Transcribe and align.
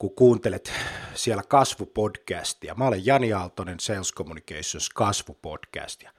kun 0.00 0.14
kuuntelet 0.14 0.72
siellä 1.14 1.42
kasvupodcastia. 1.48 2.74
Mä 2.74 2.86
olen 2.86 3.06
Jani 3.06 3.32
Aaltonen, 3.32 3.80
Sales 3.80 4.14
Communications 4.14 4.90
kasvupodcastia. 4.94 6.12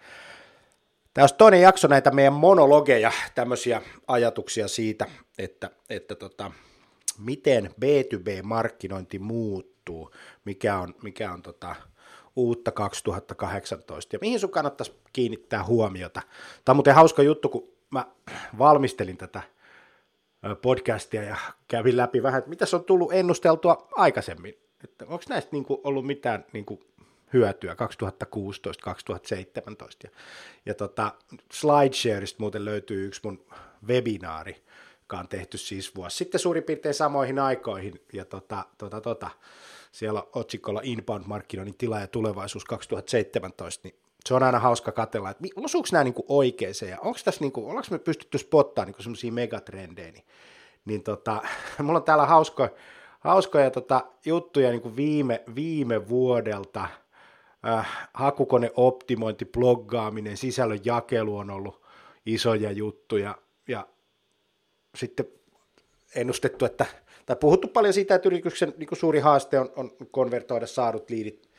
Tämä 1.14 1.24
olisi 1.24 1.36
toinen 1.36 1.62
jakso 1.62 1.88
näitä 1.88 2.12
meidän 2.12 2.34
monologeja, 2.34 3.12
tämmöisiä 3.36 3.82
ajatuksia 4.08 4.68
siitä, 4.68 5.06
että, 5.38 5.70
että 5.90 6.16
tota, 6.16 6.52
miten 7.18 7.76
B2B-markkinointi 7.82 9.20
muuttuu, 9.20 10.12
mikä 10.46 10.78
on, 10.78 10.96
mikä 11.04 11.34
on 11.34 11.42
tota, 11.42 11.76
uutta 12.36 12.72
2018 12.72 14.16
ja 14.16 14.20
mihin 14.22 14.40
sun 14.40 14.52
kannattaisi 14.52 14.94
kiinnittää 15.14 15.64
huomiota. 15.64 16.22
Tämä 16.66 16.74
on 16.74 16.78
muuten 16.78 16.96
hauska 16.96 17.24
juttu, 17.24 17.50
kun 17.50 17.74
mä 17.90 18.06
valmistelin 18.58 19.18
tätä 19.18 19.42
podcastia 20.62 21.24
ja 21.24 21.36
kävin 21.68 21.98
läpi 21.98 22.24
vähän, 22.24 22.40
että 22.40 22.50
mitä 22.50 22.66
se 22.66 22.76
on 22.76 22.84
tullut 22.84 23.14
ennusteltua 23.14 23.88
aikaisemmin. 23.96 24.58
Että 24.84 25.06
onko 25.06 25.24
näistä 25.30 25.50
niin 25.52 25.66
kuin 25.66 25.82
ollut 25.84 26.06
mitään 26.06 26.46
niin 26.54 26.66
kuin 26.66 26.80
hyötyä 27.34 27.74
2016-2017. 27.74 27.78
Ja, 30.04 30.10
ja 30.66 30.74
tota, 30.74 31.12
SlideShareista 31.54 32.38
muuten 32.40 32.66
löytyy 32.66 33.06
yksi 33.06 33.22
mun 33.24 33.46
webinaari, 33.88 34.64
joka 35.00 35.20
on 35.20 35.28
tehty 35.28 35.58
siis 35.58 35.96
vuosi 35.96 36.18
sitten 36.18 36.40
suurin 36.40 36.64
piirtein 36.64 36.96
samoihin 36.96 37.40
aikoihin. 37.40 38.02
Ja 38.14 38.26
tota, 38.26 38.66
tota, 38.78 39.02
tota, 39.02 39.30
siellä 39.92 40.22
on 40.22 40.30
otsikolla 40.34 40.82
Inbound-markkinoinnin 40.84 41.78
tila 41.78 42.00
ja 42.00 42.08
tulevaisuus 42.08 42.66
2017, 42.66 43.88
niin 43.88 43.96
se 44.26 44.34
on 44.34 44.44
aina 44.44 44.60
hauska 44.60 44.92
katella, 44.92 45.30
että 45.30 45.44
osuuko 45.56 45.88
nämä 45.92 46.04
niin 46.04 46.14
oikeeseen 46.28 46.92
ja 46.92 46.98
onko 47.00 47.20
tässä, 47.26 47.42
niin 47.42 47.52
kuin, 47.52 47.66
ollaanko 47.66 47.88
me 47.92 48.00
pystytty 48.00 48.38
spottaa 48.38 48.86
niin 48.86 48.96
semmoisia 49.00 49.32
megatrendejä, 49.32 50.12
niin, 50.12 50.26
niin 50.86 51.04
tota, 51.04 51.42
mulla 51.84 52.00
on 52.00 52.06
täällä 52.06 52.26
hauskoja, 52.26 52.70
hauskoja 53.20 53.72
tota, 53.72 54.06
juttuja 54.26 54.70
niin 54.70 54.82
kuin 54.82 54.96
viime, 54.96 55.44
viime 55.56 56.10
vuodelta, 56.10 56.88
äh, 57.68 58.10
hakukoneoptimointi, 58.14 59.46
bloggaaminen, 59.46 60.38
sisällön 60.38 60.80
jakelu 60.86 61.38
on 61.38 61.50
ollut 61.50 61.82
isoja 62.26 62.72
juttuja 62.72 63.36
ja 63.68 63.88
sitten 64.96 65.26
ennustettu, 66.16 66.66
että, 66.66 66.86
tai 67.26 67.36
puhuttu 67.36 67.68
paljon 67.68 67.94
siitä, 67.94 68.16
että 68.16 68.30
yrityksen 68.30 68.74
niin 68.78 68.90
suuri 68.94 69.20
haaste 69.20 69.60
on, 69.60 69.70
on 69.76 69.92
konvertoida 70.12 70.68
saadut 70.68 71.10
liidit 71.10 71.51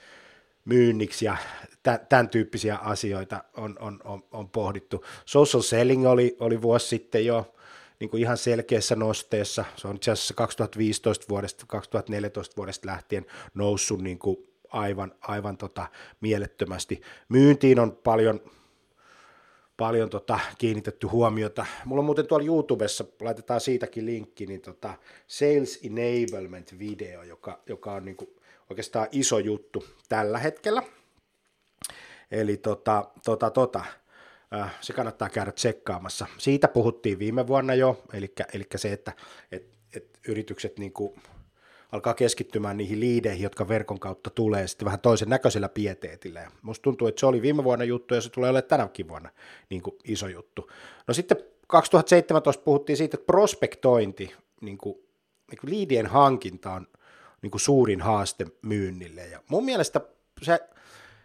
myynniksi 0.65 1.25
ja 1.25 1.37
tämän 2.09 2.29
tyyppisiä 2.29 2.77
asioita 2.77 3.45
on, 3.57 3.77
on, 3.81 4.01
on, 4.05 4.23
on 4.31 4.51
pohdittu. 4.51 5.05
Social 5.25 5.63
selling 5.63 6.07
oli, 6.07 6.37
oli 6.41 6.63
vuosi 6.63 6.87
sitten 6.87 7.27
jo 7.27 7.55
niin 8.01 8.11
kuin 8.11 8.23
ihan 8.23 8.37
selkeässä 8.37 8.97
nosteessa. 8.97 9.65
Se 9.77 9.89
on 9.89 9.97
itse 9.97 10.11
asiassa 10.11 10.35
2015 10.35 11.27
vuodesta, 11.29 11.65
2014 11.67 12.57
vuodesta 12.57 12.87
lähtien 12.87 13.27
noussut 13.55 14.03
niin 14.03 14.19
kuin 14.19 14.37
aivan, 14.69 15.15
aivan 15.21 15.57
tota 15.57 15.87
mielettömästi. 16.21 17.01
Myyntiin 17.29 17.79
on 17.81 17.93
paljon, 17.93 18.41
paljon 19.77 20.11
tota 20.11 20.41
kiinnitetty 20.59 21.07
huomiota. 21.07 21.67
Mulla 21.85 22.01
on 22.01 22.05
muuten 22.05 22.27
tuolla 22.27 22.47
YouTubessa, 22.47 23.05
laitetaan 23.21 23.61
siitäkin 23.61 24.07
linkki, 24.07 24.47
niin 24.47 24.61
tota 24.61 24.95
Sales 25.27 25.81
Enablement 25.85 26.79
video, 26.79 27.23
joka, 27.23 27.63
joka 27.67 27.93
on 27.93 28.05
niin 28.05 28.17
kuin 28.17 28.31
oikeastaan 28.73 29.09
iso 29.13 29.39
juttu 29.39 29.85
tällä 30.09 30.39
hetkellä. 30.39 30.83
Eli 32.31 32.57
tota, 32.57 33.11
tota, 33.25 33.51
tota, 33.51 33.85
äh, 34.55 34.75
se 34.81 34.93
kannattaa 34.93 35.29
käydä 35.29 35.53
tsekkaamassa. 35.53 36.27
Siitä 36.39 36.69
puhuttiin 36.69 37.19
viime 37.19 37.47
vuonna 37.47 37.75
jo, 37.75 38.03
eli, 38.13 38.33
eli 38.55 38.67
se, 38.77 38.93
että 38.93 39.13
et, 39.53 39.79
et 39.97 40.19
yritykset 40.29 40.79
niin 40.79 40.93
kuin 40.93 41.15
alkaa 41.93 42.15
keskittymään 42.15 42.77
niihin 42.77 43.01
liideihin, 43.01 43.43
jotka 43.43 43.69
verkon 43.69 44.01
kautta 44.01 44.31
tulee 44.31 44.69
sitten 44.69 44.87
vähän 44.87 45.01
toisen 45.01 45.29
näköisellä 45.29 45.69
pieteetillä. 45.69 46.41
Ja 46.41 46.51
musta 46.63 46.83
tuntuu, 46.83 47.09
että 47.09 47.21
se 47.21 47.27
oli 47.27 47.43
viime 47.43 47.65
vuonna 47.65 47.85
juttu 47.85 48.15
ja 48.15 48.21
se 48.21 48.31
tulee 48.31 48.51
olemaan 48.51 48.69
tänäkin 48.69 49.09
vuonna 49.09 49.31
niin 49.71 49.83
kuin 49.83 49.97
iso 50.05 50.29
juttu. 50.29 50.71
No 51.09 51.15
sitten 51.15 51.37
2017 51.67 52.63
puhuttiin 52.63 52.97
siitä, 52.97 53.17
että 53.17 53.27
prospektointi, 53.27 54.35
niin 54.61 54.79
kuin, 54.79 54.95
niin 55.51 55.59
kuin 55.61 55.71
liidien 55.71 56.07
hankinta 56.07 56.73
on 56.73 56.87
niin 57.43 57.51
kuin 57.51 57.61
suurin 57.61 58.01
haaste 58.01 58.47
myynnille. 58.63 59.27
Ja 59.27 59.43
mun 59.49 59.65
mielestä 59.65 60.01
se, 60.43 60.61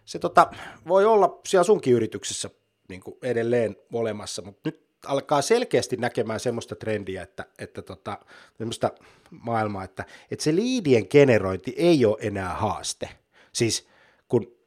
se 0.05 0.19
tota, 0.19 0.51
voi 0.88 1.05
olla 1.05 1.39
siellä 1.45 1.63
sunkin 1.63 1.94
yrityksessä 1.94 2.50
niin 2.89 3.01
kuin 3.01 3.17
edelleen 3.22 3.75
olemassa, 3.94 4.41
mutta 4.41 4.61
nyt 4.66 4.88
alkaa 5.06 5.41
selkeästi 5.41 5.97
näkemään 5.97 6.39
semmoista 6.39 6.75
trendiä, 6.75 7.23
että, 7.23 7.45
että 7.59 7.81
tota, 7.81 8.19
semmoista 8.57 8.91
maailmaa, 9.29 9.83
että, 9.83 10.06
että 10.31 10.44
se 10.44 10.56
liidien 10.56 11.07
generointi 11.09 11.73
ei 11.77 12.06
ole 12.06 12.17
enää 12.19 12.53
haaste. 12.53 13.09
Siis 13.53 13.88
kun 14.27 14.57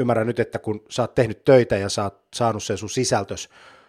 ymmärrän 0.00 0.26
nyt, 0.26 0.40
että 0.40 0.58
kun 0.58 0.84
sä 0.90 1.02
oot 1.02 1.14
tehnyt 1.14 1.44
töitä 1.44 1.76
ja 1.76 1.88
sä 1.88 2.02
oot 2.02 2.18
saanut 2.34 2.62
sen 2.62 2.78
sun 2.78 2.90
sisältös 2.90 3.48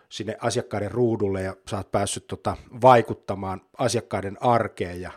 sinne 0.10 0.38
asiakkaiden 0.42 0.92
ruudulle 0.92 1.42
ja 1.42 1.56
sä 1.70 1.78
oot 1.78 1.92
päässyt 1.92 2.28
tota, 2.28 2.58
vaikuttamaan 2.82 3.62
asiakkaiden 3.78 4.38
arkeen 4.44 5.02
ja 5.02 5.12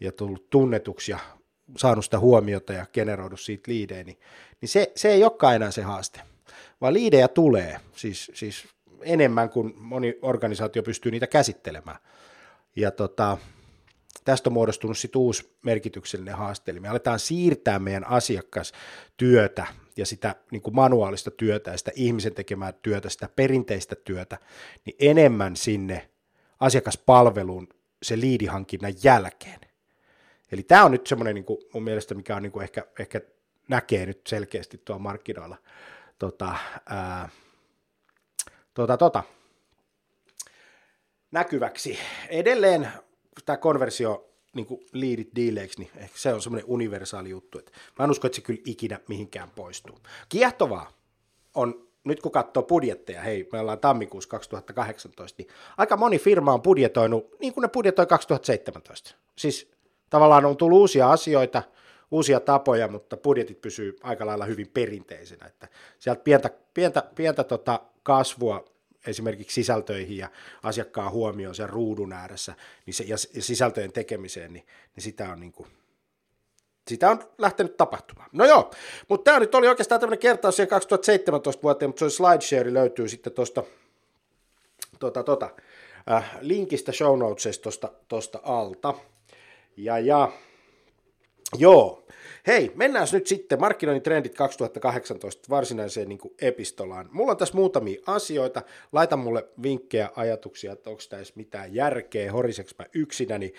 ja 0.00 0.12
tullut 0.12 0.50
tunnetuksi 0.50 1.12
ja 1.12 1.18
saanut 1.76 2.04
sitä 2.04 2.18
huomiota 2.18 2.72
ja 2.72 2.86
generoidut 2.92 3.40
siitä 3.40 3.70
liidejä, 3.70 4.04
niin, 4.04 4.20
niin 4.60 4.68
se, 4.68 4.92
se 4.96 5.08
ei 5.08 5.24
olekaan 5.24 5.56
enää 5.56 5.70
se 5.70 5.82
haaste, 5.82 6.20
vaan 6.80 6.94
liidejä 6.94 7.28
tulee, 7.28 7.80
siis, 7.92 8.30
siis 8.34 8.68
enemmän 9.02 9.50
kuin 9.50 9.74
moni 9.76 10.18
organisaatio 10.22 10.82
pystyy 10.82 11.12
niitä 11.12 11.26
käsittelemään. 11.26 11.98
Ja 12.76 12.90
tota, 12.90 13.38
tästä 14.24 14.48
on 14.48 14.54
muodostunut 14.54 14.98
sitten 14.98 15.20
uusi 15.20 15.56
merkityksellinen 15.62 16.36
haaste, 16.36 16.70
eli 16.70 16.80
me 16.80 16.88
aletaan 16.88 17.18
siirtää 17.18 17.78
meidän 17.78 18.06
asiakastyötä 18.06 19.66
ja 19.96 20.06
sitä 20.06 20.34
niin 20.50 20.62
kuin 20.62 20.74
manuaalista 20.74 21.30
työtä 21.30 21.70
ja 21.70 21.78
sitä 21.78 21.90
ihmisen 21.94 22.34
tekemää 22.34 22.72
työtä, 22.72 23.08
sitä 23.08 23.28
perinteistä 23.36 23.96
työtä, 23.96 24.38
niin 24.84 24.96
enemmän 24.98 25.56
sinne 25.56 26.10
asiakaspalveluun 26.60 27.68
se 28.02 28.20
liidihankinnan 28.20 28.94
jälkeen. 29.04 29.69
Eli 30.52 30.62
tämä 30.62 30.84
on 30.84 30.92
nyt 30.92 31.06
semmoinen 31.06 31.34
niin 31.34 31.44
kuin 31.44 31.58
mun 31.74 31.82
mielestä, 31.84 32.14
mikä 32.14 32.36
on 32.36 32.42
niin 32.42 32.52
kuin 32.52 32.62
ehkä, 32.62 32.86
ehkä 32.98 33.20
näkee 33.68 34.06
nyt 34.06 34.20
selkeästi 34.26 34.78
tuolla 34.84 35.02
markkinoilla 35.02 35.56
tota, 36.18 36.54
ää, 36.86 37.28
tota, 38.74 38.96
tota, 38.96 39.22
näkyväksi. 41.30 41.98
Edelleen 42.28 42.88
tämä 43.44 43.56
konversio 43.56 44.30
niin 44.54 44.66
kuin 44.66 44.80
liidit 44.92 45.28
diileiksi, 45.34 45.78
niin 45.78 45.90
ehkä 45.96 46.18
se 46.18 46.34
on 46.34 46.42
semmoinen 46.42 46.70
universaali 46.70 47.30
juttu. 47.30 47.58
Että 47.58 47.72
mä 47.98 48.04
en 48.04 48.10
usko, 48.10 48.26
että 48.26 48.36
se 48.36 48.42
kyllä 48.42 48.60
ikinä 48.66 49.00
mihinkään 49.08 49.50
poistuu. 49.50 49.98
Kiehtovaa 50.28 50.92
on, 51.54 51.88
nyt 52.04 52.20
kun 52.20 52.32
katsoo 52.32 52.62
budjetteja, 52.62 53.20
hei, 53.20 53.48
me 53.52 53.60
ollaan 53.60 53.78
tammikuussa 53.78 54.30
2018, 54.30 55.42
niin 55.42 55.50
aika 55.76 55.96
moni 55.96 56.18
firma 56.18 56.52
on 56.54 56.62
budjetoinut 56.62 57.40
niin 57.40 57.54
kuin 57.54 57.62
ne 57.62 57.68
budjetoi 57.68 58.06
2017. 58.06 59.14
Siis 59.36 59.72
tavallaan 60.10 60.44
on 60.44 60.56
tullut 60.56 60.78
uusia 60.78 61.10
asioita, 61.10 61.62
uusia 62.10 62.40
tapoja, 62.40 62.88
mutta 62.88 63.16
budjetit 63.16 63.60
pysyy 63.60 63.96
aika 64.02 64.26
lailla 64.26 64.44
hyvin 64.44 64.68
perinteisenä, 64.68 65.46
että 65.46 65.68
sieltä 65.98 66.22
pientä, 66.22 66.50
pientä, 66.74 67.02
pientä 67.14 67.44
tota 67.44 67.80
kasvua 68.02 68.64
esimerkiksi 69.06 69.54
sisältöihin 69.54 70.16
ja 70.16 70.28
asiakkaan 70.62 71.12
huomioon 71.12 71.54
sen 71.54 71.68
ruudun 71.68 72.12
ääressä 72.12 72.54
niin 72.86 72.94
se, 72.94 73.04
ja, 73.04 73.16
ja 73.34 73.42
sisältöjen 73.42 73.92
tekemiseen, 73.92 74.52
niin, 74.52 74.66
niin 74.96 75.02
sitä 75.02 75.32
on 75.32 75.40
niin 75.40 75.52
kuin, 75.52 75.68
sitä 76.88 77.10
on 77.10 77.20
lähtenyt 77.38 77.76
tapahtumaan. 77.76 78.30
No 78.32 78.44
joo, 78.44 78.70
mutta 79.08 79.24
tämä 79.24 79.40
nyt 79.40 79.54
oli 79.54 79.68
oikeastaan 79.68 80.00
tämmöinen 80.00 80.18
kertaus 80.18 80.56
siihen 80.56 80.68
2017 80.68 81.62
vuoteen, 81.62 81.88
mutta 81.88 82.10
se 82.10 82.16
slideshare 82.16 82.74
löytyy 82.74 83.08
sitten 83.08 83.32
tuosta 83.32 83.62
tota, 84.98 85.22
tota, 85.22 85.50
äh, 86.10 86.38
linkistä 86.40 86.92
show 86.92 87.18
notesista 87.18 87.88
tuosta 88.08 88.40
alta. 88.42 88.94
Ja, 89.76 89.98
ja 89.98 90.32
joo, 91.58 92.00
Hei, 92.46 92.72
mennään 92.74 93.06
nyt 93.12 93.26
sitten 93.26 93.60
markkinoinnin 93.60 94.02
trendit 94.02 94.34
2018 94.34 95.46
varsinaiseen 95.50 96.08
niin 96.08 96.18
kuin 96.18 96.34
epistolaan. 96.40 97.08
Mulla 97.12 97.30
on 97.30 97.36
tässä 97.36 97.54
muutamia 97.54 98.00
asioita. 98.06 98.62
Laita 98.92 99.16
mulle 99.16 99.48
vinkkejä, 99.62 100.10
ajatuksia, 100.16 100.72
että 100.72 100.90
onko 100.90 101.02
tässä 101.08 101.32
mitään 101.36 101.74
järkeä, 101.74 102.32
horiseks 102.32 102.74
mä 102.78 102.86
yksinäni. 102.94 103.52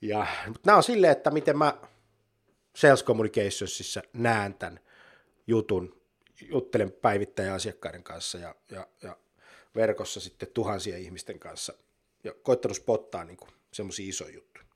Ja, 0.00 0.26
mutta 0.46 0.60
nämä 0.66 0.76
on 0.76 0.82
silleen, 0.82 1.12
että 1.12 1.30
miten 1.30 1.58
mä 1.58 1.78
Sales 2.76 3.04
Communicationsissa 3.04 4.02
näen 4.12 4.54
tämän 4.54 4.80
jutun. 5.46 6.02
Juttelen 6.50 6.92
päivittäjän 6.92 7.54
asiakkaiden 7.54 8.02
kanssa 8.02 8.38
ja, 8.38 8.54
ja, 8.70 8.86
ja 9.02 9.16
verkossa 9.74 10.20
sitten 10.20 10.48
tuhansien 10.54 11.00
ihmisten 11.00 11.38
kanssa. 11.38 11.74
Ja 12.24 12.34
koittanut 12.42 12.76
spottaa 12.76 13.24
niin 13.24 13.36
semmoisia 13.72 14.08
isoja 14.08 14.34
juttuja. 14.34 14.66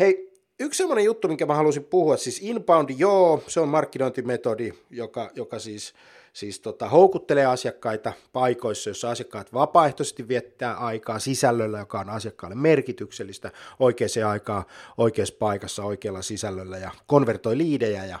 Hei, 0.00 0.32
Yksi 0.62 0.78
sellainen 0.78 1.04
juttu, 1.04 1.28
minkä 1.28 1.46
mä 1.46 1.54
halusin 1.54 1.84
puhua, 1.84 2.16
siis 2.16 2.42
inbound, 2.42 2.90
joo, 2.98 3.42
se 3.48 3.60
on 3.60 3.68
markkinointimetodi, 3.68 4.72
joka, 4.90 5.30
joka 5.34 5.58
siis, 5.58 5.94
siis 6.32 6.60
tota, 6.60 6.88
houkuttelee 6.88 7.46
asiakkaita 7.46 8.12
paikoissa, 8.32 8.90
jossa 8.90 9.10
asiakkaat 9.10 9.52
vapaaehtoisesti 9.52 10.28
viettää 10.28 10.74
aikaa 10.74 11.18
sisällöllä, 11.18 11.78
joka 11.78 12.00
on 12.00 12.10
asiakkaalle 12.10 12.56
merkityksellistä, 12.56 13.50
oikeaan 13.78 14.30
aikaan, 14.30 14.64
oikeassa 14.96 15.34
paikassa, 15.38 15.84
oikealla 15.84 16.22
sisällöllä 16.22 16.78
ja 16.78 16.90
konvertoi 17.06 17.58
liidejä 17.58 18.04
ja, 18.04 18.18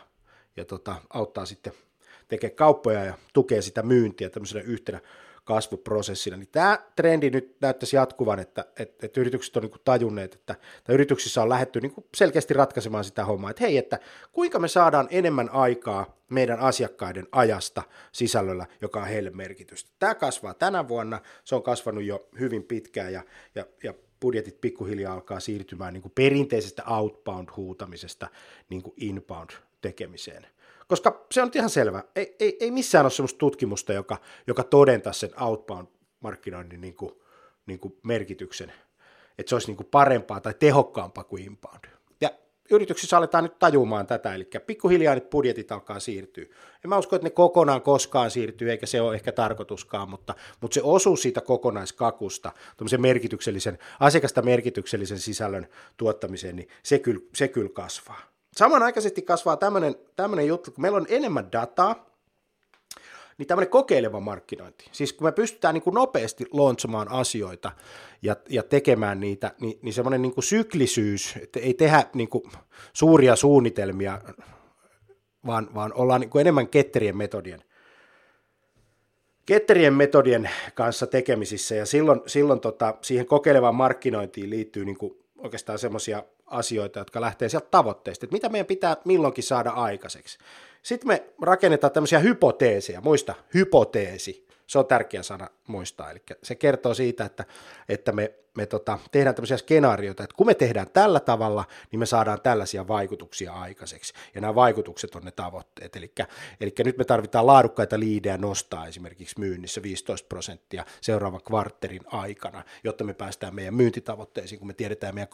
ja 0.56 0.64
tota, 0.64 0.96
auttaa 1.10 1.46
sitten 1.46 1.72
tekemään 2.28 2.56
kauppoja 2.56 3.04
ja 3.04 3.14
tukee 3.32 3.62
sitä 3.62 3.82
myyntiä 3.82 4.30
tämmöisenä 4.30 4.64
yhtenä 4.64 5.00
kasvuprosessina, 5.44 6.36
niin 6.36 6.48
tämä 6.52 6.78
trendi 6.96 7.30
nyt 7.30 7.56
näyttäisi 7.60 7.96
jatkuvan, 7.96 8.38
että, 8.38 8.64
että, 8.78 9.06
että 9.06 9.20
yritykset 9.20 9.56
on 9.56 9.62
niin 9.62 9.70
kuin 9.70 9.82
tajunneet, 9.84 10.34
että, 10.34 10.54
että 10.78 10.92
yrityksissä 10.92 11.42
on 11.42 11.48
lähdetty 11.48 11.80
niin 11.80 11.92
kuin 11.92 12.06
selkeästi 12.14 12.54
ratkaisemaan 12.54 13.04
sitä 13.04 13.24
hommaa, 13.24 13.50
että 13.50 13.64
hei, 13.64 13.76
että 13.76 13.98
kuinka 14.32 14.58
me 14.58 14.68
saadaan 14.68 15.08
enemmän 15.10 15.50
aikaa 15.50 16.16
meidän 16.28 16.60
asiakkaiden 16.60 17.26
ajasta 17.32 17.82
sisällöllä, 18.12 18.66
joka 18.80 19.00
on 19.00 19.06
heille 19.06 19.30
merkitystä. 19.30 19.90
Tämä 19.98 20.14
kasvaa 20.14 20.54
tänä 20.54 20.88
vuonna, 20.88 21.20
se 21.44 21.54
on 21.54 21.62
kasvanut 21.62 22.04
jo 22.04 22.28
hyvin 22.40 22.62
pitkään 22.62 23.12
ja, 23.12 23.22
ja, 23.54 23.66
ja 23.82 23.94
budjetit 24.20 24.60
pikkuhiljaa 24.60 25.14
alkaa 25.14 25.40
siirtymään 25.40 25.92
niin 25.94 26.02
kuin 26.02 26.12
perinteisestä 26.14 26.82
outbound-huutamisesta 26.82 28.28
niin 28.68 28.82
kuin 28.82 28.94
inbound-tekemiseen. 28.96 30.46
Koska 30.92 31.26
se 31.30 31.42
on 31.42 31.50
ihan 31.54 31.70
selvä, 31.70 32.02
ei, 32.16 32.36
ei, 32.40 32.56
ei 32.60 32.70
missään 32.70 33.04
ole 33.04 33.10
sellaista 33.10 33.38
tutkimusta, 33.38 33.92
joka, 33.92 34.16
joka 34.46 34.64
todentaa 34.64 35.12
sen 35.12 35.30
outbound-markkinoinnin 35.40 36.80
niin 36.80 36.94
kuin, 36.94 37.12
niin 37.66 37.78
kuin 37.78 37.96
merkityksen, 38.02 38.72
että 39.38 39.50
se 39.50 39.54
olisi 39.54 39.68
niin 39.68 39.76
kuin 39.76 39.86
parempaa 39.90 40.40
tai 40.40 40.54
tehokkaampaa 40.58 41.24
kuin 41.24 41.42
inbound. 41.42 41.84
Ja 42.20 42.30
yrityksissä 42.70 43.16
aletaan 43.16 43.44
nyt 43.44 43.58
tajumaan 43.58 44.06
tätä, 44.06 44.34
eli 44.34 44.48
pikkuhiljaa 44.66 45.14
nyt 45.14 45.30
budjetit 45.30 45.72
alkaa 45.72 46.00
siirtyä. 46.00 46.44
En 46.84 46.88
mä 46.88 46.98
usko, 46.98 47.16
että 47.16 47.26
ne 47.26 47.30
kokonaan 47.30 47.82
koskaan 47.82 48.30
siirtyy, 48.30 48.70
eikä 48.70 48.86
se 48.86 49.00
ole 49.00 49.14
ehkä 49.14 49.32
tarkoituskaan, 49.32 50.10
mutta, 50.10 50.34
mutta 50.60 50.74
se 50.74 50.80
osuus 50.84 51.22
siitä 51.22 51.40
kokonaiskakusta, 51.40 52.52
merkityksellisen, 52.98 53.78
asiakasta 54.00 54.42
merkityksellisen 54.42 55.18
sisällön 55.18 55.66
tuottamiseen, 55.96 56.56
niin 56.56 56.68
se 56.82 56.98
kyllä, 56.98 57.20
se 57.34 57.48
kyllä 57.48 57.70
kasvaa. 57.72 58.31
Samanaikaisesti 58.56 59.22
kasvaa 59.22 59.56
tämmöinen, 59.56 60.46
juttu, 60.46 60.70
kun 60.70 60.82
meillä 60.82 60.96
on 60.96 61.06
enemmän 61.08 61.52
dataa, 61.52 62.06
niin 63.38 63.46
tämmöinen 63.46 63.70
kokeileva 63.70 64.20
markkinointi. 64.20 64.88
Siis 64.92 65.12
kun 65.12 65.26
me 65.26 65.32
pystytään 65.32 65.74
niin 65.74 65.82
kuin 65.82 65.94
nopeasti 65.94 66.46
launchamaan 66.52 67.08
asioita 67.08 67.72
ja, 68.22 68.36
ja 68.48 68.62
tekemään 68.62 69.20
niitä, 69.20 69.54
niin, 69.60 69.78
niin 69.82 69.92
semmoinen 69.92 70.22
niin 70.22 70.34
kuin 70.34 70.44
syklisyys, 70.44 71.34
että 71.42 71.60
ei 71.60 71.74
tehdä 71.74 72.04
niin 72.14 72.28
kuin 72.28 72.44
suuria 72.92 73.36
suunnitelmia, 73.36 74.20
vaan, 75.46 75.74
vaan 75.74 75.92
ollaan 75.94 76.20
niin 76.20 76.30
kuin 76.30 76.40
enemmän 76.40 76.68
ketterien 76.68 77.16
metodien 77.16 77.64
ketterien 79.46 79.94
metodien 79.94 80.50
kanssa 80.74 81.06
tekemisissä 81.06 81.74
ja 81.74 81.86
silloin, 81.86 82.20
silloin 82.26 82.60
tota, 82.60 82.94
siihen 83.02 83.26
kokeilevaan 83.26 83.74
markkinointiin 83.74 84.50
liittyy 84.50 84.84
niin 84.84 84.98
kuin 84.98 85.12
oikeastaan 85.38 85.78
semmoisia 85.78 86.22
asioita, 86.52 86.98
jotka 86.98 87.20
lähtee 87.20 87.48
sieltä 87.48 87.68
tavoitteista, 87.70 88.26
että 88.26 88.34
mitä 88.34 88.48
meidän 88.48 88.66
pitää 88.66 88.96
milloinkin 89.04 89.44
saada 89.44 89.70
aikaiseksi. 89.70 90.38
Sitten 90.82 91.08
me 91.08 91.24
rakennetaan 91.42 91.92
tämmöisiä 91.92 92.18
hypoteeseja, 92.18 93.00
muista, 93.00 93.34
hypoteesi, 93.54 94.46
se 94.66 94.78
on 94.78 94.86
tärkeä 94.86 95.22
sana 95.22 95.48
muistaa, 95.66 96.10
eli 96.10 96.22
se 96.42 96.54
kertoo 96.54 96.94
siitä, 96.94 97.24
että, 97.24 97.44
että 97.88 98.12
me 98.12 98.34
me 98.56 98.66
tota, 98.66 98.98
tehdään 99.12 99.34
tämmöisiä 99.34 99.56
skenaarioita, 99.56 100.22
että 100.22 100.36
kun 100.36 100.46
me 100.46 100.54
tehdään 100.54 100.86
tällä 100.92 101.20
tavalla, 101.20 101.64
niin 101.90 102.00
me 102.00 102.06
saadaan 102.06 102.40
tällaisia 102.40 102.88
vaikutuksia 102.88 103.52
aikaiseksi. 103.52 104.14
Ja 104.34 104.40
nämä 104.40 104.54
vaikutukset 104.54 105.14
on 105.14 105.22
ne 105.22 105.30
tavoitteet. 105.30 105.96
Eli, 105.96 106.12
eli 106.60 106.72
nyt 106.84 106.98
me 106.98 107.04
tarvitaan 107.04 107.46
laadukkaita 107.46 108.00
liidejä 108.00 108.38
nostaa 108.38 108.86
esimerkiksi 108.86 109.40
myynnissä 109.40 109.82
15 109.82 110.26
prosenttia 110.28 110.84
seuraavan 111.00 111.42
kvartterin 111.42 112.02
aikana, 112.06 112.64
jotta 112.84 113.04
me 113.04 113.14
päästään 113.14 113.54
meidän 113.54 113.74
myyntitavoitteisiin, 113.74 114.58
kun 114.58 114.68
me 114.68 114.74
tiedetään 114.74 115.14
meidän 115.14 115.28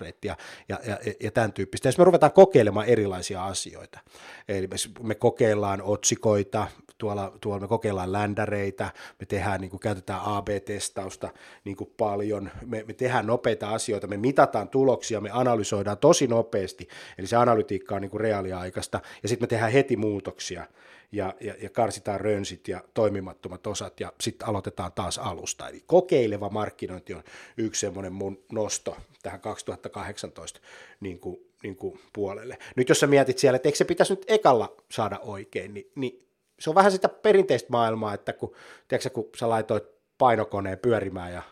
rate 0.00 0.18
ja, 0.24 0.36
ja, 0.68 0.80
ja, 0.86 0.98
ja 1.20 1.30
tämän 1.30 1.52
tyyppistä. 1.52 1.88
Ja 1.88 1.92
me 1.98 2.04
ruvetaan 2.04 2.32
kokeilemaan 2.32 2.86
erilaisia 2.86 3.44
asioita. 3.44 4.00
Eli 4.48 4.66
me, 4.66 4.76
me 5.02 5.14
kokeillaan 5.14 5.82
otsikoita, 5.82 6.66
tuolla, 6.98 7.32
tuolla 7.40 7.60
me 7.60 7.68
kokeillaan 7.68 8.12
ländäreitä, 8.12 8.90
me 9.20 9.26
tehdään, 9.26 9.60
niin 9.60 9.70
kuin 9.70 9.80
käytetään 9.80 10.20
AB-testausta 10.24 11.28
niin 11.64 11.76
kuin 11.76 11.90
paljon, 11.96 12.50
me, 12.66 12.84
me 12.86 12.92
tehdään 12.92 13.26
nopeita 13.26 13.70
asioita, 13.70 14.06
me 14.06 14.16
mitataan 14.16 14.68
tuloksia, 14.68 15.20
me 15.20 15.30
analysoidaan 15.32 15.98
tosi 15.98 16.26
nopeasti, 16.26 16.88
eli 17.18 17.26
se 17.26 17.36
analytiikka 17.36 17.94
on 17.94 18.00
niin 18.00 18.10
kuin 18.10 18.20
reaaliaikaista, 18.20 19.00
ja 19.22 19.28
sitten 19.28 19.44
me 19.44 19.48
tehdään 19.48 19.72
heti 19.72 19.96
muutoksia, 19.96 20.66
ja, 21.12 21.34
ja, 21.40 21.54
ja 21.62 21.70
karsitaan 21.70 22.20
rönsit 22.20 22.68
ja 22.68 22.84
toimimattomat 22.94 23.66
osat, 23.66 24.00
ja 24.00 24.12
sitten 24.20 24.48
aloitetaan 24.48 24.92
taas 24.92 25.18
alusta. 25.18 25.68
Eli 25.68 25.82
kokeileva 25.86 26.48
markkinointi 26.48 27.14
on 27.14 27.22
yksi 27.56 27.80
semmoinen 27.80 28.12
mun 28.12 28.44
nosto 28.52 28.96
tähän 29.22 29.40
2018 29.40 30.60
niin 31.00 31.20
kuin, 31.20 31.36
niin 31.62 31.76
kuin 31.76 32.00
puolelle. 32.12 32.58
Nyt 32.76 32.88
jos 32.88 33.00
sä 33.00 33.06
mietit 33.06 33.38
siellä, 33.38 33.56
että 33.56 33.68
eikö 33.68 33.78
se 33.78 33.84
pitäisi 33.84 34.12
nyt 34.12 34.24
ekalla 34.28 34.76
saada 34.90 35.18
oikein, 35.18 35.74
niin, 35.74 35.90
niin 35.94 36.26
se 36.58 36.70
on 36.70 36.76
vähän 36.76 36.92
sitä 36.92 37.08
perinteistä 37.08 37.68
maailmaa, 37.70 38.14
että 38.14 38.32
kun, 38.32 38.54
tiedätkö, 38.88 39.10
kun 39.10 39.28
sä 39.36 39.48
laitoit 39.48 39.84
painokoneen 40.18 40.78
pyörimään 40.78 41.32
ja 41.32 41.42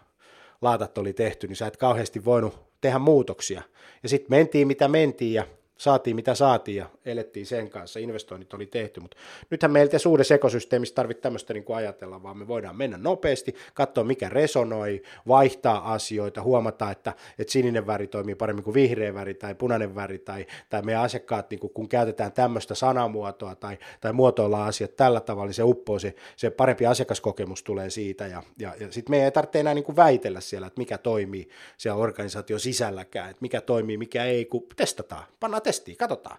laatat 0.62 0.98
oli 0.98 1.12
tehty, 1.12 1.48
niin 1.48 1.56
sä 1.56 1.66
et 1.66 1.76
kauheasti 1.76 2.24
voinut 2.24 2.58
tehdä 2.80 2.98
muutoksia. 2.98 3.62
Ja 4.02 4.08
sitten 4.08 4.30
mentiin 4.30 4.66
mitä 4.66 4.88
mentiin 4.88 5.34
ja 5.34 5.46
saatiin 5.80 6.16
mitä 6.16 6.34
saatiin 6.34 6.76
ja 6.76 6.86
elettiin 7.04 7.46
sen 7.46 7.70
kanssa, 7.70 8.00
investoinnit 8.00 8.54
oli 8.54 8.66
tehty, 8.66 9.00
mutta 9.00 9.16
nythän 9.50 9.72
meiltä 9.72 9.96
uudessa 10.06 10.34
ekosysteemissä 10.34 10.94
tarvitse 10.94 11.20
tämmöistä 11.20 11.54
niin 11.54 11.64
ajatella, 11.74 12.22
vaan 12.22 12.38
me 12.38 12.48
voidaan 12.48 12.76
mennä 12.76 12.98
nopeasti, 12.98 13.54
katsoa 13.74 14.04
mikä 14.04 14.28
resonoi, 14.28 15.02
vaihtaa 15.28 15.92
asioita, 15.92 16.42
huomata, 16.42 16.90
että, 16.90 17.12
että 17.38 17.52
sininen 17.52 17.86
väri 17.86 18.06
toimii 18.06 18.34
paremmin 18.34 18.64
kuin 18.64 18.74
vihreä 18.74 19.14
väri 19.14 19.34
tai 19.34 19.54
punainen 19.54 19.94
väri 19.94 20.18
tai, 20.18 20.46
tai 20.70 20.82
meidän 20.82 21.02
asiakkaat, 21.02 21.50
niin 21.50 21.60
kuin, 21.60 21.72
kun 21.72 21.88
käytetään 21.88 22.32
tämmöistä 22.32 22.74
sanamuotoa 22.74 23.54
tai, 23.54 23.78
tai 24.00 24.12
muotoillaan 24.12 24.68
asiat 24.68 24.96
tällä 24.96 25.20
tavalla, 25.20 25.46
niin 25.46 25.54
se 25.54 25.62
uppoo, 25.62 25.98
se, 25.98 26.14
se 26.36 26.50
parempi 26.50 26.86
asiakaskokemus 26.86 27.62
tulee 27.62 27.90
siitä 27.90 28.26
ja, 28.26 28.42
ja, 28.58 28.74
ja 28.80 28.92
sitten 28.92 29.12
me 29.12 29.24
ei 29.24 29.30
tarvitse 29.30 29.60
enää 29.60 29.74
niin 29.74 29.84
kuin 29.84 29.96
väitellä 29.96 30.40
siellä, 30.40 30.66
että 30.66 30.80
mikä 30.80 30.98
toimii 30.98 31.48
siellä 31.76 32.02
organisaation 32.02 32.60
sisälläkään, 32.60 33.30
että 33.30 33.42
mikä 33.42 33.60
toimii, 33.60 33.96
mikä 33.96 34.24
ei, 34.24 34.44
kun 34.44 34.66
testataan, 34.76 35.24
pannaan 35.40 35.62
testiin, 35.70 35.96
katsotaan, 35.96 36.38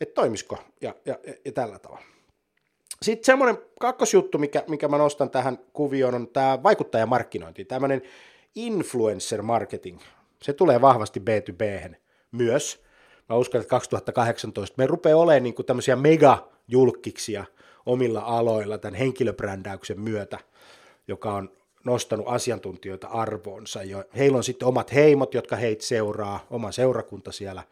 että 0.00 0.14
toimisiko 0.14 0.58
ja, 0.80 0.94
ja, 1.04 1.18
ja 1.44 1.52
tällä 1.52 1.78
tavalla. 1.78 2.04
Sitten 3.02 3.24
semmoinen 3.24 3.58
kakkosjuttu, 3.80 4.38
mikä, 4.38 4.64
mikä 4.68 4.88
mä 4.88 4.98
nostan 4.98 5.30
tähän 5.30 5.58
kuvioon, 5.72 6.14
on 6.14 6.28
tämä 6.28 6.62
vaikuttajamarkkinointi, 6.62 7.64
tämmöinen 7.64 8.02
influencer 8.54 9.42
marketing. 9.42 9.98
Se 10.42 10.52
tulee 10.52 10.80
vahvasti 10.80 11.20
B2B 11.20 11.94
myös. 12.32 12.82
Mä 13.28 13.36
uskon, 13.36 13.60
että 13.60 13.70
2018 13.70 14.74
me 14.78 14.86
rupeaa 14.86 15.18
olemaan 15.18 15.42
niin 15.42 15.54
tämmöisiä 15.66 15.96
mega-julkkiksia 15.96 17.44
omilla 17.86 18.20
aloilla 18.20 18.78
tämän 18.78 18.98
henkilöbrändäyksen 18.98 20.00
myötä, 20.00 20.38
joka 21.08 21.32
on 21.34 21.52
nostanut 21.84 22.28
asiantuntijoita 22.28 23.08
arvoonsa. 23.08 23.80
Heillä 24.16 24.36
on 24.36 24.44
sitten 24.44 24.68
omat 24.68 24.94
heimot, 24.94 25.34
jotka 25.34 25.56
heitä 25.56 25.84
seuraa, 25.84 26.46
oma 26.50 26.72
seurakunta 26.72 27.32
siellä, 27.32 27.62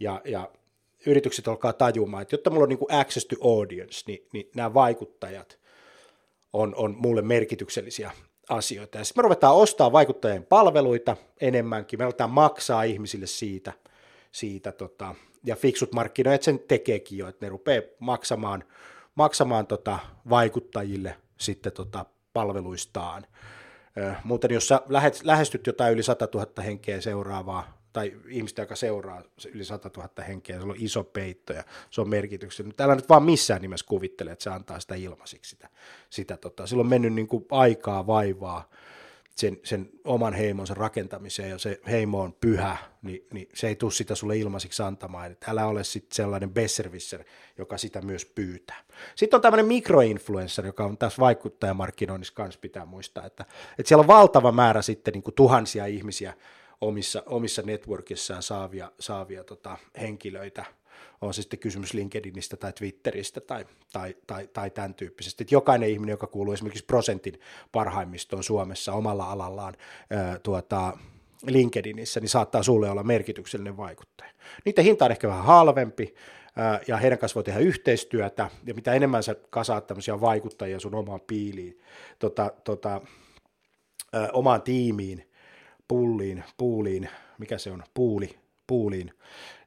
ja, 0.00 0.22
ja 0.24 0.50
yritykset 1.06 1.48
alkaa 1.48 1.72
tajumaan, 1.72 2.22
että 2.22 2.34
jotta 2.34 2.50
mulla 2.50 2.62
on 2.62 2.68
niin 2.68 2.78
kuin 2.78 2.94
access 2.94 3.26
to 3.26 3.36
audience, 3.40 4.04
niin, 4.06 4.26
niin 4.32 4.50
nämä 4.54 4.74
vaikuttajat 4.74 5.58
on, 6.52 6.74
on 6.74 6.96
mulle 6.98 7.22
merkityksellisiä 7.22 8.10
asioita. 8.48 8.98
Ja 8.98 9.04
sitten 9.04 9.22
me 9.22 9.24
ruvetaan 9.24 9.56
ostaa 9.56 9.92
vaikuttajien 9.92 10.46
palveluita 10.46 11.16
enemmänkin, 11.40 11.98
me 11.98 12.04
ruvetaan 12.04 12.30
maksaa 12.30 12.82
ihmisille 12.82 13.26
siitä, 13.26 13.72
siitä 14.32 14.72
tota, 14.72 15.14
ja 15.44 15.56
fiksut 15.56 15.92
markkinoijat 15.92 16.42
sen 16.42 16.58
tekeekin 16.58 17.18
jo, 17.18 17.28
että 17.28 17.46
ne 17.46 17.50
rupeaa 17.50 17.82
maksamaan, 17.98 18.64
maksamaan 19.14 19.66
tota 19.66 19.98
vaikuttajille 20.30 21.16
sitten 21.38 21.72
tota 21.72 22.06
palveluistaan. 22.32 23.26
Muuten 24.24 24.50
jos 24.50 24.68
sä 24.68 24.80
lähestyt 25.22 25.66
jotain 25.66 25.92
yli 25.92 26.02
100 26.02 26.28
000 26.34 26.62
henkeä 26.62 27.00
seuraavaa 27.00 27.79
tai 27.92 28.16
ihmistä, 28.28 28.62
joka 28.62 28.76
seuraa 28.76 29.22
yli 29.52 29.64
100 29.64 29.90
000 29.96 30.24
henkeä, 30.28 30.60
se 30.60 30.66
on 30.66 30.74
iso 30.78 31.04
peitto 31.04 31.52
ja 31.52 31.64
se 31.90 32.00
on 32.00 32.08
merkityksellinen. 32.08 32.76
Täällä 32.76 32.94
nyt 32.94 33.08
vaan 33.08 33.22
missään 33.22 33.62
nimessä 33.62 33.86
kuvittele, 33.86 34.32
että 34.32 34.42
se 34.42 34.50
antaa 34.50 34.80
sitä 34.80 34.94
ilmaisiksi. 34.94 35.50
Sitä, 35.50 35.68
sitä 36.10 36.36
tota. 36.36 36.66
Silloin 36.66 36.86
on 36.86 36.90
mennyt 36.90 37.12
niin 37.12 37.28
kuin 37.28 37.46
aikaa, 37.50 38.06
vaivaa 38.06 38.70
sen, 39.40 39.58
sen 39.62 39.90
oman 40.04 40.34
heimonsa 40.34 40.74
rakentamiseen 40.74 41.50
ja 41.50 41.58
se 41.58 41.80
heimo 41.90 42.20
on 42.20 42.32
pyhä, 42.32 42.76
niin, 43.02 43.26
niin 43.32 43.48
se 43.54 43.68
ei 43.68 43.76
tule 43.76 43.92
sitä 43.92 44.14
sulle 44.14 44.36
ilmaisiksi 44.36 44.82
antamaan. 44.82 45.32
Että 45.32 45.50
älä 45.50 45.66
ole 45.66 45.84
sitten 45.84 46.16
sellainen 46.16 46.50
besserwisser, 46.50 47.24
joka 47.58 47.78
sitä 47.78 48.02
myös 48.02 48.24
pyytää. 48.24 48.84
Sitten 49.14 49.38
on 49.38 49.42
tämmöinen 49.42 49.66
mikroinfluencer, 49.66 50.66
joka 50.66 50.84
on 50.84 50.98
tässä 50.98 51.20
vaikuttajamarkkinoinnissa 51.20 52.34
kanssa 52.34 52.60
pitää 52.60 52.84
muistaa, 52.84 53.26
että, 53.26 53.44
että 53.78 53.88
siellä 53.88 54.02
on 54.02 54.08
valtava 54.08 54.52
määrä 54.52 54.82
sitten 54.82 55.12
niin 55.12 55.22
kuin 55.22 55.34
tuhansia 55.34 55.86
ihmisiä, 55.86 56.34
omissa, 56.80 57.22
omissa 57.26 57.62
networkissaan 57.62 58.42
saavia, 58.42 58.92
saavia 59.00 59.44
tota, 59.44 59.78
henkilöitä, 60.00 60.64
on 61.20 61.34
se 61.34 61.42
sitten 61.42 61.58
kysymys 61.58 61.94
LinkedInistä 61.94 62.56
tai 62.56 62.72
Twitteristä 62.72 63.40
tai, 63.40 63.66
tai, 63.92 64.16
tai, 64.26 64.48
tai 64.52 64.70
tämän 64.70 64.94
tyyppisesti. 64.94 65.42
Että 65.42 65.54
jokainen 65.54 65.88
ihminen, 65.88 66.12
joka 66.12 66.26
kuuluu 66.26 66.52
esimerkiksi 66.52 66.84
prosentin 66.84 67.40
parhaimmistoon 67.72 68.44
Suomessa 68.44 68.92
omalla 68.92 69.32
alallaan 69.32 69.74
ää, 70.10 70.38
tuota, 70.38 70.98
LinkedInissä, 71.46 72.20
niin 72.20 72.28
saattaa 72.28 72.62
sulle 72.62 72.90
olla 72.90 73.02
merkityksellinen 73.02 73.76
vaikuttaja. 73.76 74.30
Niiden 74.64 74.84
hinta 74.84 75.04
on 75.04 75.10
ehkä 75.10 75.28
vähän 75.28 75.44
halvempi, 75.44 76.14
ää, 76.56 76.80
ja 76.88 76.96
heidän 76.96 77.18
kanssa 77.18 77.34
voi 77.34 77.44
tehdä 77.44 77.58
yhteistyötä, 77.58 78.50
ja 78.66 78.74
mitä 78.74 78.92
enemmän 78.92 79.22
sä 79.22 79.36
kasaat 79.50 79.86
tämmöisiä 79.86 80.20
vaikuttajia 80.20 80.80
sun 80.80 80.94
omaan 80.94 81.20
piiliin, 81.20 81.80
tota, 82.18 82.52
tota, 82.64 83.00
ää, 84.12 84.28
omaan 84.32 84.62
tiimiin, 84.62 85.29
pulliin, 85.90 86.44
puuliin, 86.56 87.08
mikä 87.38 87.58
se 87.58 87.70
on, 87.70 87.82
puuli, 87.94 88.38
puuliin, 88.66 89.12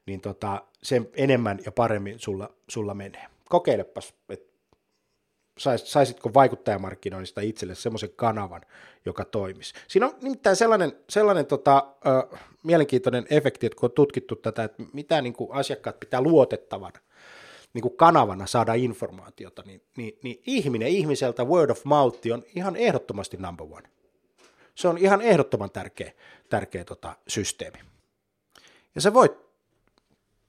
niin 0.06 0.20
tota, 0.20 0.64
sen 0.82 1.08
enemmän 1.14 1.58
ja 1.64 1.72
paremmin 1.72 2.18
sulla, 2.18 2.50
sulla 2.68 2.94
menee. 2.94 3.26
Kokeilepas, 3.48 4.14
että 4.28 4.54
sais, 5.58 5.92
saisitko 5.92 6.34
vaikuttajamarkkinoinnista 6.34 7.40
itselle 7.40 7.74
semmoisen 7.74 8.10
kanavan, 8.16 8.62
joka 9.06 9.24
toimisi. 9.24 9.74
Siinä 9.88 10.06
on 10.06 10.14
nimittäin 10.22 10.56
sellainen, 10.56 10.92
sellainen 11.08 11.46
tota, 11.46 11.86
ö, 12.06 12.36
mielenkiintoinen 12.62 13.26
efekti, 13.30 13.66
että 13.66 13.80
kun 13.80 13.86
on 13.90 13.94
tutkittu 13.94 14.36
tätä, 14.36 14.64
että 14.64 14.82
mitä 14.92 15.22
niin 15.22 15.32
kuin 15.32 15.52
asiakkaat 15.52 16.00
pitää 16.00 16.20
luotettavana 16.20 16.98
niin 17.74 17.82
kuin 17.82 17.96
kanavana 17.96 18.46
saada 18.46 18.74
informaatiota, 18.74 19.62
niin, 19.66 19.82
niin, 19.96 20.18
niin 20.22 20.42
ihminen 20.46 20.88
ihmiseltä 20.88 21.44
word 21.44 21.70
of 21.70 21.84
mouth 21.84 22.18
on 22.32 22.42
ihan 22.56 22.76
ehdottomasti 22.76 23.36
number 23.36 23.66
one. 23.70 23.88
Se 24.74 24.88
on 24.88 24.98
ihan 24.98 25.20
ehdottoman 25.20 25.70
tärkeä, 25.70 26.12
tärkeä 26.48 26.84
tota, 26.84 27.16
systeemi. 27.28 27.78
Ja 28.94 29.00
se 29.00 29.14
voit 29.14 29.43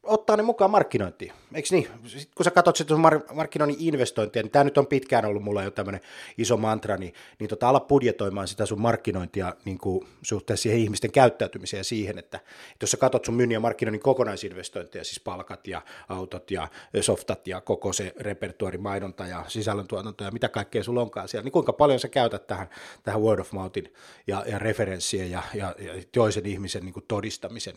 ottaa 0.05 0.38
ne 0.38 0.43
mukaan 0.43 0.71
markkinointiin. 0.71 1.33
Eikö 1.53 1.67
niin? 1.71 1.88
Sitten 2.05 2.35
kun 2.35 2.43
sä 2.43 2.51
katsot 2.51 2.75
sitä 2.75 2.93
markkinoinnin 3.33 3.77
investointia, 3.79 4.41
niin 4.41 4.51
tämä 4.51 4.63
nyt 4.63 4.77
on 4.77 4.88
pitkään 4.88 5.25
ollut 5.25 5.43
mulla 5.43 5.63
jo 5.63 5.71
tämmöinen 5.71 6.01
iso 6.38 6.57
mantra, 6.57 6.97
niin, 6.97 7.13
niin 7.39 7.47
tota, 7.47 7.69
ala 7.69 7.79
budjetoimaan 7.79 8.47
sitä 8.47 8.65
sun 8.65 8.81
markkinointia 8.81 9.53
niin 9.65 9.77
kuin 9.77 10.07
suhteessa 10.21 10.63
siihen 10.63 10.79
ihmisten 10.79 11.12
käyttäytymiseen 11.12 11.79
ja 11.79 11.83
siihen, 11.83 12.17
että, 12.17 12.38
että 12.38 12.83
jos 12.83 12.91
sä 12.91 12.97
katsot 12.97 13.25
sun 13.25 13.35
myynnin 13.35 13.55
ja 13.55 13.59
markkinoinnin 13.59 14.01
kokonaisinvestointeja, 14.01 15.03
siis 15.03 15.19
palkat 15.19 15.67
ja 15.67 15.81
autot 16.09 16.51
ja 16.51 16.67
softat 17.01 17.47
ja 17.47 17.62
koko 17.62 17.93
se 17.93 18.13
repertuari, 18.19 18.77
mainonta 18.77 19.27
ja 19.27 19.45
sisällöntuotanto 19.47 20.24
ja 20.24 20.31
mitä 20.31 20.50
kaikkea 20.50 20.83
sulla 20.83 21.01
onkaan 21.01 21.27
siellä, 21.27 21.43
niin 21.43 21.51
kuinka 21.51 21.74
paljon 21.74 22.00
sä 22.00 22.07
käytät 22.07 22.47
tähän, 22.47 22.69
tähän 23.03 23.21
word 23.21 23.39
of 23.39 23.51
mouthin 23.51 23.93
ja, 24.27 24.43
ja 24.47 24.59
referenssien 24.59 25.31
ja, 25.31 25.43
ja, 25.53 25.75
ja 25.79 25.93
toisen 26.12 26.45
ihmisen 26.45 26.85
niin 26.85 26.93
kuin 26.93 27.05
todistamisen 27.07 27.75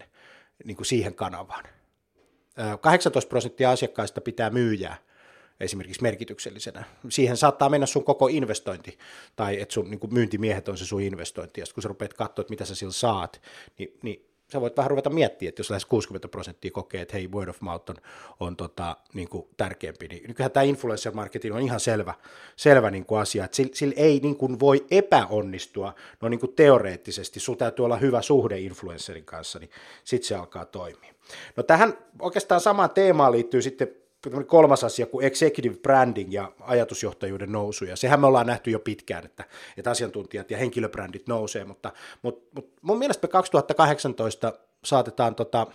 niin 0.64 0.76
kuin 0.76 0.87
siihen 0.87 1.14
kanavaan. 1.14 1.64
18 2.81 3.29
prosenttia 3.29 3.71
asiakkaista 3.71 4.21
pitää 4.21 4.50
myyjää 4.50 4.97
esimerkiksi 5.61 6.03
merkityksellisenä. 6.03 6.85
Siihen 7.09 7.37
saattaa 7.37 7.69
mennä 7.69 7.87
sun 7.87 8.05
koko 8.05 8.29
investointi, 8.29 8.99
tai 9.37 9.61
että 9.61 9.75
sun 9.75 9.91
niin 9.91 10.00
myyntimiehet 10.11 10.69
on 10.69 10.79
se 10.79 10.87
sun 10.87 11.00
investointi, 11.00 11.61
ja 11.61 11.67
kun 11.75 11.83
sä 11.83 11.88
rupeat 11.88 12.15
katsoa, 12.15 12.41
että 12.43 12.50
mitä 12.50 12.65
sä 12.65 12.75
sillä 12.75 12.93
saat, 12.93 13.43
niin, 13.79 13.99
niin 14.03 14.27
sä 14.52 14.61
voit 14.61 14.76
vähän 14.76 14.90
ruveta 14.90 15.11
miettimään, 15.11 15.49
että 15.49 15.61
jos 15.61 15.71
lähes 15.71 15.85
60 15.85 16.28
prosenttia 16.28 16.71
kokee, 16.71 17.00
että 17.02 17.17
hei, 17.17 17.28
word 17.28 17.49
of 17.49 17.61
mouth 17.61 17.90
on, 17.90 17.97
on 18.40 18.57
tota, 18.57 18.97
niin 19.14 19.28
kuin 19.28 19.49
tärkeämpi, 19.57 20.09
niin 20.09 20.23
nykyään 20.28 20.50
tämä 20.50 20.64
influencer 20.64 21.14
marketing 21.14 21.55
on 21.55 21.62
ihan 21.62 21.81
selvä, 21.81 22.14
selvä 22.57 22.90
niin 22.90 23.07
kuin 23.07 23.21
asia, 23.21 23.45
että 23.45 23.57
sillä, 23.57 23.71
sillä 23.75 23.95
ei 23.97 24.21
niin 24.21 24.37
kuin 24.37 24.61
voi 24.61 24.87
epäonnistua, 24.90 25.95
no 26.21 26.28
niin 26.28 26.40
kuin 26.40 26.55
teoreettisesti, 26.55 27.40
sulla 27.40 27.59
täytyy 27.59 27.85
olla 27.85 27.97
hyvä 27.97 28.23
suhde 28.23 28.59
influencerin 28.59 29.25
kanssa, 29.25 29.59
niin 29.59 29.71
sitten 30.05 30.28
se 30.28 30.35
alkaa 30.35 30.64
toimia. 30.64 31.14
No 31.57 31.62
tähän 31.62 31.99
oikeastaan 32.21 32.61
samaan 32.61 32.90
teemaan 32.90 33.33
liittyy 33.33 33.62
sitten 33.62 33.88
kolmas 34.46 34.84
asia 34.84 35.06
kuin 35.06 35.26
executive 35.26 35.76
branding 35.76 36.32
ja 36.32 36.52
ajatusjohtajuuden 36.60 37.52
nousu, 37.52 37.84
ja 37.84 37.96
sehän 37.96 38.20
me 38.20 38.26
ollaan 38.26 38.46
nähty 38.46 38.70
jo 38.70 38.78
pitkään, 38.78 39.25
että, 39.25 39.44
että 39.76 39.90
asiantuntijat 39.90 40.50
ja 40.50 40.58
henkilöbrändit 40.58 41.26
nousee, 41.26 41.64
mutta, 41.64 41.92
mutta, 42.22 42.50
mutta 42.54 42.80
mun 42.82 42.98
mielestä 42.98 43.26
me 43.26 43.30
2018 43.30 44.52
saatetaan 44.84 45.34
tota, 45.34 45.66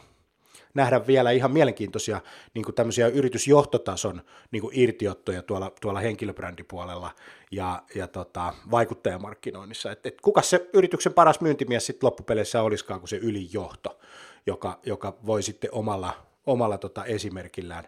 nähdä 0.73 1.07
vielä 1.07 1.31
ihan 1.31 1.51
mielenkiintoisia 1.51 2.21
niin 2.53 2.65
kuin 2.65 2.75
tämmöisiä 2.75 3.07
yritysjohtotason 3.07 4.21
niin 4.51 4.61
kuin 4.61 4.79
irtiottoja 4.79 5.41
tuolla, 5.41 5.71
tuolla 5.81 5.99
henkilöbrändipuolella 5.99 7.11
ja, 7.51 7.83
ja 7.95 8.07
tota, 8.07 8.53
vaikuttajamarkkinoinnissa. 8.71 9.91
Et, 9.91 10.05
et 10.05 10.21
kuka 10.21 10.41
se 10.41 10.69
yrityksen 10.73 11.13
paras 11.13 11.41
myyntimies 11.41 11.85
sitten 11.85 12.07
loppupeleissä 12.07 12.61
olisikaan 12.61 12.99
kuin 12.99 13.09
se 13.09 13.17
ylijohto, 13.17 13.99
joka, 14.45 14.79
joka 14.85 15.17
voi 15.25 15.43
sitten 15.43 15.69
omalla, 15.73 16.13
omalla 16.45 16.77
tota 16.77 17.05
esimerkillään 17.05 17.87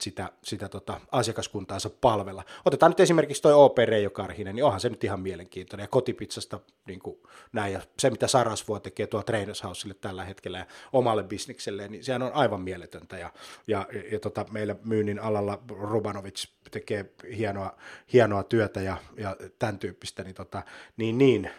sitä, 0.00 0.32
sitä 0.42 0.68
tota 0.68 1.00
asiakaskuntaansa 1.12 1.90
palvella. 2.00 2.44
Otetaan 2.64 2.90
nyt 2.90 3.00
esimerkiksi 3.00 3.42
tuo 3.42 3.64
OP 3.64 3.78
Reijo 3.78 4.10
Karhinen, 4.10 4.54
niin 4.54 4.64
onhan 4.64 4.80
se 4.80 4.88
nyt 4.88 5.04
ihan 5.04 5.20
mielenkiintoinen. 5.20 5.84
Ja 5.84 5.88
kotipizzasta 5.88 6.60
niin 6.86 7.00
kuin 7.00 7.18
näin, 7.52 7.72
ja 7.72 7.80
se 7.98 8.10
mitä 8.10 8.26
Sarasvuo 8.26 8.80
tekee 8.80 9.06
tuolla 9.06 9.24
Trainers 9.24 9.62
Houselle 9.62 9.94
tällä 9.94 10.24
hetkellä 10.24 10.58
ja 10.58 10.66
omalle 10.92 11.22
bisnikselleen, 11.22 11.92
niin 11.92 12.04
sehän 12.04 12.22
on 12.22 12.32
aivan 12.32 12.60
mieletöntä. 12.60 13.18
Ja, 13.18 13.32
ja, 13.66 13.86
ja, 14.12 14.20
tota, 14.20 14.46
meillä 14.50 14.76
myynnin 14.84 15.18
alalla 15.18 15.62
Rubanovic 15.68 16.46
tekee 16.70 17.12
hienoa, 17.36 17.76
hienoa 18.12 18.42
työtä 18.42 18.80
ja, 18.80 18.96
ja 19.16 19.36
tämän 19.58 19.78
tyyppistä, 19.78 20.22
niin, 20.22 20.34
tota, 20.34 20.62
niin, 20.96 21.18
niin 21.18 21.50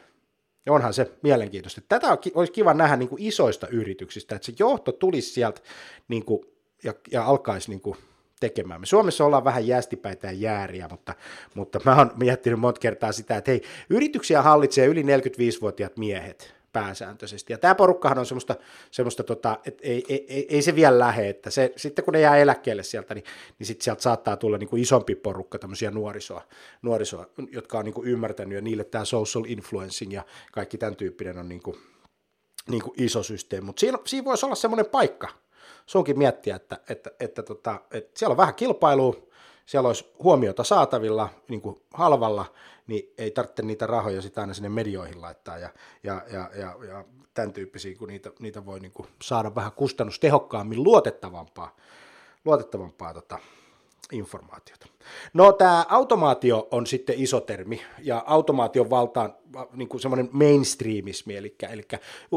onhan 0.70 0.94
se 0.94 1.12
mielenkiintoista. 1.22 1.82
Tätä 1.90 2.18
olisi 2.34 2.54
kiva 2.54 2.74
nähdä 2.74 2.96
niin 2.96 3.10
kuin 3.10 3.22
isoista 3.22 3.68
yrityksistä, 3.68 4.36
että 4.36 4.46
se 4.46 4.54
johto 4.60 4.92
tulisi 4.92 5.34
sieltä 5.34 5.62
niin 6.08 6.26
kuin 6.26 6.55
ja, 6.86 6.94
ja 7.12 7.26
alkaisi 7.26 7.70
niin 7.70 7.82
kuin 7.82 7.98
tekemään. 8.40 8.82
Me 8.82 8.86
Suomessa 8.86 9.26
ollaan 9.26 9.44
vähän 9.44 9.68
jästipäitä 9.68 10.28
ja 10.28 10.34
jääriä, 10.34 10.88
mutta, 10.92 11.16
mutta 11.56 11.80
mä 11.86 11.96
oon 11.96 12.12
miettinyt 12.16 12.60
monta 12.60 12.80
kertaa 12.80 13.12
sitä, 13.12 13.38
että 13.38 13.52
hei, 13.52 13.62
yrityksiä 13.90 14.42
hallitsee 14.42 14.86
yli 14.86 15.04
45-vuotiaat 15.04 15.98
miehet 15.98 16.56
pääsääntöisesti. 16.76 17.54
Ja 17.54 17.58
tämä 17.58 17.76
porukkahan 17.76 18.20
on 18.20 18.26
semmoista, 18.26 18.56
semmoista 18.92 19.24
tota, 19.24 19.60
että 19.66 19.84
ei, 19.84 20.06
ei, 20.10 20.26
ei, 20.30 20.56
ei, 20.56 20.62
se 20.62 20.76
vielä 20.76 21.00
lähde, 21.00 21.30
että 21.30 21.50
se, 21.50 21.74
sitten 21.76 22.06
kun 22.06 22.14
ne 22.14 22.20
jää 22.20 22.38
eläkkeelle 22.38 22.84
sieltä, 22.84 23.16
niin, 23.16 23.24
niin 23.60 23.68
sitten 23.68 23.84
sieltä 23.84 24.02
saattaa 24.02 24.38
tulla 24.38 24.58
niin 24.58 24.70
kuin 24.70 24.82
isompi 24.82 25.16
porukka 25.16 25.60
tämmöisiä 25.60 25.92
nuorisoa, 25.92 26.42
nuorisoa 26.82 27.26
jotka 27.52 27.80
on 27.80 27.86
niin 27.86 27.94
kuin 27.94 28.08
ymmärtänyt 28.08 28.56
ja 28.56 28.62
niille 28.62 28.84
tämä 28.84 29.06
social 29.06 29.46
influencing 29.48 30.14
ja 30.14 30.26
kaikki 30.52 30.78
tämän 30.78 30.96
tyyppinen 30.96 31.38
on 31.38 31.50
niin 31.50 31.62
kuin, 31.62 31.78
niin 32.70 32.84
kuin 32.84 32.94
iso 32.98 33.24
systeemi, 33.24 33.66
mutta 33.66 33.80
siinä, 33.80 33.98
siinä 34.06 34.26
voisi 34.26 34.46
olla 34.46 34.56
semmoinen 34.56 34.86
paikka, 34.86 35.30
sunkin 35.86 36.18
miettiä, 36.18 36.56
että, 36.56 36.80
että, 36.90 37.12
että, 37.20 37.44
tota, 37.44 37.82
että 37.92 38.20
siellä 38.20 38.34
on 38.34 38.38
vähän 38.38 38.56
kilpailua, 38.56 39.16
siellä 39.66 39.88
olisi 39.88 40.12
huomiota 40.24 40.64
saatavilla 40.64 41.30
niin 41.48 41.62
kuin 41.62 41.82
halvalla, 41.94 42.46
niin 42.88 43.14
ei 43.18 43.32
tarvitse 43.32 43.62
niitä 43.62 43.88
rahoja 43.88 44.22
sitä 44.22 44.42
aina 44.42 44.54
sinne 44.54 44.70
medioihin 44.70 45.22
laittaa 45.22 45.58
ja, 45.58 45.70
ja, 46.04 46.22
ja, 46.32 46.50
ja, 46.56 46.76
ja 46.88 47.06
tämän 47.34 47.54
tyyppisiä, 47.54 47.96
kun 47.96 48.08
niitä, 48.08 48.32
niitä 48.40 48.66
voi 48.66 48.80
niin 48.80 48.92
kuin 48.92 49.08
saada 49.22 49.56
vähän 49.56 49.72
kustannustehokkaammin 49.72 50.84
luotettavampaa, 50.84 51.76
luotettavampaa 52.46 53.14
tota, 53.14 53.40
informaatiota. 54.12 54.95
No 55.34 55.52
tämä 55.52 55.86
automaatio 55.90 56.68
on 56.72 56.88
sitten 56.88 57.16
iso 57.18 57.42
termi, 57.42 57.82
ja 58.00 58.24
automaation 58.28 58.90
valtaan 58.90 59.34
niin 59.74 59.90
kuin 59.90 60.02
semmoinen 60.02 60.30
mainstreamismi, 60.32 61.36
eli, 61.36 61.56
eli 61.72 61.84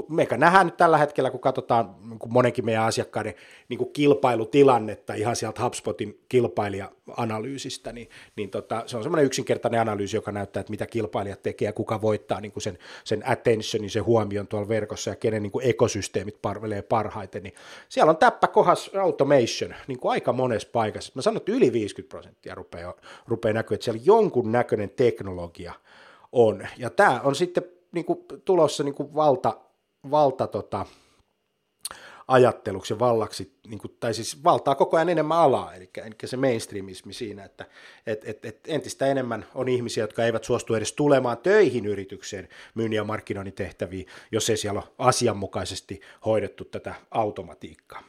meikä 0.09 0.37
nähdään 0.37 0.67
nyt 0.67 0.77
tällä 0.77 0.99
hetkellä, 0.99 1.31
kun 1.31 1.41
katsotaan 1.41 1.95
niin 2.09 2.19
kuin 2.19 2.33
monenkin 2.33 2.65
meidän 2.65 2.85
asiakkaiden 2.85 3.35
niin 3.69 3.79
kuin 3.79 3.93
kilpailutilannetta 3.93 5.15
ihan 5.15 5.37
sieltä 5.37 5.63
HubSpotin 5.63 6.21
kilpailija-analyysistä, 6.29 7.93
niin, 7.93 8.09
niin 8.37 8.51
tota, 8.51 8.83
se 8.87 8.97
on 8.97 9.03
semmoinen 9.03 9.27
yksinkertainen 9.27 9.81
analyysi, 9.81 10.17
joka 10.17 10.33
näyttää, 10.33 10.61
että 10.61 10.71
mitä 10.71 10.87
kilpailijat 10.87 11.43
tekee 11.43 11.67
ja 11.67 11.73
kuka 11.73 12.01
voittaa 12.01 12.41
niin 12.41 12.53
kuin 12.53 12.63
sen, 12.63 12.79
sen 13.05 13.23
attentionin, 13.31 13.91
sen 13.91 14.05
huomion 14.05 14.49
tuolla 14.49 14.69
verkossa 14.69 15.11
ja 15.11 15.17
kenen 15.17 15.43
niin 15.43 15.53
kuin 15.53 15.67
ekosysteemit 15.67 16.43
parvelee 16.43 16.83
parhaiten, 16.83 17.43
niin 17.43 17.55
siellä 17.89 18.11
on 18.11 18.17
täppä 18.17 18.47
kohas 18.47 18.91
automation 19.03 19.75
niin 19.87 19.99
kuin 19.99 20.13
aika 20.13 20.33
monessa 20.33 20.69
paikassa. 20.73 21.13
Mä 21.15 21.23
sanon, 21.23 21.37
että 21.37 21.53
yli 21.53 21.73
50 21.73 22.11
prosenttia 22.11 22.55
rupeaa, 22.59 22.95
rupeaa 23.27 23.53
näkyä, 23.53 23.75
että 23.75 23.85
siellä 23.85 24.03
jonkun 24.05 24.53
näköinen 24.53 24.91
teknologia 24.91 25.73
on. 26.33 26.67
Ja 26.79 26.91
tämä 26.91 27.21
on 27.25 27.35
sitten 27.35 27.63
niin 27.93 28.05
kuin, 28.05 28.19
tulossa 28.45 28.85
niin 28.85 28.95
kuin 28.95 29.15
valta, 29.15 29.57
valta 30.11 30.47
tota, 30.47 30.87
ajatteluksi 32.29 32.93
ja 32.93 32.99
vallaksi, 32.99 33.53
niin 33.69 33.79
kuin, 33.79 33.97
tai 34.01 34.15
siis 34.15 34.45
valtaa 34.45 34.75
koko 34.75 34.97
ajan 34.97 35.09
enemmän 35.09 35.39
alaa, 35.39 35.75
eli, 35.75 35.91
eli 35.97 36.15
se 36.25 36.37
mainstreamismi 36.37 37.13
siinä, 37.13 37.45
että 37.45 37.65
et, 38.07 38.29
et, 38.29 38.45
et 38.45 38.61
entistä 38.67 39.07
enemmän 39.07 39.47
on 39.55 39.69
ihmisiä, 39.69 40.05
jotka 40.05 40.25
eivät 40.25 40.45
suostu 40.45 40.75
edes 40.75 40.93
tulemaan 40.93 41.39
töihin 41.39 41.87
yritykseen 41.87 42.49
myynnin 42.75 42.97
ja 42.97 43.05
markkinoinnin 43.05 43.55
tehtäviin, 43.55 44.07
jos 44.33 44.51
ei 44.51 44.57
siellä 44.57 44.81
ole 44.81 44.93
asianmukaisesti 44.99 46.01
hoidettu 46.25 46.65
tätä 46.65 46.95
automatiikkaa. 47.11 48.03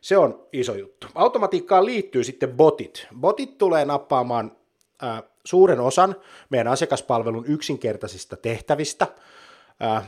Se 0.00 0.16
on 0.16 0.46
iso 0.52 0.74
juttu. 0.74 1.06
Automatiikkaan 1.14 1.86
liittyy 1.86 2.24
sitten 2.24 2.52
botit. 2.52 3.06
Botit 3.20 3.58
tulee 3.58 3.84
nappaamaan 3.84 4.56
äh, 5.02 5.22
suuren 5.44 5.80
osan 5.80 6.16
meidän 6.50 6.68
asiakaspalvelun 6.68 7.46
yksinkertaisista 7.46 8.36
tehtävistä– 8.36 9.06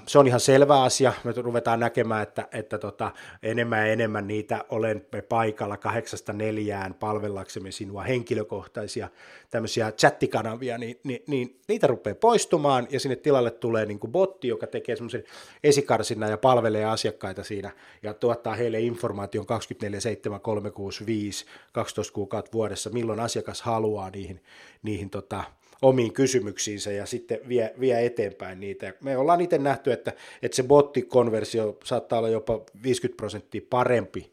se 0.06 0.18
on 0.18 0.26
ihan 0.26 0.40
selvä 0.40 0.82
asia. 0.82 1.12
Me 1.24 1.32
ruvetaan 1.36 1.80
näkemään, 1.80 2.22
että, 2.22 2.48
että 2.52 2.78
tota, 2.78 3.12
enemmän 3.42 3.78
ja 3.78 3.92
enemmän 3.92 4.26
niitä 4.26 4.64
olemme 4.68 5.22
paikalla 5.28 5.76
kahdeksasta 5.76 6.32
neljään 6.32 6.94
palvellaksemme 6.94 7.70
sinua 7.70 8.02
henkilökohtaisia 8.02 9.08
tämmöisiä 9.50 9.92
chattikanavia, 9.92 10.78
niin, 10.78 11.00
niin, 11.04 11.22
niin 11.26 11.60
niitä 11.68 11.86
rupeaa 11.86 12.14
poistumaan 12.14 12.86
ja 12.90 13.00
sinne 13.00 13.16
tilalle 13.16 13.50
tulee 13.50 13.86
niin 13.86 13.98
kuin 13.98 14.12
botti, 14.12 14.48
joka 14.48 14.66
tekee 14.66 14.96
semmoisen 14.96 15.24
esikarsinnan 15.64 16.30
ja 16.30 16.38
palvelee 16.38 16.84
asiakkaita 16.84 17.44
siinä 17.44 17.70
ja 18.02 18.14
tuottaa 18.14 18.54
heille 18.54 18.80
informaation 18.80 19.46
24 19.46 20.00
7 20.00 20.40
365 20.40 21.46
12 21.72 22.12
kuukautta 22.12 22.52
vuodessa, 22.52 22.90
milloin 22.90 23.20
asiakas 23.20 23.62
haluaa 23.62 24.10
niihin, 24.10 24.42
niihin 24.82 25.10
tota, 25.10 25.44
omiin 25.82 26.12
kysymyksiinsä 26.12 26.92
ja 26.92 27.06
sitten 27.06 27.38
vie, 27.48 27.74
vie 27.80 28.06
eteenpäin 28.06 28.60
niitä. 28.60 28.92
Me 29.00 29.16
ollaan 29.16 29.40
itse 29.40 29.58
nähty, 29.58 29.92
että, 29.92 30.12
että 30.42 30.56
se 30.56 30.62
bottikonversio 30.62 31.78
saattaa 31.84 32.18
olla 32.18 32.28
jopa 32.28 32.60
50 32.82 33.16
prosenttia 33.16 33.60
parempi 33.70 34.32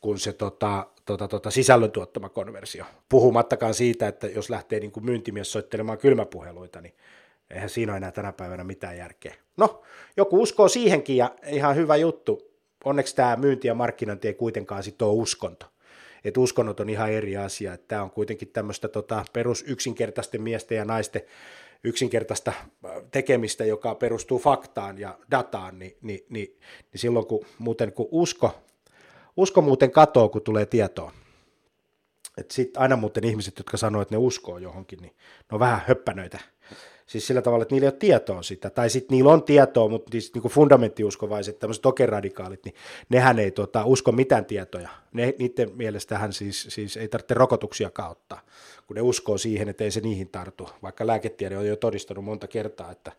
kuin 0.00 0.18
se 0.18 0.32
tota, 0.32 0.86
tota, 1.04 1.28
tota, 1.28 1.50
sisällön 1.50 1.90
tuottama 1.90 2.28
konversio. 2.28 2.84
Puhumattakaan 3.08 3.74
siitä, 3.74 4.08
että 4.08 4.26
jos 4.26 4.50
lähtee 4.50 4.80
niin 4.80 4.92
kuin 4.92 5.04
myyntimies 5.04 5.52
soittelemaan 5.52 5.98
kylmäpuheluita, 5.98 6.80
niin 6.80 6.94
eihän 7.50 7.70
siinä 7.70 7.92
ole 7.92 7.96
enää 7.96 8.12
tänä 8.12 8.32
päivänä 8.32 8.64
mitään 8.64 8.96
järkeä. 8.96 9.34
No, 9.56 9.82
joku 10.16 10.42
uskoo 10.42 10.68
siihenkin 10.68 11.16
ja 11.16 11.34
ihan 11.46 11.76
hyvä 11.76 11.96
juttu. 11.96 12.54
Onneksi 12.84 13.16
tämä 13.16 13.36
myynti 13.36 13.68
ja 13.68 13.74
markkinointi 13.74 14.28
ei 14.28 14.34
kuitenkaan 14.34 14.82
ole 15.02 15.12
uskonto 15.12 15.66
että 16.24 16.40
uskonnot 16.40 16.80
on 16.80 16.90
ihan 16.90 17.12
eri 17.12 17.36
asia, 17.36 17.74
että 17.74 17.88
tämä 17.88 18.02
on 18.02 18.10
kuitenkin 18.10 18.48
tämmöistä 18.48 18.88
tota, 18.88 19.24
perus 19.32 19.64
yksinkertaisten 19.66 20.42
miesten 20.42 20.78
ja 20.78 20.84
naisten 20.84 21.22
yksinkertaista 21.84 22.50
äh, 22.50 22.92
tekemistä, 23.10 23.64
joka 23.64 23.94
perustuu 23.94 24.38
faktaan 24.38 24.98
ja 24.98 25.18
dataan, 25.30 25.78
niin, 25.78 25.96
niin, 26.02 26.20
niin, 26.28 26.58
niin 26.92 27.00
silloin 27.00 27.26
kun 27.26 27.46
muuten 27.58 27.92
kun 27.92 28.08
usko, 28.10 28.54
usko 29.36 29.60
muuten 29.60 29.90
katoo, 29.90 30.28
kun 30.28 30.42
tulee 30.42 30.66
tietoa. 30.66 31.12
Sitten 32.50 32.82
aina 32.82 32.96
muuten 32.96 33.24
ihmiset, 33.24 33.58
jotka 33.58 33.76
sanoo, 33.76 34.02
että 34.02 34.14
ne 34.14 34.18
uskoo 34.18 34.58
johonkin, 34.58 34.98
niin 35.02 35.12
ne 35.40 35.48
on 35.52 35.60
vähän 35.60 35.82
höppänöitä 35.88 36.38
Siis 37.06 37.26
sillä 37.26 37.42
tavalla, 37.42 37.62
että 37.62 37.74
niillä 37.74 37.84
ei 37.84 37.92
ole 37.92 37.98
tietoa 37.98 38.42
sitä, 38.42 38.70
tai 38.70 38.90
sitten 38.90 39.16
niillä 39.16 39.32
on 39.32 39.42
tietoa, 39.42 39.88
mutta 39.88 40.10
siis 40.10 40.34
niin 40.34 40.50
fundamenttiuskovaiset, 40.50 41.58
tämmöiset 41.58 41.82
tokeradikaalit, 41.82 42.64
niin 42.64 42.74
nehän 43.08 43.38
ei 43.38 43.50
tota, 43.50 43.84
usko 43.84 44.12
mitään 44.12 44.44
tietoja. 44.44 44.88
Ne, 45.12 45.34
niiden 45.38 45.70
mielestähän 45.76 46.32
siis, 46.32 46.66
siis 46.68 46.96
ei 46.96 47.08
tarvitse 47.08 47.34
rokotuksia 47.34 47.90
kautta, 47.90 48.38
kun 48.86 48.94
ne 48.94 49.00
uskoo 49.00 49.38
siihen, 49.38 49.68
että 49.68 49.84
ei 49.84 49.90
se 49.90 50.00
niihin 50.00 50.28
tartu, 50.28 50.68
vaikka 50.82 51.06
lääketiede 51.06 51.58
on 51.58 51.66
jo 51.66 51.76
todistanut 51.76 52.24
monta 52.24 52.48
kertaa, 52.48 52.90
että 52.90 53.12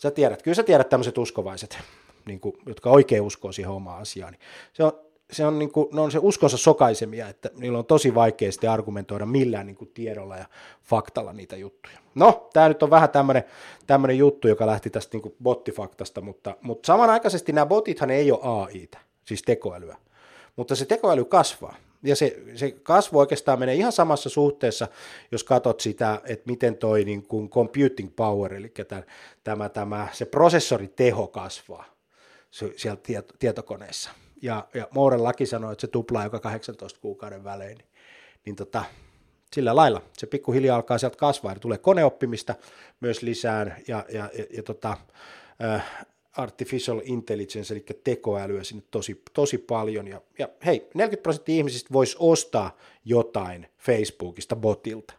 sä 0.00 0.10
tiedät, 0.10 0.42
kyllä 0.42 0.54
sä 0.54 0.62
tiedät 0.62 0.88
tämmöiset 0.88 1.18
uskovaiset, 1.18 1.78
niin 2.26 2.40
kuin, 2.40 2.56
jotka 2.66 2.90
oikein 2.90 3.22
uskoo 3.22 3.52
siihen 3.52 3.72
omaan 3.72 4.02
asiaan. 4.02 4.32
Niin 4.32 4.40
se 4.72 4.84
on, 4.84 4.92
se 5.32 5.46
on, 5.46 5.58
niin 5.58 5.72
kuin, 5.72 5.88
ne 5.92 6.00
on 6.00 6.12
se 6.12 6.18
uskonsa 6.22 6.56
sokaisemia, 6.56 7.28
että 7.28 7.50
niillä 7.54 7.78
on 7.78 7.84
tosi 7.84 8.14
vaikea 8.14 8.50
argumentoida 8.70 9.26
millään 9.26 9.66
niin 9.66 9.76
kuin 9.76 9.90
tiedolla 9.94 10.36
ja 10.36 10.44
faktalla 10.82 11.32
niitä 11.32 11.56
juttuja. 11.56 11.98
No, 12.14 12.48
tämä 12.52 12.68
nyt 12.68 12.82
on 12.82 12.90
vähän 12.90 13.10
tämmöinen, 13.86 14.18
juttu, 14.18 14.48
joka 14.48 14.66
lähti 14.66 14.90
tästä 14.90 15.16
niin 15.16 15.22
kuin 15.22 15.34
bottifaktasta, 15.42 16.20
mutta, 16.20 16.56
mutta 16.62 16.86
samanaikaisesti 16.86 17.52
nämä 17.52 17.66
botithan 17.66 18.10
ei 18.10 18.32
ole 18.32 18.40
AIta, 18.42 18.98
siis 19.24 19.42
tekoälyä, 19.42 19.96
mutta 20.56 20.76
se 20.76 20.84
tekoäly 20.84 21.24
kasvaa. 21.24 21.76
Ja 22.04 22.16
se, 22.16 22.42
se 22.54 22.70
kasvu 22.70 23.18
oikeastaan 23.18 23.58
menee 23.58 23.74
ihan 23.74 23.92
samassa 23.92 24.28
suhteessa, 24.28 24.88
jos 25.32 25.44
katsot 25.44 25.80
sitä, 25.80 26.20
että 26.24 26.50
miten 26.50 26.76
toi 26.76 27.04
niin 27.04 27.22
kuin 27.22 27.50
computing 27.50 28.16
power, 28.16 28.54
eli 28.54 28.72
tämä, 28.88 29.02
tämä, 29.44 29.68
tämä, 29.68 30.08
se 30.12 30.24
prosessoriteho 30.24 31.26
kasvaa 31.26 31.84
siellä 32.76 33.00
tietokoneessa 33.38 34.10
ja, 34.42 34.68
ja 34.74 34.88
Mooren 34.94 35.24
laki 35.24 35.46
sanoi, 35.46 35.72
että 35.72 35.80
se 35.80 35.86
tuplaa 35.86 36.24
joka 36.24 36.40
18 36.40 37.00
kuukauden 37.00 37.44
välein, 37.44 37.78
niin, 37.78 37.88
niin 38.44 38.56
tota, 38.56 38.84
sillä 39.52 39.76
lailla. 39.76 40.02
Se 40.12 40.26
pikkuhiljaa 40.26 40.76
alkaa 40.76 40.98
sieltä 40.98 41.16
kasvaa, 41.16 41.52
ja 41.52 41.58
tulee 41.58 41.78
koneoppimista 41.78 42.54
myös 43.00 43.22
lisään, 43.22 43.76
ja, 43.88 44.04
ja, 44.12 44.30
ja, 44.38 44.44
ja 44.56 44.62
tota, 44.62 44.96
äh, 45.64 46.06
artificial 46.32 47.00
intelligence, 47.04 47.74
eli 47.74 47.84
tekoälyä 48.04 48.64
sinne 48.64 48.82
tosi, 48.90 49.22
tosi 49.32 49.58
paljon, 49.58 50.08
ja, 50.08 50.20
ja 50.38 50.48
hei, 50.66 50.88
40 50.94 51.22
prosenttia 51.22 51.56
ihmisistä 51.56 51.92
voisi 51.92 52.16
ostaa 52.18 52.76
jotain 53.04 53.66
Facebookista 53.78 54.56
botilta, 54.56 55.14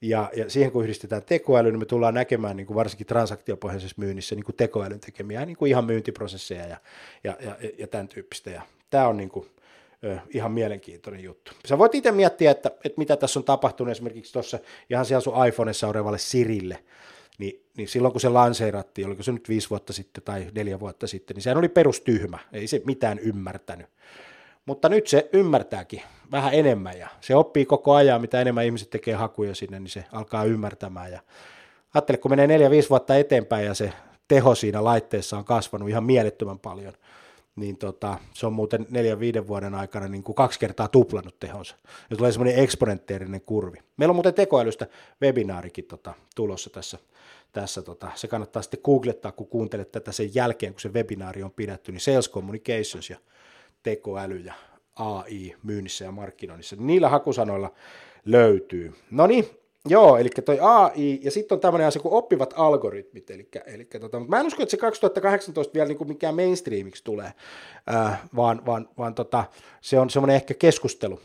ja, 0.00 0.30
ja 0.36 0.50
siihen 0.50 0.72
kun 0.72 0.82
yhdistetään 0.82 1.22
tekoäly, 1.22 1.70
niin 1.70 1.78
me 1.78 1.84
tullaan 1.84 2.14
näkemään 2.14 2.56
niin 2.56 2.66
kuin 2.66 2.74
varsinkin 2.74 3.06
transaktiopohjaisessa 3.06 3.96
myynnissä 3.98 4.34
niin 4.34 4.44
kuin 4.44 4.56
tekoälyn 4.56 5.00
tekemiä 5.00 5.46
niin 5.46 5.56
kuin 5.56 5.70
ihan 5.70 5.84
myyntiprosesseja 5.84 6.66
ja, 6.66 6.76
ja, 7.24 7.36
ja, 7.40 7.56
ja 7.78 7.86
tämän 7.86 8.08
tyyppistä. 8.08 8.50
Ja 8.50 8.62
tämä 8.90 9.08
on 9.08 9.16
niin 9.16 9.28
kuin, 9.28 9.46
ihan 10.34 10.52
mielenkiintoinen 10.52 11.24
juttu. 11.24 11.52
Sä 11.66 11.78
voit 11.78 11.94
itse 11.94 12.12
miettiä, 12.12 12.50
että, 12.50 12.70
että 12.84 12.98
mitä 12.98 13.16
tässä 13.16 13.40
on 13.40 13.44
tapahtunut 13.44 13.90
esimerkiksi 13.90 14.32
tuossa 14.32 14.58
ihan 14.90 15.06
siellä 15.06 15.20
sun 15.20 15.46
iPhoneissa 15.46 15.88
olevalle 15.88 16.18
Sirille, 16.18 16.84
niin, 17.38 17.64
niin 17.76 17.88
silloin 17.88 18.12
kun 18.12 18.20
se 18.20 18.28
lanseerattiin, 18.28 19.06
oliko 19.06 19.22
se 19.22 19.32
nyt 19.32 19.48
viisi 19.48 19.70
vuotta 19.70 19.92
sitten 19.92 20.24
tai 20.24 20.46
neljä 20.54 20.80
vuotta 20.80 21.06
sitten, 21.06 21.34
niin 21.34 21.42
sehän 21.42 21.58
oli 21.58 21.68
perustyhmä, 21.68 22.38
ei 22.52 22.66
se 22.66 22.82
mitään 22.86 23.18
ymmärtänyt. 23.18 23.86
Mutta 24.66 24.88
nyt 24.88 25.06
se 25.06 25.28
ymmärtääkin 25.32 26.02
vähän 26.32 26.54
enemmän 26.54 26.98
ja 26.98 27.08
se 27.20 27.34
oppii 27.34 27.66
koko 27.66 27.94
ajan, 27.94 28.20
mitä 28.20 28.40
enemmän 28.40 28.64
ihmiset 28.64 28.90
tekee 28.90 29.14
hakuja 29.14 29.54
sinne, 29.54 29.80
niin 29.80 29.90
se 29.90 30.04
alkaa 30.12 30.44
ymmärtämään. 30.44 31.12
Ja 31.12 31.20
ajattele, 31.94 32.18
kun 32.18 32.30
menee 32.30 32.46
neljä, 32.46 32.70
viisi 32.70 32.90
vuotta 32.90 33.16
eteenpäin 33.16 33.66
ja 33.66 33.74
se 33.74 33.92
teho 34.28 34.54
siinä 34.54 34.84
laitteessa 34.84 35.38
on 35.38 35.44
kasvanut 35.44 35.88
ihan 35.88 36.04
mielettömän 36.04 36.58
paljon, 36.58 36.92
niin 37.56 37.76
tota, 37.76 38.18
se 38.34 38.46
on 38.46 38.52
muuten 38.52 38.86
neljän, 38.90 39.20
viiden 39.20 39.48
vuoden 39.48 39.74
aikana 39.74 40.08
niin 40.08 40.22
kuin 40.22 40.36
kaksi 40.36 40.58
kertaa 40.58 40.88
tuplannut 40.88 41.40
tehonsa. 41.40 41.76
Ja 42.10 42.16
tulee 42.16 42.32
semmoinen 42.32 42.58
eksponentteerinen 42.58 43.40
kurvi. 43.40 43.78
Meillä 43.96 44.10
on 44.10 44.16
muuten 44.16 44.34
tekoälystä 44.34 44.86
webinaarikin 45.22 45.84
tota, 45.84 46.14
tulossa 46.36 46.70
tässä. 46.70 46.98
tässä 47.52 47.82
tota. 47.82 48.10
Se 48.14 48.28
kannattaa 48.28 48.62
sitten 48.62 48.80
googlettaa, 48.84 49.32
kun 49.32 49.46
kuuntelet 49.46 49.92
tätä 49.92 50.12
sen 50.12 50.34
jälkeen, 50.34 50.72
kun 50.72 50.80
se 50.80 50.92
webinaari 50.92 51.42
on 51.42 51.50
pidetty, 51.50 51.92
niin 51.92 52.00
Sales 52.00 52.30
Communications 52.30 53.10
ja 53.10 53.16
tekoäly 53.82 54.36
ja 54.36 54.54
AI 54.96 55.56
myynnissä 55.62 56.04
ja 56.04 56.12
markkinoinnissa. 56.12 56.76
Niillä 56.78 57.08
hakusanoilla 57.08 57.72
löytyy. 58.24 58.94
No 59.10 59.26
niin, 59.26 59.60
Joo, 59.88 60.16
eli 60.16 60.28
toi 60.28 60.58
AI, 60.60 61.20
ja 61.22 61.30
sitten 61.30 61.56
on 61.56 61.60
tämmöinen 61.60 61.86
asia 61.86 62.02
kuin 62.02 62.14
oppivat 62.14 62.54
algoritmit, 62.56 63.30
eli, 63.30 63.48
eli 63.66 63.84
tota, 63.84 64.18
mutta 64.18 64.30
mä 64.30 64.40
en 64.40 64.46
usko, 64.46 64.62
että 64.62 64.70
se 64.70 64.76
2018 64.76 65.74
vielä 65.74 65.88
niin 65.88 66.08
mikään 66.08 66.34
mainstreamiksi 66.34 67.04
tulee, 67.04 67.32
äh, 67.94 68.20
vaan, 68.36 68.66
vaan, 68.66 68.88
vaan 68.98 69.14
tota, 69.14 69.44
se 69.80 70.00
on 70.00 70.10
semmoinen 70.10 70.36
ehkä 70.36 70.54
keskustelu, 70.54 71.20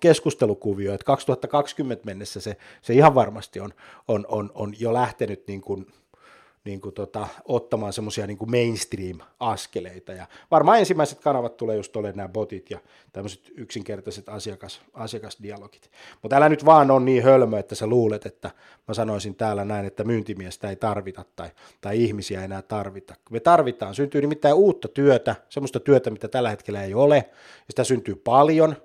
keskustelukuvio, 0.00 0.94
että 0.94 1.04
2020 1.04 2.04
mennessä 2.04 2.40
se, 2.40 2.56
se 2.82 2.94
ihan 2.94 3.14
varmasti 3.14 3.60
on, 3.60 3.70
on, 4.08 4.26
on, 4.28 4.50
on 4.54 4.74
jo 4.80 4.92
lähtenyt 4.92 5.46
niin 5.46 5.60
kuin, 5.60 5.86
niin 6.66 6.80
kuin 6.80 6.94
tota, 6.94 7.28
ottamaan 7.44 7.92
semmoisia 7.92 8.26
niin 8.26 8.38
mainstream-askeleita. 8.50 10.12
Ja 10.12 10.26
varmaan 10.50 10.78
ensimmäiset 10.78 11.20
kanavat 11.20 11.56
tulee 11.56 11.76
just 11.76 11.96
olemaan 11.96 12.16
nämä 12.16 12.28
botit 12.28 12.70
ja 12.70 12.78
tämmöiset 13.12 13.40
yksinkertaiset 13.54 14.28
asiakas, 14.28 14.80
asiakasdialogit. 14.94 15.90
Mutta 16.22 16.36
älä 16.36 16.48
nyt 16.48 16.64
vaan 16.64 16.90
on 16.90 17.04
niin 17.04 17.22
hölmö, 17.22 17.58
että 17.58 17.74
sä 17.74 17.86
luulet, 17.86 18.26
että 18.26 18.50
mä 18.88 18.94
sanoisin 18.94 19.34
täällä 19.34 19.64
näin, 19.64 19.86
että 19.86 20.04
myyntimiestä 20.04 20.70
ei 20.70 20.76
tarvita 20.76 21.24
tai, 21.36 21.50
tai 21.80 22.04
ihmisiä 22.04 22.38
ei 22.38 22.44
enää 22.44 22.62
tarvita. 22.62 23.14
Me 23.30 23.40
tarvitaan, 23.40 23.94
syntyy 23.94 24.20
nimittäin 24.20 24.54
uutta 24.54 24.88
työtä, 24.88 25.36
semmoista 25.48 25.80
työtä, 25.80 26.10
mitä 26.10 26.28
tällä 26.28 26.50
hetkellä 26.50 26.82
ei 26.82 26.94
ole, 26.94 27.16
ja 27.16 27.70
sitä 27.70 27.84
syntyy 27.84 28.14
paljon, 28.14 28.76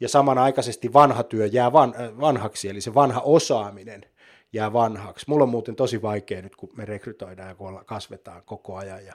ja 0.00 0.08
samanaikaisesti 0.08 0.92
vanha 0.92 1.22
työ 1.22 1.46
jää 1.46 1.72
van, 1.72 1.94
vanhaksi, 2.20 2.68
eli 2.68 2.80
se 2.80 2.94
vanha 2.94 3.20
osaaminen– 3.20 4.04
jää 4.52 4.72
vanhaksi. 4.72 5.26
Mulla 5.28 5.42
on 5.42 5.48
muuten 5.48 5.76
tosi 5.76 6.02
vaikea 6.02 6.42
nyt, 6.42 6.56
kun 6.56 6.70
me 6.76 6.84
rekrytoidaan 6.84 7.48
ja 7.48 7.54
kun 7.54 7.82
kasvetaan 7.86 8.42
koko 8.44 8.76
ajan 8.76 9.06
ja 9.06 9.14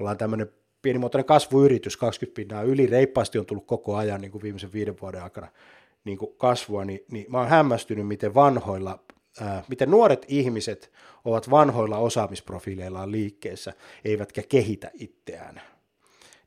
ollaan 0.00 0.18
tämmöinen 0.18 0.50
pienimuotoinen 0.82 1.26
kasvuyritys, 1.26 1.96
20 1.96 2.36
pinnaa 2.36 2.62
yli 2.62 2.86
reippaasti 2.86 3.38
on 3.38 3.46
tullut 3.46 3.66
koko 3.66 3.96
ajan 3.96 4.20
niin 4.20 4.30
kuin 4.30 4.42
viimeisen 4.42 4.72
viiden 4.72 5.00
vuoden 5.00 5.22
aikana 5.22 5.48
niin 6.04 6.18
kuin 6.18 6.34
kasvua, 6.36 6.84
niin, 6.84 7.00
niin 7.10 7.26
mä 7.28 7.38
oon 7.38 7.48
hämmästynyt, 7.48 8.06
miten 8.06 8.34
vanhoilla, 8.34 8.98
ää, 9.40 9.64
miten 9.68 9.90
nuoret 9.90 10.24
ihmiset 10.28 10.92
ovat 11.24 11.50
vanhoilla 11.50 11.98
osaamisprofiileillaan 11.98 13.12
liikkeessä, 13.12 13.72
eivätkä 14.04 14.42
kehitä 14.48 14.90
itseään 14.94 15.60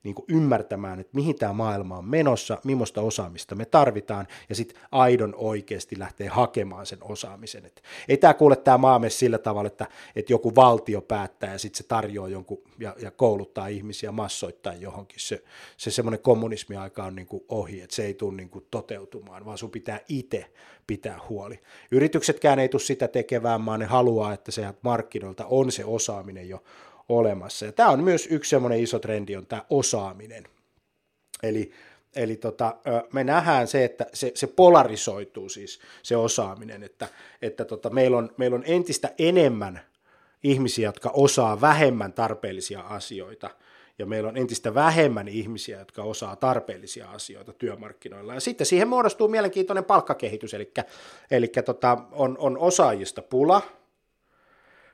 niin 0.03 0.15
kuin 0.15 0.25
ymmärtämään, 0.29 0.99
että 0.99 1.15
mihin 1.15 1.35
tämä 1.35 1.53
maailma 1.53 1.97
on 1.97 2.05
menossa, 2.05 2.57
millaista 2.63 3.01
osaamista 3.01 3.55
me 3.55 3.65
tarvitaan, 3.65 4.27
ja 4.49 4.55
sitten 4.55 4.81
aidon 4.91 5.35
oikeasti 5.35 5.99
lähtee 5.99 6.27
hakemaan 6.27 6.85
sen 6.85 6.99
osaamisen. 7.01 7.65
Et 7.65 7.83
ei 8.07 8.17
tämä 8.17 8.33
kuule 8.33 8.55
tämä 8.55 8.77
maamme 8.77 9.09
sillä 9.09 9.37
tavalla, 9.37 9.67
että, 9.67 9.87
että 10.15 10.33
joku 10.33 10.55
valtio 10.55 11.01
päättää 11.01 11.51
ja 11.51 11.59
sitten 11.59 11.77
se 11.77 11.83
tarjoaa 11.83 12.29
jonkun 12.29 12.61
ja, 12.79 12.95
ja 13.01 13.11
kouluttaa 13.11 13.67
ihmisiä 13.67 14.11
massoittaa 14.11 14.73
johonkin. 14.73 15.19
Se, 15.19 15.43
se 15.77 15.91
semmoinen 15.91 16.21
kommunismiaika 16.21 17.03
on 17.03 17.15
niin 17.15 17.27
kuin 17.27 17.43
ohi, 17.49 17.81
että 17.81 17.95
se 17.95 18.05
ei 18.05 18.13
tule 18.13 18.35
niin 18.35 18.49
kuin 18.49 18.65
toteutumaan, 18.71 19.45
vaan 19.45 19.57
sun 19.57 19.71
pitää 19.71 19.99
itse 20.09 20.51
pitää 20.87 21.19
huoli. 21.29 21.59
Yrityksetkään 21.91 22.59
ei 22.59 22.69
tule 22.69 22.81
sitä 22.81 23.07
tekemään, 23.07 23.65
vaan 23.65 23.79
ne 23.79 23.85
haluaa, 23.85 24.33
että 24.33 24.51
se 24.51 24.73
markkinoilta 24.81 25.45
on 25.45 25.71
se 25.71 25.85
osaaminen 25.85 26.49
jo 26.49 26.63
olemassa. 27.17 27.65
Ja 27.65 27.71
tämä 27.71 27.89
on 27.89 28.03
myös 28.03 28.27
yksi 28.31 28.49
semmoinen 28.49 28.79
iso 28.79 28.99
trendi, 28.99 29.35
on 29.35 29.45
tämä 29.45 29.65
osaaminen. 29.69 30.43
Eli, 31.43 31.71
eli 32.15 32.35
tota, 32.35 32.75
me 33.13 33.23
nähdään 33.23 33.67
se, 33.67 33.85
että 33.85 34.05
se, 34.13 34.31
se 34.35 34.47
polarisoituu 34.47 35.49
siis 35.49 35.79
se 36.03 36.17
osaaminen, 36.17 36.83
että, 36.83 37.07
että 37.41 37.65
tota, 37.65 37.89
meillä, 37.89 38.17
on, 38.17 38.29
meillä 38.37 38.55
on 38.55 38.63
entistä 38.65 39.13
enemmän 39.17 39.81
ihmisiä, 40.43 40.87
jotka 40.87 41.09
osaa 41.13 41.61
vähemmän 41.61 42.13
tarpeellisia 42.13 42.81
asioita, 42.81 43.49
ja 43.99 44.05
meillä 44.05 44.29
on 44.29 44.37
entistä 44.37 44.73
vähemmän 44.73 45.27
ihmisiä, 45.27 45.79
jotka 45.79 46.03
osaa 46.03 46.35
tarpeellisia 46.35 47.09
asioita 47.09 47.53
työmarkkinoilla. 47.53 48.33
Ja 48.33 48.39
sitten 48.39 48.67
siihen 48.67 48.87
muodostuu 48.87 49.27
mielenkiintoinen 49.27 49.85
palkkakehitys, 49.85 50.53
eli, 50.53 50.73
eli 51.31 51.47
tota, 51.47 51.97
on, 52.11 52.37
on 52.39 52.57
osaajista 52.57 53.21
pula, 53.21 53.61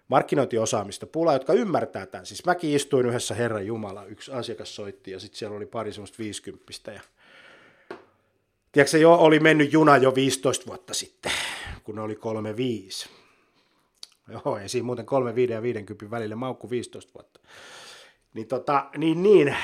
markkinointiosaamista 0.08 1.08
pulaa, 1.08 1.34
jotka 1.34 1.54
ymmärtää 1.54 2.06
tämän. 2.06 2.26
Siis 2.26 2.46
mäkin 2.46 2.76
istuin 2.76 3.06
yhdessä 3.06 3.36
Herran 3.36 3.66
Jumala, 3.66 4.06
yksi 4.06 4.32
asiakas 4.32 4.76
soitti 4.76 5.12
ja 5.12 5.20
sitten 5.20 5.38
siellä 5.38 5.58
oli 5.58 5.66
pari 5.66 5.94
semmoista 5.94 6.18
viisikymppistä 6.20 6.92
ja 6.92 7.02
Tiedätkö, 8.72 8.92
se 8.92 8.98
jo 8.98 9.14
oli 9.14 9.40
mennyt 9.40 9.74
juna 9.74 9.98
jo 9.98 10.16
15 10.16 10.66
vuotta 10.66 10.94
sitten, 10.94 11.32
kun 11.84 11.96
ne 11.96 12.02
oli 12.02 12.16
35. 12.16 13.10
Joo, 14.28 14.58
ei 14.58 14.70
siinä 14.70 14.86
muuten 14.86 15.06
35 15.06 15.54
ja 15.54 15.62
50 15.62 16.12
välillä 16.12 16.36
maukku 16.36 16.70
15 16.70 17.12
vuotta. 17.14 17.40
Niin, 18.34 18.48
tota, 18.48 18.90
niin, 18.98 19.24
niin. 19.24 19.56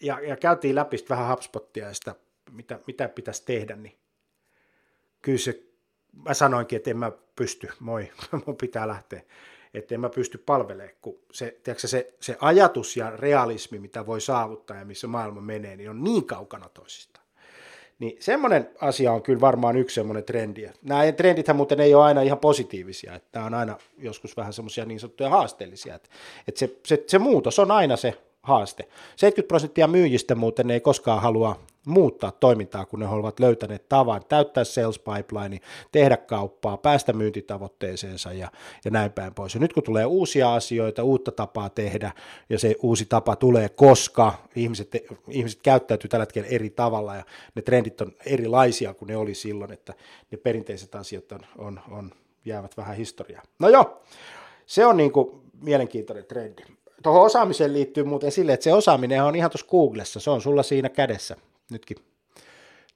Ja, 0.00 0.20
ja 0.20 0.36
käytiin 0.36 0.74
läpi 0.74 0.96
vähän 1.08 1.28
HubSpottia 1.28 1.86
ja 1.86 1.94
sitä, 1.94 2.14
mitä, 2.50 2.80
mitä 2.86 3.08
pitäisi 3.08 3.44
tehdä, 3.44 3.76
niin 3.76 3.98
kyllä 5.22 5.38
se, 5.38 5.62
mä 6.12 6.34
sanoinkin, 6.34 6.76
että 6.76 6.90
en 6.90 6.98
mä 6.98 7.12
pysty, 7.36 7.68
moi, 7.80 8.12
mun 8.46 8.56
pitää 8.56 8.88
lähteä 8.88 9.22
että 9.74 9.94
en 9.94 10.00
mä 10.00 10.08
pysty 10.08 10.38
palvelemaan, 10.38 10.94
kun 11.02 11.18
se, 11.32 11.56
tiedätkö, 11.62 11.88
se, 11.88 12.14
se 12.20 12.36
ajatus 12.40 12.96
ja 12.96 13.10
realismi, 13.16 13.78
mitä 13.78 14.06
voi 14.06 14.20
saavuttaa 14.20 14.76
ja 14.76 14.84
missä 14.84 15.06
maailma 15.06 15.40
menee, 15.40 15.76
niin 15.76 15.90
on 15.90 16.04
niin 16.04 16.26
kaukana 16.26 16.68
toisistaan. 16.68 17.24
Niin 17.98 18.16
semmoinen 18.20 18.70
asia 18.80 19.12
on 19.12 19.22
kyllä 19.22 19.40
varmaan 19.40 19.76
yksi 19.76 19.94
semmoinen 19.94 20.24
trendi. 20.24 20.68
Nämä 20.82 21.12
trendithän 21.12 21.56
muuten 21.56 21.80
ei 21.80 21.94
ole 21.94 22.04
aina 22.04 22.22
ihan 22.22 22.38
positiivisia, 22.38 23.14
että 23.14 23.44
on 23.44 23.54
aina 23.54 23.78
joskus 23.98 24.36
vähän 24.36 24.52
semmoisia 24.52 24.84
niin 24.84 25.00
sanottuja 25.00 25.30
haasteellisia, 25.30 25.94
että, 25.94 26.08
että 26.48 26.58
se, 26.58 26.76
se, 26.86 27.04
se 27.06 27.18
muutos 27.18 27.58
on 27.58 27.70
aina 27.70 27.96
se 27.96 28.14
haaste. 28.42 28.88
70 29.16 29.48
prosenttia 29.48 29.86
myyjistä 29.86 30.34
muuten 30.34 30.70
ei 30.70 30.80
koskaan 30.80 31.22
halua 31.22 31.60
muuttaa 31.86 32.30
toimintaa, 32.30 32.84
kun 32.84 33.00
ne 33.00 33.08
ovat 33.08 33.40
löytäneet 33.40 33.88
tavan 33.88 34.22
täyttää 34.28 34.64
sales 34.64 34.98
pipeline, 34.98 35.60
tehdä 35.92 36.16
kauppaa, 36.16 36.76
päästä 36.76 37.12
myyntitavoitteeseensa 37.12 38.32
ja, 38.32 38.50
ja 38.84 38.90
näin 38.90 39.12
päin 39.12 39.34
pois. 39.34 39.54
Ja 39.54 39.60
nyt 39.60 39.72
kun 39.72 39.82
tulee 39.82 40.04
uusia 40.04 40.54
asioita, 40.54 41.02
uutta 41.02 41.32
tapaa 41.32 41.70
tehdä, 41.70 42.12
ja 42.50 42.58
se 42.58 42.74
uusi 42.82 43.06
tapa 43.06 43.36
tulee, 43.36 43.68
koska 43.68 44.34
ihmiset, 44.56 44.90
ihmiset 45.28 45.62
käyttäytyy 45.62 46.08
tällä 46.08 46.22
hetkellä 46.22 46.48
eri 46.48 46.70
tavalla, 46.70 47.16
ja 47.16 47.24
ne 47.54 47.62
trendit 47.62 48.00
on 48.00 48.12
erilaisia 48.26 48.94
kuin 48.94 49.06
ne 49.06 49.16
oli 49.16 49.34
silloin, 49.34 49.72
että 49.72 49.94
ne 50.30 50.38
perinteiset 50.38 50.94
asiat 50.94 51.32
on, 51.32 51.40
on, 51.58 51.80
on 51.90 52.10
jäävät 52.44 52.76
vähän 52.76 52.96
historiaa. 52.96 53.42
No 53.58 53.68
joo, 53.68 54.02
se 54.66 54.86
on 54.86 54.96
niin 54.96 55.12
kuin 55.12 55.30
mielenkiintoinen 55.62 56.24
trendi. 56.24 56.62
Tuohon 57.02 57.22
osaamiseen 57.22 57.72
liittyy 57.72 58.04
muuten 58.04 58.28
esille, 58.28 58.52
että 58.52 58.64
se 58.64 58.74
osaaminen 58.74 59.24
on 59.24 59.36
ihan 59.36 59.50
tuossa 59.50 59.66
Googlessa, 59.66 60.20
se 60.20 60.30
on 60.30 60.40
sulla 60.40 60.62
siinä 60.62 60.88
kädessä 60.88 61.36
nytkin 61.70 61.96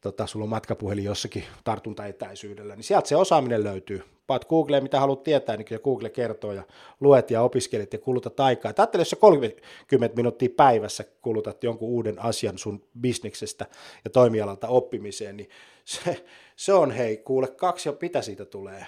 tota, 0.00 0.26
sulla 0.26 0.44
on 0.44 0.48
matkapuhelin 0.50 1.04
jossakin 1.04 1.44
tartuntaetäisyydellä, 1.64 2.76
niin 2.76 2.84
sieltä 2.84 3.08
se 3.08 3.16
osaaminen 3.16 3.64
löytyy. 3.64 4.04
Paat 4.26 4.44
Googleen, 4.44 4.82
mitä 4.82 5.00
haluat 5.00 5.22
tietää, 5.22 5.56
niin 5.56 5.64
kyllä 5.64 5.82
Google 5.82 6.10
kertoo 6.10 6.52
ja 6.52 6.62
luet 7.00 7.30
ja 7.30 7.42
opiskelet 7.42 7.92
ja 7.92 7.98
kulutat 7.98 8.40
aikaa. 8.40 8.72
Ajattele, 8.78 9.00
jos 9.00 9.10
sä 9.10 9.16
30 9.16 10.16
minuuttia 10.16 10.48
päivässä 10.56 11.04
kulutat 11.22 11.64
jonkun 11.64 11.88
uuden 11.88 12.18
asian 12.22 12.58
sun 12.58 12.84
bisneksestä 13.00 13.66
ja 14.04 14.10
toimialalta 14.10 14.68
oppimiseen, 14.68 15.36
niin 15.36 15.50
se, 15.84 16.26
se 16.56 16.72
on 16.72 16.90
hei, 16.90 17.16
kuule 17.16 17.48
kaksi 17.48 17.88
ja 17.88 17.94
mitä 18.00 18.22
siitä 18.22 18.44
tulee? 18.44 18.86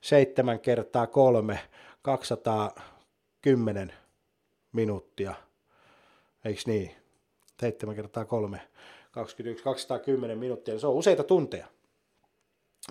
Seitsemän 0.00 0.60
kertaa 0.60 1.06
kolme, 1.06 1.58
210 2.02 3.92
minuuttia, 4.72 5.34
eikö 6.44 6.60
niin? 6.66 6.90
Seitsemän 7.60 7.96
kertaa 7.96 8.24
kolme, 8.24 8.60
21, 9.18 9.64
210 9.64 10.38
minuuttia, 10.38 10.74
niin 10.74 10.80
se 10.80 10.86
on 10.86 10.94
useita 10.94 11.24
tunteja. 11.24 11.66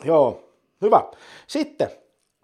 Joo, 0.03 0.53
hyvä. 0.81 1.03
Sitten 1.47 1.89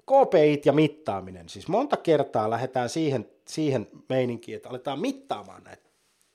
KPI 0.05 0.61
ja 0.65 0.73
mittaaminen. 0.73 1.49
Siis 1.49 1.67
monta 1.67 1.97
kertaa 1.97 2.49
lähdetään 2.49 2.89
siihen, 2.89 3.29
siihen 3.47 3.87
meininkiin, 4.09 4.55
että 4.55 4.69
aletaan 4.69 4.99
mittaamaan 4.99 5.63
näitä 5.63 5.83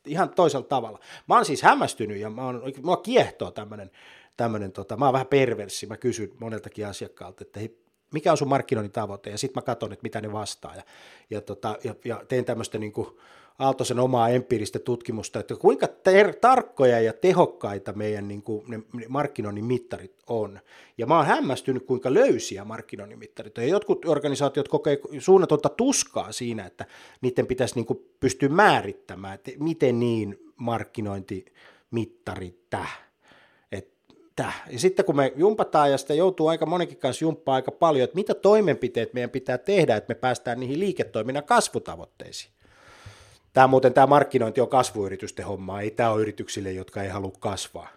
ihan 0.06 0.30
toisella 0.30 0.66
tavalla. 0.66 0.98
Mä 1.28 1.34
oon 1.34 1.44
siis 1.44 1.62
hämmästynyt 1.62 2.18
ja 2.18 2.30
mä 2.30 2.44
oon, 2.44 2.62
mua 2.82 2.96
kiehtoo 2.96 3.50
tämmöinen, 3.50 3.90
tämmönen, 4.36 4.72
tota, 4.72 4.96
mä 4.96 5.04
oon 5.04 5.12
vähän 5.12 5.26
perverssi, 5.26 5.86
mä 5.86 5.96
kysyn 5.96 6.32
moneltakin 6.40 6.86
asiakkaalta, 6.86 7.44
että 7.44 7.60
hei, 7.60 7.78
mikä 8.12 8.30
on 8.30 8.38
sun 8.38 8.48
markkinoinnin 8.48 8.92
tavoite, 8.92 9.30
ja 9.30 9.38
sitten 9.38 9.60
mä 9.60 9.64
katson, 9.64 9.92
että 9.92 10.02
mitä 10.02 10.20
ne 10.20 10.32
vastaa, 10.32 10.74
ja, 10.74 10.82
ja, 11.30 11.40
tota, 11.40 11.76
ja, 11.84 11.94
ja 12.04 12.22
teen 12.28 12.44
tämmöistä 12.44 12.78
niin 12.78 12.92
kuin, 12.92 13.18
Aaltosen 13.58 13.98
omaa 13.98 14.28
empiiristä 14.28 14.78
tutkimusta, 14.78 15.40
että 15.40 15.56
kuinka 15.56 15.86
ter- 15.86 16.34
tarkkoja 16.34 17.00
ja 17.00 17.12
tehokkaita 17.12 17.92
meidän 17.92 18.28
niin 18.28 18.42
kuin, 18.42 18.70
ne 18.70 18.80
markkinoinnin 19.08 19.64
mittarit 19.64 20.14
on. 20.26 20.60
Ja 20.98 21.06
mä 21.06 21.16
oon 21.16 21.26
hämmästynyt, 21.26 21.86
kuinka 21.86 22.14
löysiä 22.14 22.64
markkinoinnin 22.64 23.18
mittarit 23.18 23.58
on. 23.58 23.64
Ja 23.64 23.70
jotkut 23.70 24.04
organisaatiot 24.04 24.68
kokee 24.68 24.98
suunnatonta 25.18 25.68
tuskaa 25.68 26.32
siinä, 26.32 26.66
että 26.66 26.84
niiden 27.20 27.46
pitäisi 27.46 27.74
niin 27.74 27.86
kuin 27.86 28.06
pystyä 28.20 28.48
määrittämään, 28.48 29.34
että 29.34 29.50
miten 29.58 30.00
niin 30.00 30.38
markkinointimittari 30.56 32.58
täh. 32.70 33.08
Ja 34.70 34.78
sitten 34.78 35.04
kun 35.04 35.16
me 35.16 35.32
jumpataan, 35.36 35.90
ja 35.90 35.98
sitä 35.98 36.14
joutuu 36.14 36.48
aika 36.48 36.66
monikin 36.66 36.98
kanssa 36.98 37.24
jumppaa 37.24 37.54
aika 37.54 37.70
paljon, 37.70 38.04
että 38.04 38.14
mitä 38.14 38.34
toimenpiteet 38.34 39.14
meidän 39.14 39.30
pitää 39.30 39.58
tehdä, 39.58 39.96
että 39.96 40.14
me 40.14 40.14
päästään 40.14 40.60
niihin 40.60 40.80
liiketoiminnan 40.80 41.44
kasvutavoitteisiin. 41.44 42.52
Tämä 43.58 43.66
muuten 43.66 43.94
tämä 43.94 44.06
markkinointi 44.06 44.60
on 44.60 44.68
kasvuyritysten 44.68 45.46
homma, 45.46 45.80
ei 45.80 45.90
tämä 45.90 46.10
ole 46.10 46.22
yrityksille, 46.22 46.72
jotka 46.72 47.02
ei 47.02 47.08
halua 47.08 47.32
kasvaa. 47.38 47.88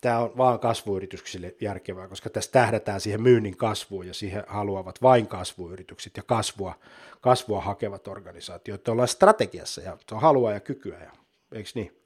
Tämä 0.00 0.18
on 0.18 0.36
vaan 0.36 0.58
kasvuyrityksille 0.58 1.54
järkevää, 1.60 2.08
koska 2.08 2.30
tässä 2.30 2.52
tähdätään 2.52 3.00
siihen 3.00 3.22
myynnin 3.22 3.56
kasvuun 3.56 4.06
ja 4.06 4.14
siihen 4.14 4.44
haluavat 4.46 5.02
vain 5.02 5.26
kasvuyritykset 5.26 6.16
ja 6.16 6.22
kasvua, 6.22 6.74
kasvua 7.20 7.60
hakevat 7.60 8.08
organisaatiot, 8.08 8.86
joilla 8.86 9.02
on 9.02 9.08
strategiassa 9.08 9.80
ja 9.80 9.96
on 10.12 10.20
halua 10.20 10.52
ja 10.52 10.60
kykyä, 10.60 10.98
ja, 10.98 11.10
eikö 11.52 11.70
niin? 11.74 11.96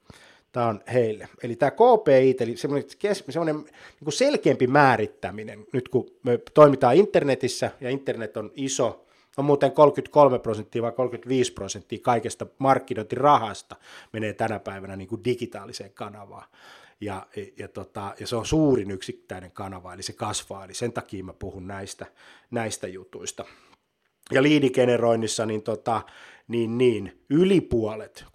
Tämä 0.51 0.67
on 0.67 0.83
heille. 0.93 1.29
Eli 1.43 1.55
tämä 1.55 1.71
KPI, 1.71 2.35
eli 2.39 2.57
semmoinen, 2.57 2.89
semmoinen 3.23 3.55
niin 3.55 4.13
selkeämpi 4.13 4.67
määrittäminen, 4.67 5.65
nyt 5.73 5.89
kun 5.89 6.11
me 6.23 6.39
toimitaan 6.53 6.95
internetissä, 6.95 7.71
ja 7.81 7.89
internet 7.89 8.37
on 8.37 8.51
iso, 8.55 9.06
on 9.37 9.45
muuten 9.45 9.71
33 9.71 10.39
prosenttia 10.39 10.81
vai 10.81 10.91
35 10.91 11.53
prosenttia 11.53 11.99
kaikesta 12.01 12.45
markkinointirahasta 12.59 13.75
menee 14.13 14.33
tänä 14.33 14.59
päivänä 14.59 14.95
niin 14.95 15.07
kuin 15.07 15.23
digitaaliseen 15.23 15.91
kanavaan. 15.93 16.47
Ja, 17.01 17.27
ja, 17.57 17.67
tota, 17.67 18.15
ja 18.19 18.27
se 18.27 18.35
on 18.35 18.45
suurin 18.45 18.91
yksittäinen 18.91 19.51
kanava, 19.51 19.93
eli 19.93 20.03
se 20.03 20.13
kasvaa, 20.13 20.65
eli 20.65 20.73
sen 20.73 20.93
takia 20.93 21.23
mä 21.23 21.33
puhun 21.33 21.67
näistä, 21.67 22.05
näistä 22.51 22.87
jutuista. 22.87 23.45
Ja 24.31 24.43
liidigeneroinnissa, 24.43 25.45
niin 25.45 25.61
tota, 25.61 26.01
niin, 26.47 26.77
niin 26.77 27.23
yli 27.29 27.61
puolet, 27.61 28.25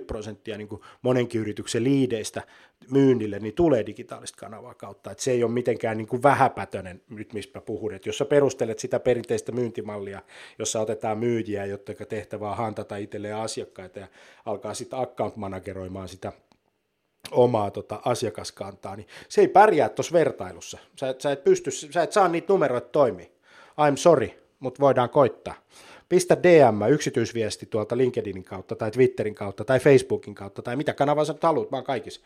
6-70 0.00 0.04
prosenttia 0.06 0.58
niin 0.58 0.68
kuin 0.68 0.82
monenkin 1.02 1.40
yrityksen 1.40 1.84
liideistä 1.84 2.42
myynnille, 2.90 3.38
niin 3.38 3.54
tulee 3.54 3.86
digitaalista 3.86 4.38
kanavaa 4.40 4.74
kautta. 4.74 5.10
Et 5.10 5.18
se 5.18 5.30
ei 5.30 5.44
ole 5.44 5.52
mitenkään 5.52 5.96
niin 5.96 6.08
kuin 6.08 6.22
vähäpätöinen, 6.22 7.02
nyt 7.10 7.32
mistä 7.32 7.60
puhun. 7.60 7.94
Et 7.94 8.06
jos 8.06 8.18
sä 8.18 8.24
perustelet 8.24 8.78
sitä 8.78 9.00
perinteistä 9.00 9.52
myyntimallia, 9.52 10.22
jossa 10.58 10.80
otetaan 10.80 11.18
myyjiä, 11.18 11.64
jotka 11.64 12.06
tehtävää 12.08 12.54
hantata 12.54 12.96
itselleen 12.96 13.36
asiakkaita 13.36 13.98
ja 13.98 14.06
alkaa 14.44 14.74
sitten 14.74 14.98
account 14.98 15.36
manageroimaan 15.36 16.08
sitä 16.08 16.32
omaa 17.30 17.70
tota, 17.70 18.00
asiakaskantaa, 18.04 18.96
niin 18.96 19.08
se 19.28 19.40
ei 19.40 19.48
pärjää 19.48 19.88
tuossa 19.88 20.12
vertailussa. 20.12 20.78
Sä, 21.00 21.14
sä, 21.18 21.32
et 21.32 21.44
pysty, 21.44 21.70
sä 21.70 22.02
et 22.02 22.12
saa 22.12 22.28
niitä 22.28 22.52
numeroita 22.52 22.88
toimia. 22.88 23.26
I'm 23.68 23.96
sorry, 23.96 24.30
mutta 24.60 24.80
voidaan 24.80 25.10
koittaa 25.10 25.54
pistä 26.08 26.36
DM, 26.42 26.92
yksityisviesti 26.92 27.66
tuolta 27.66 27.96
LinkedInin 27.96 28.44
kautta 28.44 28.76
tai 28.76 28.90
Twitterin 28.90 29.34
kautta 29.34 29.64
tai 29.64 29.80
Facebookin 29.80 30.34
kautta 30.34 30.62
tai 30.62 30.76
mitä 30.76 30.92
kanavaa 30.92 31.24
sä 31.24 31.34
haluat, 31.42 31.72
vaan 31.72 31.84
kaikissa 31.84 32.20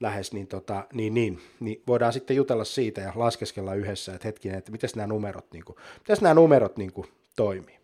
lähes, 0.00 0.32
niin, 0.32 0.46
tota, 0.46 0.84
niin, 0.92 1.14
niin, 1.14 1.40
niin, 1.60 1.82
voidaan 1.86 2.12
sitten 2.12 2.36
jutella 2.36 2.64
siitä 2.64 3.00
ja 3.00 3.12
laskeskella 3.14 3.74
yhdessä, 3.74 4.14
että 4.14 4.28
hetkinen, 4.28 4.58
että 4.58 4.72
miten 4.72 4.90
nämä 4.96 5.06
numerot, 5.06 5.46
niin 5.52 5.64
kuin, 5.64 5.76
nämä 6.20 6.34
numerot 6.34 6.76
niin 6.76 6.92
kuin, 6.92 7.06
toimii. 7.36 7.78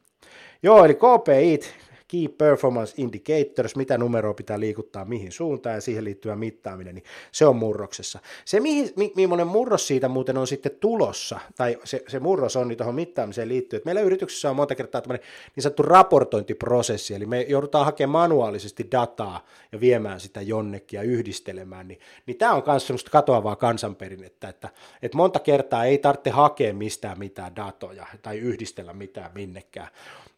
Joo, 0.63 0.85
eli 0.85 0.95
KPI, 0.95 1.61
Key 2.09 2.29
Performance 2.29 2.95
Indicators, 2.97 3.77
mitä 3.77 3.99
numeroa 3.99 4.35
pitää 4.35 4.61
liikuttaa 4.61 5.05
mihin 5.05 5.33
suuntaan 5.33 5.75
ja 5.75 5.81
siihen 5.81 6.05
liittyvä 6.05 6.37
mittaaminen, 6.37 6.95
niin 6.95 7.05
se 7.33 7.47
on 7.47 7.57
murroksessa. 7.57 8.19
Se, 8.45 8.61
mihin, 8.61 8.93
mi, 8.97 9.13
millainen 9.17 9.47
murros 9.47 9.87
siitä 9.87 10.09
muuten 10.09 10.39
on 10.39 10.47
sitten 10.47 10.73
tulossa, 10.81 11.41
tai 11.57 11.79
se, 11.85 12.05
se 12.09 12.21
murros 12.21 12.57
on 12.57 12.69
niin 12.69 12.77
tuohon 12.77 12.95
mittaamiseen 12.95 13.49
liittyen, 13.49 13.79
että 13.79 13.87
meillä 13.87 14.01
yrityksessä 14.01 14.51
on 14.51 14.57
monta 14.57 14.75
kertaa 14.75 15.01
tämmöinen 15.01 15.27
niin 15.57 15.63
sanottu 15.63 15.83
raportointiprosessi, 15.83 17.15
eli 17.15 17.27
me 17.27 17.41
joudutaan 17.41 17.85
hakemaan 17.85 18.25
manuaalisesti 18.25 18.89
dataa 18.93 19.47
ja 19.73 19.81
viemään 19.81 20.21
sitä 20.21 20.41
jonnekin 20.41 20.97
ja 20.97 21.03
yhdistelemään, 21.03 21.89
niin, 21.89 22.01
niin 22.27 22.39
tämä 22.39 22.55
on 22.55 22.63
myös 22.67 22.87
semmoista 22.87 23.11
katoavaa 23.11 23.57
kansanperinnettä, 23.57 24.49
että, 24.49 24.69
että 25.03 25.17
monta 25.17 25.39
kertaa 25.39 25.85
ei 25.85 25.99
tarvitse 25.99 26.31
hakea 26.31 26.75
mistään 26.75 27.19
mitään 27.19 27.57
datoja 27.57 28.07
tai 28.23 28.39
yhdistellä 28.39 28.93
mitään 28.93 29.31
minnekään, 29.35 29.89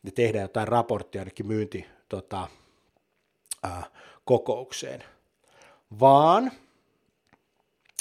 ja 0.07 0.13
tehdä 0.13 0.41
jotain 0.41 0.69
raporttia 0.69 1.21
ainakin 1.21 1.47
myynti 1.47 1.87
tota, 2.09 2.49
ää, 3.63 3.85
kokoukseen, 4.25 5.05
vaan 6.01 6.53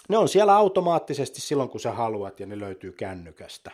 ne 0.09 0.17
on 0.17 0.29
siellä 0.29 0.55
automaattisesti 0.55 1.41
silloin, 1.41 1.69
kun 1.69 1.79
sä 1.79 1.91
haluat, 1.91 2.39
ja 2.39 2.45
ne 2.45 2.59
löytyy 2.59 2.91
kännykästä, 2.91 3.71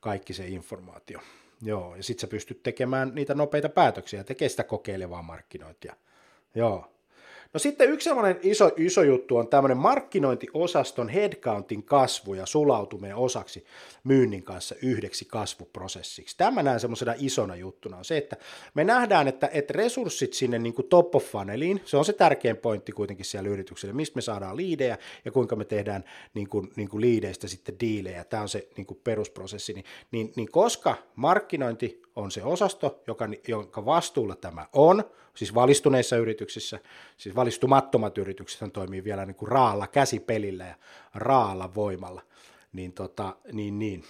kaikki 0.00 0.34
se 0.34 0.46
informaatio. 0.46 1.20
Joo, 1.62 1.96
ja 1.96 2.02
sit 2.02 2.18
sä 2.18 2.26
pystyt 2.26 2.62
tekemään 2.62 3.12
niitä 3.14 3.34
nopeita 3.34 3.68
päätöksiä 3.68 4.24
tekee 4.24 4.48
sitä 4.48 4.64
kokeilevaa 4.64 5.22
markkinointia. 5.22 5.96
Joo. 6.54 6.93
No 7.54 7.60
sitten 7.60 7.90
yksi 7.90 8.04
sellainen 8.04 8.38
iso, 8.42 8.70
iso 8.76 9.02
juttu 9.02 9.36
on 9.36 9.48
tämmöinen 9.48 9.76
markkinointiosaston 9.76 11.08
headcountin 11.08 11.82
kasvu 11.82 12.34
ja 12.34 12.46
sulautuminen 12.46 13.16
osaksi 13.16 13.64
myynnin 14.04 14.42
kanssa 14.42 14.74
yhdeksi 14.82 15.24
kasvuprosessiksi. 15.24 16.36
Tämä 16.36 16.62
näen 16.62 16.80
semmoisena 16.80 17.14
isona 17.18 17.56
juttuna 17.56 17.96
on 17.96 18.04
se, 18.04 18.16
että 18.16 18.36
me 18.74 18.84
nähdään, 18.84 19.28
että, 19.28 19.50
että 19.52 19.72
resurssit 19.72 20.32
sinne 20.32 20.58
niin 20.58 20.74
kuin 20.74 20.88
top 20.88 21.14
of 21.14 21.24
funneliin, 21.24 21.80
se 21.84 21.96
on 21.96 22.04
se 22.04 22.12
tärkein 22.12 22.56
pointti 22.56 22.92
kuitenkin 22.92 23.26
siellä 23.26 23.48
yritykselle, 23.48 23.94
mistä 23.94 24.16
me 24.16 24.22
saadaan 24.22 24.56
liidejä 24.56 24.98
ja 25.24 25.32
kuinka 25.32 25.56
me 25.56 25.64
tehdään 25.64 26.04
niin 26.34 26.48
kuin, 26.48 26.72
niin 26.76 26.88
kuin 26.88 27.00
liideistä 27.00 27.48
sitten 27.48 27.80
diilejä. 27.80 28.24
Tämä 28.24 28.42
on 28.42 28.48
se 28.48 28.68
niin 28.76 28.86
kuin 28.86 29.00
perusprosessi. 29.04 29.72
Niin, 29.72 29.84
niin, 30.10 30.32
niin 30.36 30.48
koska 30.50 30.96
markkinointi 31.16 32.03
on 32.16 32.30
se 32.30 32.42
osasto, 32.42 33.02
joka, 33.06 33.28
jonka 33.48 33.84
vastuulla 33.84 34.36
tämä 34.36 34.66
on, 34.72 35.04
siis 35.34 35.54
valistuneissa 35.54 36.16
yrityksissä, 36.16 36.78
siis 37.16 37.36
valistumattomat 37.36 38.18
yritykset 38.18 38.72
toimii 38.72 39.04
vielä 39.04 39.26
niin 39.26 39.34
kuin 39.34 39.48
raalla 39.48 39.86
käsipelillä 39.86 40.64
ja 40.64 40.74
raalla 41.14 41.74
voimalla, 41.74 42.22
niin, 42.72 42.92
tota, 42.92 43.36
niin, 43.52 43.78
niin, 43.78 44.04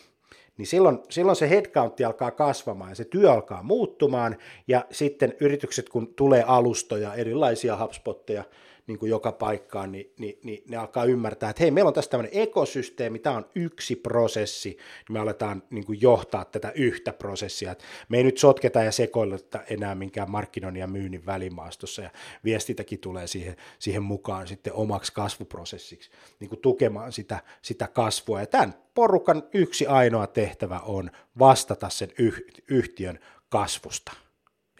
niin 0.56 0.66
silloin, 0.66 0.98
silloin 1.10 1.36
se 1.36 1.50
headcountti 1.50 2.04
alkaa 2.04 2.30
kasvamaan 2.30 2.90
ja 2.90 2.94
se 2.94 3.04
työ 3.04 3.32
alkaa 3.32 3.62
muuttumaan 3.62 4.36
ja 4.68 4.84
sitten 4.90 5.34
yritykset, 5.40 5.88
kun 5.88 6.14
tulee 6.14 6.44
alustoja, 6.46 7.14
erilaisia 7.14 7.76
HubSpotteja, 7.76 8.44
niin 8.86 8.98
kuin 8.98 9.10
joka 9.10 9.32
paikkaan, 9.32 9.92
niin, 9.92 10.12
niin, 10.18 10.38
niin 10.42 10.62
ne 10.68 10.76
alkaa 10.76 11.04
ymmärtää, 11.04 11.50
että 11.50 11.62
hei, 11.62 11.70
meillä 11.70 11.88
on 11.88 11.94
tässä 11.94 12.10
tämmöinen 12.10 12.42
ekosysteemi, 12.42 13.18
tämä 13.18 13.36
on 13.36 13.46
yksi 13.54 13.96
prosessi, 13.96 14.68
niin 14.68 15.12
me 15.12 15.18
aletaan 15.18 15.62
niin 15.70 15.86
kuin 15.86 16.00
johtaa 16.02 16.44
tätä 16.44 16.72
yhtä 16.74 17.12
prosessia. 17.12 17.72
Että 17.72 17.84
me 18.08 18.16
ei 18.16 18.24
nyt 18.24 18.38
sotketa 18.38 18.82
ja 18.82 18.92
sekoileta 18.92 19.62
enää 19.70 19.94
minkään 19.94 20.30
markkinoinnin 20.30 20.80
ja 20.80 20.86
myynnin 20.86 21.26
välimaastossa, 21.26 22.02
ja 22.02 22.10
viestitäkin 22.44 22.98
tulee 22.98 23.26
siihen, 23.26 23.56
siihen 23.78 24.02
mukaan 24.02 24.48
sitten 24.48 24.72
omaksi 24.72 25.12
kasvuprosessiksi, 25.12 26.10
niin 26.40 26.48
kuin 26.48 26.60
tukemaan 26.60 27.12
sitä, 27.12 27.38
sitä 27.62 27.88
kasvua. 27.88 28.40
Ja 28.40 28.46
tämän 28.46 28.74
porukan 28.94 29.42
yksi 29.54 29.86
ainoa 29.86 30.26
tehtävä 30.26 30.80
on 30.80 31.10
vastata 31.38 31.88
sen 31.88 32.12
yhtiön 32.68 33.18
kasvusta 33.48 34.23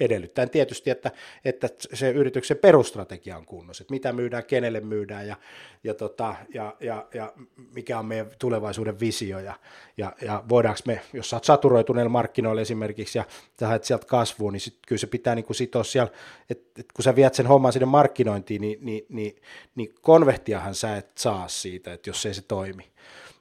edellyttäen 0.00 0.50
tietysti, 0.50 0.90
että, 0.90 1.11
että 1.44 1.68
se 1.94 2.11
yrityksen 2.11 2.57
perustrategia 2.57 3.37
on 3.37 3.46
kunnossa, 3.46 3.83
että 3.83 3.94
mitä 3.94 4.12
myydään, 4.12 4.44
kenelle 4.44 4.80
myydään 4.80 5.28
ja, 5.28 5.37
ja, 5.85 5.94
tota, 5.94 6.37
ja, 6.54 6.76
ja, 6.80 7.07
ja 7.14 7.33
mikä 7.74 7.98
on 7.98 8.07
meidän 8.07 8.30
tulevaisuuden 8.38 9.00
visio 9.00 9.38
ja, 9.38 9.54
ja, 9.96 10.12
ja 10.22 10.44
voidaanko 10.48 10.80
me, 10.87 11.00
jos 11.12 11.30
sä 11.30 11.37
oot 11.37 11.44
saturoituneella 11.44 12.11
markkinoilla 12.11 12.61
esimerkiksi 12.61 13.18
ja 13.18 13.24
sä 13.61 13.66
haet 13.66 13.85
sieltä 13.85 14.07
kasvuun, 14.07 14.52
niin 14.52 14.61
sit, 14.61 14.78
kyllä 14.88 15.00
se 15.00 15.07
pitää 15.07 15.35
niin 15.35 15.44
kuin 15.44 15.57
sitoa 15.57 15.85
siellä, 15.85 16.12
että, 16.50 16.80
että 16.80 16.92
kun 16.94 17.02
sä 17.02 17.16
viet 17.16 17.35
sen 17.35 17.46
homman 17.46 17.72
sinne 17.72 17.87
markkinointiin, 17.87 18.61
niin, 18.61 18.78
niin, 18.80 19.07
niin, 19.09 19.37
niin 19.74 19.94
konvehtiahan 20.00 20.74
sä 20.74 20.96
et 20.96 21.18
saa 21.18 21.48
siitä, 21.48 21.92
että 21.92 22.11
jos 22.11 22.26
ei 22.26 22.35
se 22.35 22.42
toimi 22.42 22.94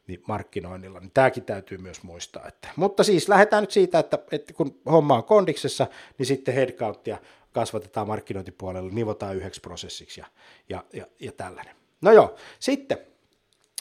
niin 0.08 0.24
markkinoinnilla, 0.28 1.00
niin 1.00 1.12
tämäkin 1.13 1.46
täytyy 1.46 1.78
myös 1.78 2.04
muistaa. 2.04 2.48
Että, 2.48 2.68
mutta 2.76 3.04
siis 3.04 3.30
lähdetään 3.30 3.63
nyt 3.63 3.72
siitä, 3.72 4.00
että, 4.00 4.20
että 4.32 4.54
kun 4.54 4.82
homma 4.86 5.16
on 5.16 5.24
kondiksessa, 5.24 5.88
niin 6.18 6.26
sitten 6.26 6.54
headcountia 6.54 7.18
kasvatetaan 7.52 8.08
markkinointipuolella, 8.08 8.92
nivotaan 8.92 9.36
yhdeksi 9.36 9.62
prosessiksi 9.62 10.22
ja, 10.22 10.28
ja, 10.70 10.84
ja, 10.94 11.06
ja 11.20 11.32
tällainen. 11.32 11.76
No 12.02 12.12
joo, 12.12 12.36
sitten 12.60 12.98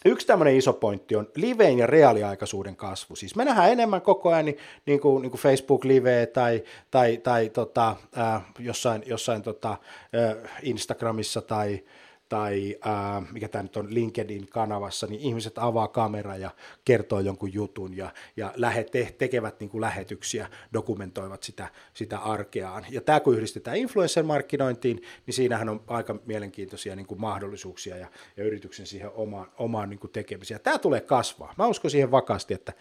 Yksi 0.05 0.27
tämmöinen 0.27 0.57
iso 0.57 0.73
pointti 0.73 1.17
on 1.17 1.29
livein 1.37 1.79
ja 1.79 1.87
reaaliaikaisuuden 1.87 2.77
kasvu. 2.77 3.17
Siis 3.17 3.37
me 3.37 3.45
nähdään 3.45 3.73
enemmän 3.73 4.03
koko 4.03 4.29
ajan 4.29 4.45
niin, 4.45 4.59
niin 4.87 5.01
kuin, 5.01 5.23
niin 5.23 5.31
kuin 5.31 5.41
Facebook-live 5.41 6.27
tai, 6.27 6.63
tai, 6.91 7.17
tai 7.17 7.49
tota, 7.49 7.97
äh, 8.19 8.43
jossain, 8.59 9.03
jossain 9.07 9.43
tota, 9.43 9.71
äh, 9.71 10.51
Instagramissa 10.63 11.43
tai, 11.43 11.85
tai 12.33 12.77
ää, 12.81 13.23
mikä 13.33 13.49
tämä 13.49 13.63
nyt 13.63 13.77
on 13.77 13.95
LinkedIn-kanavassa, 13.95 15.07
niin 15.07 15.21
ihmiset 15.21 15.59
avaa 15.59 15.89
kamera 15.89 16.37
ja 16.37 16.51
kertoo 16.85 17.21
jonkun 17.21 17.55
jutun 17.55 17.97
ja, 17.97 18.13
ja 18.37 18.53
lähe, 18.57 18.85
te, 18.85 19.15
tekevät 19.19 19.61
niin 19.61 19.71
kuin 19.71 19.81
lähetyksiä, 19.81 20.49
dokumentoivat 20.73 21.43
sitä, 21.43 21.69
sitä 21.95 22.19
arkeaan. 22.19 22.87
Ja 22.91 23.01
tämä 23.01 23.21
kun 23.21 23.37
yhdistetään 23.37 23.77
influencer-markkinointiin, 23.77 25.03
niin 25.27 25.35
siinähän 25.35 25.69
on 25.69 25.83
aika 25.87 26.17
mielenkiintoisia 26.27 26.97
niin 26.97 27.07
kuin 27.07 27.21
mahdollisuuksia 27.21 27.97
ja, 27.97 28.07
ja 28.37 28.45
yrityksen 28.45 28.87
siihen 28.87 29.11
omaan, 29.15 29.49
omaan 29.59 29.91
niin 29.91 30.01
kuin 30.01 30.11
tekemiseen. 30.11 30.61
Tämä 30.61 30.79
tulee 30.79 31.01
kasvaa. 31.01 31.55
Mä 31.59 31.67
uskon 31.67 31.91
siihen 31.91 32.11
vakaasti, 32.11 32.55
että, 32.55 32.73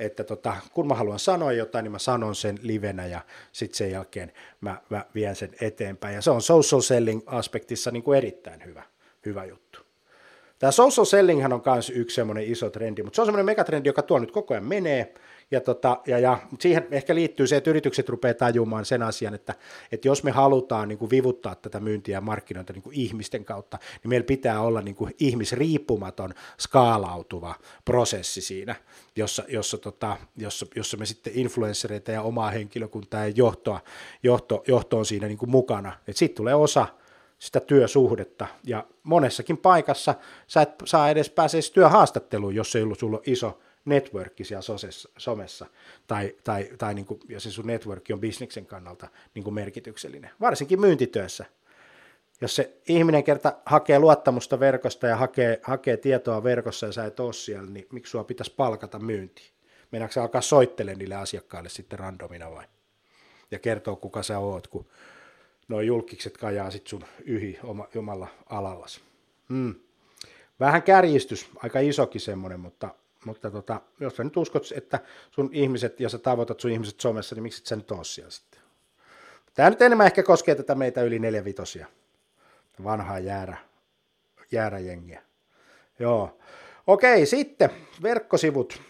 että 0.00 0.24
tota, 0.24 0.56
kun 0.72 0.86
mä 0.86 0.94
haluan 0.94 1.18
sanoa 1.18 1.52
jotain, 1.52 1.82
niin 1.82 1.92
mä 1.92 1.98
sanon 1.98 2.34
sen 2.34 2.58
livenä 2.62 3.06
ja 3.06 3.20
sitten 3.52 3.76
sen 3.76 3.90
jälkeen 3.90 4.32
mä, 4.60 4.80
mä 4.90 5.04
vien 5.14 5.36
sen 5.36 5.50
eteenpäin. 5.60 6.14
Ja 6.14 6.22
se 6.22 6.30
on 6.30 6.42
social 6.42 6.80
selling 6.80 7.22
aspektissa 7.26 7.90
niin 7.90 8.02
kuin 8.02 8.18
erittäin 8.18 8.64
hyvä 8.64 8.82
hyvä 9.26 9.44
juttu. 9.44 9.88
Tämä 10.58 10.70
social 10.70 11.04
selling 11.04 11.44
on 11.44 11.62
myös 11.66 11.90
yksi 11.90 12.14
semmoinen 12.14 12.44
iso 12.44 12.70
trendi, 12.70 13.02
mutta 13.02 13.16
se 13.16 13.22
on 13.22 13.26
semmoinen 13.26 13.46
megatrendi, 13.46 13.88
joka 13.88 14.02
tuo 14.02 14.18
nyt 14.18 14.30
koko 14.30 14.54
ajan 14.54 14.64
menee, 14.64 15.14
ja, 15.50 15.60
tota, 15.60 16.00
ja, 16.06 16.18
ja 16.18 16.38
siihen 16.60 16.86
ehkä 16.90 17.14
liittyy 17.14 17.46
se, 17.46 17.56
että 17.56 17.70
yritykset 17.70 18.08
rupeaa 18.08 18.34
tajumaan 18.34 18.84
sen 18.84 19.02
asian, 19.02 19.34
että, 19.34 19.54
että 19.92 20.08
jos 20.08 20.24
me 20.24 20.30
halutaan 20.30 20.88
niin 20.88 20.98
kuin 20.98 21.10
vivuttaa 21.10 21.54
tätä 21.54 21.80
myyntiä 21.80 22.16
ja 22.16 22.20
markkinointia 22.20 22.74
niin 22.74 22.94
ihmisten 22.94 23.44
kautta, 23.44 23.78
niin 24.02 24.08
meillä 24.08 24.24
pitää 24.24 24.60
olla 24.60 24.80
niin 24.80 24.94
kuin 24.94 25.14
ihmisriippumaton, 25.18 26.34
skaalautuva 26.60 27.54
prosessi 27.84 28.40
siinä, 28.40 28.74
jossa, 29.16 29.44
jossa, 29.48 29.78
tota, 29.78 30.16
jossa, 30.36 30.66
jossa 30.76 30.96
me 30.96 31.06
sitten 31.06 31.32
influenssereita 31.36 32.12
ja 32.12 32.22
omaa 32.22 32.50
henkilökuntaa 32.50 33.26
ja 33.26 33.32
johtoa, 33.36 33.80
johto, 34.22 34.64
johto 34.66 34.98
on 34.98 35.06
siinä 35.06 35.26
niin 35.26 35.38
kuin 35.38 35.50
mukana. 35.50 35.92
Sitten 36.10 36.36
tulee 36.36 36.54
osa 36.54 36.86
sitä 37.38 37.60
työsuhdetta. 37.60 38.46
Ja 38.64 38.86
monessakin 39.02 39.56
paikassa 39.56 40.14
sä 40.46 40.62
et 40.62 40.70
saa 40.84 41.10
edes 41.10 41.30
pääse 41.30 41.58
työhaastatteluun, 41.72 42.54
jos 42.54 42.76
ei 42.76 42.82
ollut 42.82 42.98
sulla 42.98 43.20
iso 43.26 43.58
networkki 43.84 44.44
siellä 44.44 44.62
sosessa, 44.62 45.08
somessa, 45.16 45.66
tai, 46.06 46.34
tai, 46.44 46.68
tai 46.78 46.94
niin 46.94 47.06
kuin, 47.06 47.20
ja 47.28 47.40
se 47.40 47.50
sun 47.50 47.66
networkki 47.66 48.12
on 48.12 48.20
bisneksen 48.20 48.66
kannalta 48.66 49.08
niin 49.34 49.44
kuin 49.44 49.54
merkityksellinen, 49.54 50.30
varsinkin 50.40 50.80
myyntityössä. 50.80 51.44
Jos 52.40 52.56
se 52.56 52.76
ihminen 52.88 53.24
kerta 53.24 53.52
hakee 53.66 53.98
luottamusta 53.98 54.60
verkosta 54.60 55.06
ja 55.06 55.16
hakee, 55.16 55.60
hakee 55.62 55.96
tietoa 55.96 56.42
verkossa 56.42 56.86
ja 56.86 56.92
sä 56.92 57.04
et 57.04 57.20
ole 57.20 57.32
siellä, 57.32 57.70
niin 57.70 57.86
miksi 57.92 58.10
sua 58.10 58.24
pitäisi 58.24 58.54
palkata 58.56 58.98
myyntiin? 58.98 59.48
Meinaatko 59.92 60.12
sä 60.12 60.22
alkaa 60.22 60.40
soittelemaan 60.40 60.98
niille 60.98 61.14
asiakkaille 61.14 61.68
sitten 61.68 61.98
randomina 61.98 62.50
vai? 62.50 62.64
Ja 63.50 63.58
kertoo, 63.58 63.96
kuka 63.96 64.22
sä 64.22 64.38
oot, 64.38 64.68
kun 64.68 64.86
nuo 65.68 65.80
julkikset 65.80 66.36
kajaa 66.36 66.70
sit 66.70 66.86
sun 66.86 67.04
yhi 67.24 67.58
oma, 67.64 67.88
omalla 67.96 68.28
alallas. 68.46 69.00
Hmm. 69.48 69.74
Vähän 70.60 70.82
kärjistys, 70.82 71.50
aika 71.56 71.80
isokin 71.80 72.20
semmoinen, 72.20 72.60
mutta, 72.60 72.94
mutta 73.24 73.50
tota, 73.50 73.80
jos 74.00 74.16
sä 74.16 74.24
nyt 74.24 74.36
uskot, 74.36 74.72
että 74.76 75.00
sun 75.30 75.50
ihmiset 75.52 76.00
ja 76.00 76.08
sä 76.08 76.18
tavoitat 76.18 76.60
sun 76.60 76.70
ihmiset 76.70 77.00
somessa, 77.00 77.34
niin 77.34 77.42
miksi 77.42 77.62
sä 77.64 77.76
nyt 77.76 77.90
oo 77.90 78.04
siellä 78.04 78.30
sitten? 78.30 78.60
Tämä 79.54 79.70
nyt 79.70 79.82
enemmän 79.82 80.06
ehkä 80.06 80.22
koskee 80.22 80.54
tätä 80.54 80.74
meitä 80.74 81.02
yli 81.02 81.18
neljävitosia, 81.18 81.86
vanhaa 82.84 83.18
jäärä, 83.18 83.56
jääräjengiä. 84.52 85.22
Joo. 85.98 86.38
Okei, 86.86 87.26
sitten 87.26 87.70
verkkosivut. 88.02 88.80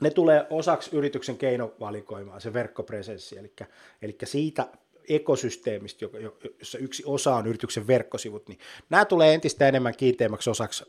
Ne 0.00 0.10
tulee 0.10 0.46
osaksi 0.50 0.96
yrityksen 0.96 1.38
keinovalikoimaa, 1.38 2.40
se 2.40 2.52
verkkopresenssi, 2.52 3.38
eli, 3.38 3.52
eli 4.02 4.18
siitä 4.24 4.66
ekosysteemistä, 5.08 6.06
jossa 6.58 6.78
yksi 6.78 7.02
osa 7.06 7.34
on 7.34 7.46
yrityksen 7.46 7.86
verkkosivut, 7.86 8.48
niin 8.48 8.58
nämä 8.90 9.04
tulee 9.04 9.34
entistä 9.34 9.68
enemmän 9.68 9.96
kiinteämmäksi 9.96 10.50
osaksi 10.50 10.84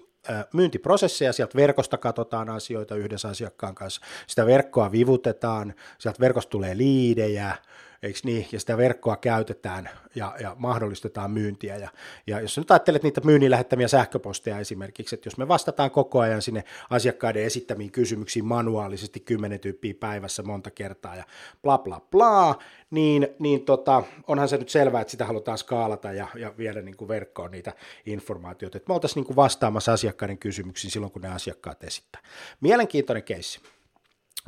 myyntiprosesseja, 0.53 1.33
sieltä 1.33 1.55
verkosta 1.55 1.97
katsotaan 1.97 2.49
asioita 2.49 2.95
yhdessä 2.95 3.27
asiakkaan 3.27 3.75
kanssa, 3.75 4.01
sitä 4.27 4.45
verkkoa 4.45 4.91
vivutetaan, 4.91 5.73
sieltä 5.97 6.19
verkosta 6.19 6.49
tulee 6.49 6.77
liidejä, 6.77 7.55
eikö 8.03 8.19
niin, 8.23 8.47
ja 8.51 8.59
sitä 8.59 8.77
verkkoa 8.77 9.15
käytetään 9.15 9.89
ja, 10.15 10.35
ja 10.39 10.55
mahdollistetaan 10.59 11.31
myyntiä. 11.31 11.77
Ja, 11.77 11.89
ja 12.27 12.39
jos 12.39 12.57
nyt 12.57 12.71
ajattelet 12.71 13.03
niitä 13.03 13.21
myynnin 13.23 13.51
lähettämiä 13.51 13.87
sähköposteja 13.87 14.59
esimerkiksi, 14.59 15.15
että 15.15 15.27
jos 15.27 15.37
me 15.37 15.47
vastataan 15.47 15.91
koko 15.91 16.19
ajan 16.19 16.41
sinne 16.41 16.63
asiakkaiden 16.89 17.43
esittämiin 17.43 17.91
kysymyksiin 17.91 18.45
manuaalisesti 18.45 19.19
kymmenen 19.19 19.59
tyyppiä 19.59 19.93
päivässä 19.99 20.43
monta 20.43 20.71
kertaa 20.71 21.15
ja 21.15 21.23
bla 21.61 21.77
bla 21.77 22.01
bla, 22.11 22.59
niin, 22.91 23.27
niin 23.39 23.65
tota, 23.65 24.03
onhan 24.27 24.49
se 24.49 24.57
nyt 24.57 24.69
selvää, 24.69 25.01
että 25.01 25.11
sitä 25.11 25.25
halutaan 25.25 25.57
skaalata 25.57 26.13
ja, 26.13 26.27
ja 26.35 26.53
viedä 26.57 26.81
niin 26.81 26.97
kuin 26.97 27.07
verkkoon 27.07 27.51
niitä 27.51 27.73
informaatioita, 28.05 28.77
että 28.77 28.89
me 28.89 28.93
oltaisiin 28.93 29.21
niin 29.21 29.27
kuin 29.27 29.35
vastaamassa 29.35 29.93
asiakkaiden 29.93 30.37
kysymyksiin 30.37 30.91
silloin, 30.91 31.11
kun 31.11 31.21
ne 31.21 31.33
asiakkaat 31.33 31.83
esittää. 31.83 32.21
Mielenkiintoinen 32.61 33.23
keissi. 33.23 33.59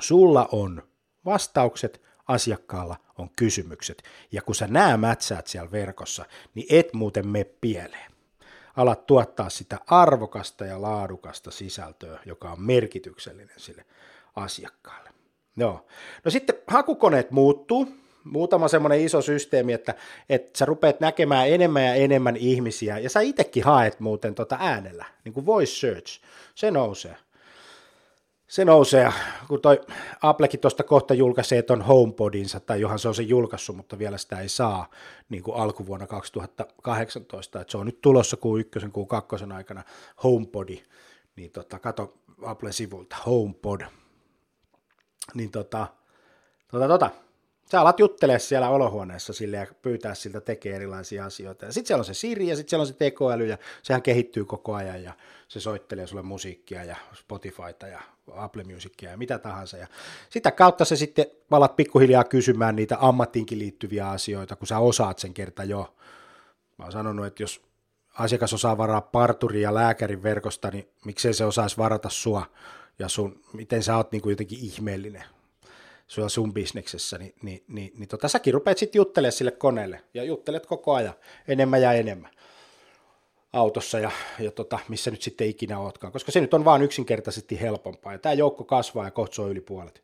Sulla 0.02 0.50
on 0.52 0.84
vastaukset, 1.26 2.02
asiakkaalla 2.28 2.96
on 3.18 3.30
kysymykset. 3.36 4.04
Ja 4.32 4.42
kun 4.42 4.56
sä 4.56 4.68
nää 4.68 4.98
mätsäät 4.98 5.48
siellä 5.48 5.72
verkossa, 5.72 6.26
niin 6.56 6.68
et 6.70 6.94
muuten 6.94 7.28
me 7.28 7.44
pieleen. 7.62 8.12
Alat 8.76 9.06
tuottaa 9.06 9.50
sitä 9.50 9.78
arvokasta 9.88 10.66
ja 10.66 10.82
laadukasta 10.82 11.52
sisältöä, 11.52 12.20
joka 12.26 12.52
on 12.52 12.62
merkityksellinen 12.62 13.56
sille 13.58 13.86
asiakkaalle. 14.36 15.10
No, 15.56 15.86
no 16.26 16.32
sitten 16.32 16.56
hakukoneet 16.68 17.32
muuttuu, 17.32 17.88
muutama 18.24 18.68
semmoinen 18.68 19.02
iso 19.02 19.22
systeemi, 19.22 19.74
että, 19.74 19.96
että 20.30 20.58
sä 20.58 20.66
rupeat 20.66 21.00
näkemään 21.00 21.50
enemmän 21.50 21.84
ja 21.84 21.94
enemmän 21.94 22.38
ihmisiä, 22.38 23.00
ja 23.00 23.10
sä 23.10 23.22
itsekin 23.22 23.64
haet 23.64 24.00
muuten 24.00 24.36
tota 24.36 24.58
äänellä, 24.60 25.06
niin 25.24 25.34
kuin 25.34 25.46
voice 25.46 25.72
search, 25.72 26.22
se 26.56 26.72
nousee 26.72 27.16
se 28.48 28.66
nousee, 28.66 29.14
kun 29.48 29.62
toi 29.62 29.82
Applekin 30.22 30.60
tuosta 30.60 30.84
kohta 30.84 31.14
julkaisee 31.14 31.62
ton 31.62 31.82
HomePodinsa, 31.82 32.60
tai 32.60 32.82
johan 32.82 33.00
se 33.00 33.08
on 33.08 33.16
se 33.16 33.24
julkaissut, 33.24 33.76
mutta 33.76 34.00
vielä 34.00 34.18
sitä 34.18 34.40
ei 34.40 34.50
saa 34.50 34.90
niin 35.30 35.44
kuin 35.44 35.58
alkuvuonna 35.58 36.08
2018, 36.08 37.62
että 37.62 37.72
se 37.72 37.78
on 37.78 37.86
nyt 37.86 38.02
tulossa 38.02 38.38
kuin 38.38 38.62
ykkösen, 38.62 38.92
kuin 38.92 39.08
kakkosen 39.08 39.52
aikana 39.52 39.84
HomePodi, 40.24 40.84
niin 41.36 41.52
tota, 41.52 41.80
kato 41.80 42.14
Applen 42.46 42.74
sivulta, 42.74 43.16
HomePod, 43.26 43.82
niin 45.34 45.52
tota, 45.52 45.88
tota, 46.72 46.88
tota, 46.88 47.10
sä 47.72 47.82
alat 47.82 48.00
juttelee 48.00 48.40
siellä 48.40 48.70
olohuoneessa 48.70 49.34
sille 49.34 49.58
ja 49.58 49.68
pyytää 49.82 50.16
siltä 50.16 50.42
tekee 50.42 50.76
erilaisia 50.76 51.26
asioita. 51.26 51.72
Sitten 51.72 51.88
siellä 51.88 52.02
on 52.02 52.06
se 52.06 52.14
Siri 52.14 52.48
ja 52.48 52.56
sitten 52.56 52.70
siellä 52.70 52.82
on 52.82 52.88
se 52.88 52.94
tekoäly 52.94 53.46
ja 53.46 53.58
sehän 53.84 54.02
kehittyy 54.02 54.46
koko 54.46 54.74
ajan 54.74 55.04
ja 55.04 55.14
se 55.48 55.60
soittelee 55.60 56.08
sulle 56.08 56.22
musiikkia 56.22 56.84
ja 56.84 56.96
Spotifyta 57.14 57.88
ja 57.88 58.02
Apple 58.36 58.64
Musicia 58.64 59.12
ja 59.12 59.18
mitä 59.18 59.40
tahansa. 59.40 59.78
Ja 59.78 59.88
sitä 60.30 60.52
kautta 60.52 60.86
se 60.86 60.96
sitten 60.96 61.26
alat 61.52 61.76
pikkuhiljaa 61.76 62.24
kysymään 62.24 62.76
niitä 62.76 62.98
ammattiinkin 63.02 63.60
liittyviä 63.60 64.10
asioita, 64.10 64.56
kun 64.56 64.68
sä 64.68 64.80
osaat 64.80 65.20
sen 65.20 65.34
kerta 65.34 65.64
jo. 65.64 65.96
Mä 66.78 66.86
oon 66.86 66.92
sanonut, 66.92 67.26
että 67.26 67.44
jos 67.44 67.62
asiakas 68.20 68.54
osaa 68.54 68.78
varaa 68.78 69.02
parturi 69.02 69.62
ja 69.62 69.74
lääkärin 69.74 70.24
verkosta, 70.24 70.70
niin 70.72 70.88
miksei 71.06 71.34
se 71.34 71.46
osaisi 71.46 71.78
varata 71.78 72.10
sua 72.10 72.46
ja 73.00 73.08
sun, 73.08 73.42
miten 73.54 73.84
sä 73.84 73.98
oot 73.98 74.12
niin 74.12 74.22
kuin 74.22 74.32
jotenkin 74.32 74.60
ihmeellinen 74.62 75.24
sulla 76.14 76.30
sun 76.30 76.54
bisneksessä, 76.54 77.18
niin, 77.18 77.34
niin, 77.44 77.64
niin, 77.68 77.92
niin 77.98 78.08
tota, 78.08 78.28
säkin 78.28 78.54
rupeat 78.54 78.78
sitten 78.78 79.00
juttelemaan 79.00 79.32
sille 79.32 79.52
koneelle. 79.52 80.02
Ja 80.14 80.24
juttelet 80.24 80.66
koko 80.66 80.94
ajan 80.94 81.14
enemmän 81.48 81.82
ja 81.82 81.94
enemmän 81.94 82.32
autossa 83.54 84.00
ja, 84.00 84.12
ja 84.40 84.52
tota, 84.52 84.80
missä 84.88 85.12
nyt 85.12 85.22
sitten 85.22 85.48
ikinä 85.48 85.80
ootkaan, 85.80 86.14
koska 86.14 86.32
se 86.32 86.42
nyt 86.42 86.54
on 86.54 86.66
vaan 86.66 86.82
yksinkertaisesti 86.82 87.62
helpompaa. 87.62 88.14
Ja 88.14 88.20
tämä 88.20 88.34
joukko 88.34 88.64
kasvaa 88.64 89.06
ja 89.06 89.12
on 89.44 89.52
yli 89.52 89.62
puolet, 89.62 90.04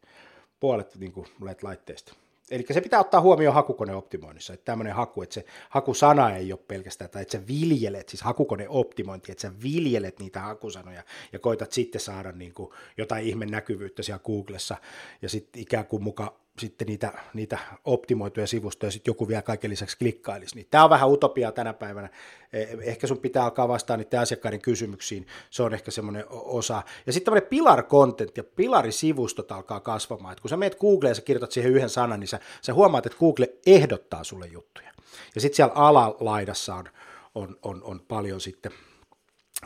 puolet 0.60 0.95
niin 0.95 1.12
kuin 1.12 1.28
laitteista. 1.62 2.13
Eli 2.52 2.66
se 2.72 2.82
pitää 2.82 3.00
ottaa 3.00 3.22
huomioon 3.22 3.56
hakukoneoptimoinnissa, 3.56 4.54
että 4.54 4.66
tämmöinen 4.66 4.96
haku, 4.96 5.22
että 5.22 5.34
se 5.34 5.46
hakusana 5.70 6.36
ei 6.36 6.54
ole 6.54 6.60
pelkästään, 6.68 7.10
tai 7.10 7.22
että 7.22 7.38
sä 7.38 7.48
viljelet, 7.48 8.10
siis 8.10 8.22
hakukoneoptimointi, 8.22 9.32
että 9.32 9.42
sä 9.42 9.52
viljelet 9.64 10.20
niitä 10.20 10.40
hakusanoja 10.40 11.04
ja 11.34 11.40
koitat 11.40 11.72
sitten 11.72 12.02
saada 12.02 12.32
niin 12.32 12.54
kuin 12.54 12.70
jotain 12.98 13.26
ihme 13.26 13.46
näkyvyyttä 13.46 14.04
siellä 14.04 14.20
Googlessa 14.26 14.78
ja 15.22 15.30
sitten 15.30 15.62
ikään 15.62 15.86
kuin 15.86 16.04
muka 16.04 16.40
sitten 16.60 16.88
niitä, 16.88 17.13
niitä 17.34 17.58
optimoituja 17.86 18.48
sivustoja 18.48 18.91
sitten 18.91 19.12
joku 19.12 19.28
vielä 19.28 19.41
kaiken 19.41 19.69
lisäksi 19.69 19.98
klikkailisi. 19.98 20.56
Niin 20.56 20.67
tämä 20.72 20.84
on 20.84 20.89
vähän 20.89 21.10
utopiaa 21.10 21.52
tänä 21.52 21.74
päivänä. 21.74 22.10
Eh, 22.54 22.69
ehkä 22.82 23.08
sun 23.08 23.17
pitää 23.17 23.43
alkaa 23.43 23.67
vastaa 23.67 23.98
niiden 23.98 24.19
asiakkaiden 24.19 24.62
kysymyksiin. 24.62 25.28
Se 25.50 25.63
on 25.63 25.74
ehkä 25.74 25.91
semmoinen 25.91 26.26
osa. 26.30 26.84
Ja 27.06 27.13
sitten 27.13 27.26
tämmöinen 27.26 27.50
pilar 27.50 27.84
content 27.84 28.38
ja 28.38 28.43
pilarisivustot 28.43 29.52
alkaa 29.52 29.80
kasvamaan. 29.80 30.32
Et 30.34 30.39
kun 30.39 30.50
sä 30.50 30.58
meet 30.58 30.80
Googleen 30.80 31.12
ja 31.12 31.15
sä 31.15 31.22
kirjoitat 31.22 31.52
siihen 31.52 31.72
yhden 31.72 31.89
sanan, 31.89 32.19
niin 32.19 32.28
sä, 32.28 32.39
sä 32.62 32.74
huomaat, 32.74 33.06
että 33.06 33.19
Google 33.19 33.50
ehdottaa 33.65 34.24
sulle 34.24 34.48
juttuja. 34.48 34.91
Ja 35.36 35.41
sitten 35.41 35.56
siellä 35.56 35.74
alalaidassa 35.74 36.76
on, 36.76 36.86
on, 37.36 37.58
on, 37.62 37.84
on 37.84 38.02
paljon 38.08 38.41
sitten 38.41 38.72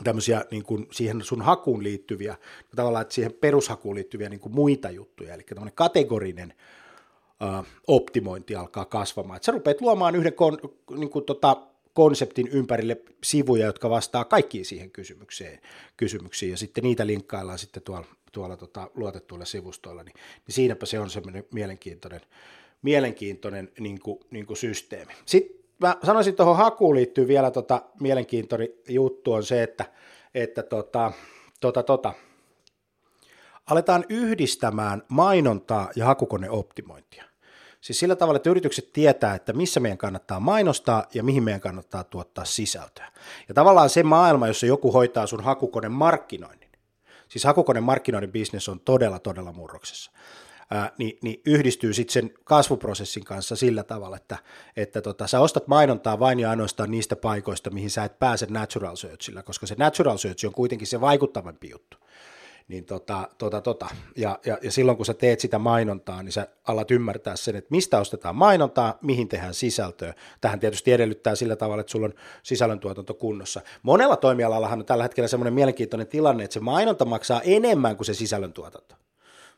tämmöisiä 0.04 0.44
niin 0.50 0.62
kuin 0.62 0.86
siihen 0.90 1.22
sun 1.22 1.42
hakuun 1.42 1.82
liittyviä, 1.82 2.36
tavallaan 2.76 3.02
että 3.02 3.14
siihen 3.14 3.32
perushakuun 3.32 3.94
liittyviä 3.94 4.28
niin 4.28 4.40
kuin 4.40 4.54
muita 4.54 4.90
juttuja, 4.90 5.34
eli 5.34 5.42
tämmöinen 5.42 5.74
kategorinen 5.74 6.54
optimointi 7.86 8.56
alkaa 8.56 8.84
kasvamaan. 8.84 9.36
Että 9.36 9.46
sä 9.46 9.52
rupeat 9.52 9.80
luomaan 9.80 10.16
yhden 10.16 10.32
kon, 10.32 10.58
niin 10.96 11.10
kuin 11.10 11.24
tota, 11.24 11.56
konseptin 11.94 12.48
ympärille 12.48 13.00
sivuja, 13.24 13.66
jotka 13.66 13.90
vastaa 13.90 14.24
kaikkiin 14.24 14.64
siihen 14.64 14.90
kysymykseen, 14.90 15.60
kysymyksiin, 15.96 16.50
ja 16.50 16.56
sitten 16.56 16.84
niitä 16.84 17.06
linkkaillaan 17.06 17.58
sitten 17.58 17.82
tuolla, 17.82 18.06
tuolla 18.32 18.56
tota, 18.56 18.90
luotettuilla 18.94 19.44
sivustoilla, 19.44 20.02
niin, 20.02 20.14
niin 20.46 20.54
siinäpä 20.54 20.86
se 20.86 20.98
on 20.98 21.10
semmoinen 21.10 21.44
mielenkiintoinen, 21.52 22.20
mielenkiintoinen 22.82 23.72
niin 23.80 24.00
kuin, 24.00 24.20
niin 24.30 24.46
kuin 24.46 24.56
systeemi. 24.56 25.12
Sitten 25.26 25.64
mä 25.80 25.96
sanoisin 26.06 26.36
tuohon 26.36 26.56
hakuun 26.56 26.94
liittyy 26.94 27.28
vielä 27.28 27.50
tota, 27.50 27.82
mielenkiintoinen 28.00 28.68
juttu 28.88 29.32
on 29.32 29.42
se, 29.42 29.62
että, 29.62 29.84
että 30.34 30.62
tota, 30.62 31.12
tota, 31.60 31.82
tota, 31.82 32.12
aletaan 33.66 34.04
yhdistämään 34.08 35.02
mainontaa 35.08 35.90
ja 35.96 36.06
hakukoneoptimointia. 36.06 37.24
Siis 37.80 37.98
sillä 37.98 38.16
tavalla, 38.16 38.36
että 38.36 38.50
yritykset 38.50 38.92
tietää, 38.92 39.34
että 39.34 39.52
missä 39.52 39.80
meidän 39.80 39.98
kannattaa 39.98 40.40
mainostaa 40.40 41.06
ja 41.14 41.22
mihin 41.22 41.42
meidän 41.42 41.60
kannattaa 41.60 42.04
tuottaa 42.04 42.44
sisältöä. 42.44 43.12
Ja 43.48 43.54
tavallaan 43.54 43.90
se 43.90 44.02
maailma, 44.02 44.46
jossa 44.46 44.66
joku 44.66 44.92
hoitaa 44.92 45.26
sun 45.26 45.44
hakukoneen 45.44 45.92
markkinoinnin, 45.92 46.70
siis 47.28 47.44
hakukoneen 47.44 47.84
markkinoinnin 47.84 48.32
bisnes 48.32 48.68
on 48.68 48.80
todella, 48.80 49.18
todella 49.18 49.52
murroksessa, 49.52 50.10
ää, 50.70 50.92
niin, 50.98 51.18
niin 51.22 51.42
yhdistyy 51.46 51.92
sitten 51.92 52.12
sen 52.12 52.30
kasvuprosessin 52.44 53.24
kanssa 53.24 53.56
sillä 53.56 53.84
tavalla, 53.84 54.16
että, 54.16 54.38
että 54.76 55.02
tota, 55.02 55.26
sä 55.26 55.40
ostat 55.40 55.66
mainontaa 55.66 56.18
vain 56.18 56.40
ja 56.40 56.50
ainoastaan 56.50 56.90
niistä 56.90 57.16
paikoista, 57.16 57.70
mihin 57.70 57.90
sä 57.90 58.04
et 58.04 58.18
pääse 58.18 58.46
natural 58.50 58.96
searchilla, 58.96 59.42
koska 59.42 59.66
se 59.66 59.74
natural 59.78 60.16
search 60.16 60.46
on 60.46 60.52
kuitenkin 60.52 60.86
se 60.86 61.00
vaikuttavampi 61.00 61.70
juttu 61.70 62.03
niin 62.68 62.84
tota, 62.84 63.28
tota, 63.38 63.60
tota. 63.60 63.86
Ja, 64.16 64.38
ja, 64.46 64.58
ja 64.62 64.72
silloin 64.72 64.96
kun 64.96 65.06
sä 65.06 65.14
teet 65.14 65.40
sitä 65.40 65.58
mainontaa, 65.58 66.22
niin 66.22 66.32
sä 66.32 66.48
alat 66.68 66.90
ymmärtää 66.90 67.36
sen, 67.36 67.56
että 67.56 67.70
mistä 67.70 68.00
ostetaan 68.00 68.36
mainontaa, 68.36 68.98
mihin 69.02 69.28
tehdään 69.28 69.54
sisältöä. 69.54 70.14
Tähän 70.40 70.60
tietysti 70.60 70.92
edellyttää 70.92 71.34
sillä 71.34 71.56
tavalla, 71.56 71.80
että 71.80 71.90
sulla 71.90 72.06
on 72.06 72.14
sisällöntuotanto 72.42 73.14
kunnossa. 73.14 73.60
Monella 73.82 74.16
toimialallahan 74.16 74.78
on 74.78 74.86
tällä 74.86 75.04
hetkellä 75.04 75.28
semmoinen 75.28 75.54
mielenkiintoinen 75.54 76.06
tilanne, 76.06 76.44
että 76.44 76.54
se 76.54 76.60
mainonta 76.60 77.04
maksaa 77.04 77.40
enemmän 77.44 77.96
kuin 77.96 78.06
se 78.06 78.14
sisällöntuotanto 78.14 78.94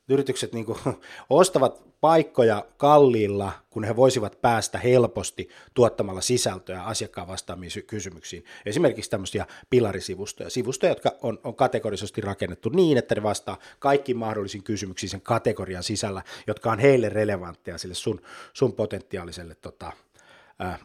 yritykset 0.09 0.52
niin 0.52 0.66
kuin, 0.66 0.78
ostavat 1.30 1.86
paikkoja 2.00 2.66
kalliilla, 2.76 3.52
kun 3.70 3.84
he 3.84 3.96
voisivat 3.96 4.40
päästä 4.42 4.78
helposti 4.78 5.48
tuottamalla 5.74 6.20
sisältöä 6.20 6.82
asiakkaan 6.82 7.28
vastaamiin 7.28 7.70
kysymyksiin. 7.86 8.44
Esimerkiksi 8.66 9.11
tämmöisiä 9.11 9.46
pilarisivustoja, 9.70 10.50
sivustoja, 10.50 10.90
jotka 10.90 11.12
on, 11.22 11.38
on 11.44 11.54
kategorisesti 11.54 12.20
rakennettu 12.20 12.68
niin, 12.68 12.98
että 12.98 13.14
ne 13.14 13.22
vastaa 13.22 13.59
kaikkiin 13.78 14.18
mahdollisiin 14.18 14.64
kysymyksiin 14.64 15.11
sen 15.11 15.20
kategorian 15.20 15.82
sisällä, 15.82 16.22
jotka 16.46 16.72
on 16.72 16.78
heille 16.78 17.09
relevantteja 17.09 17.78
sille 17.78 17.94
sun, 17.94 18.20
sun 18.52 18.72
potentiaaliselle 18.72 19.54
tota, 19.54 19.92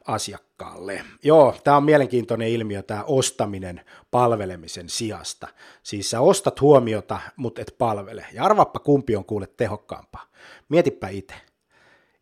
asiakkaalle. 0.08 1.06
Joo, 1.24 1.56
tämä 1.64 1.78
on 1.78 1.84
mielenkiintoinen 1.84 2.48
ilmiö, 2.48 2.82
tämä 2.82 3.04
ostaminen 3.04 3.82
palvelemisen 4.12 4.90
sijasta. 4.90 5.48
Siis 5.84 6.10
sä 6.10 6.22
ostat 6.22 6.62
huomiota, 6.62 7.20
mutta 7.36 7.62
et 7.62 7.76
palvele. 7.78 8.26
Ja 8.34 8.44
arvappa 8.44 8.80
kumpi 8.80 9.16
on 9.16 9.26
kuule 9.26 9.48
tehokkaampaa. 9.48 10.26
Mietipä 10.70 11.10
itse, 11.10 11.36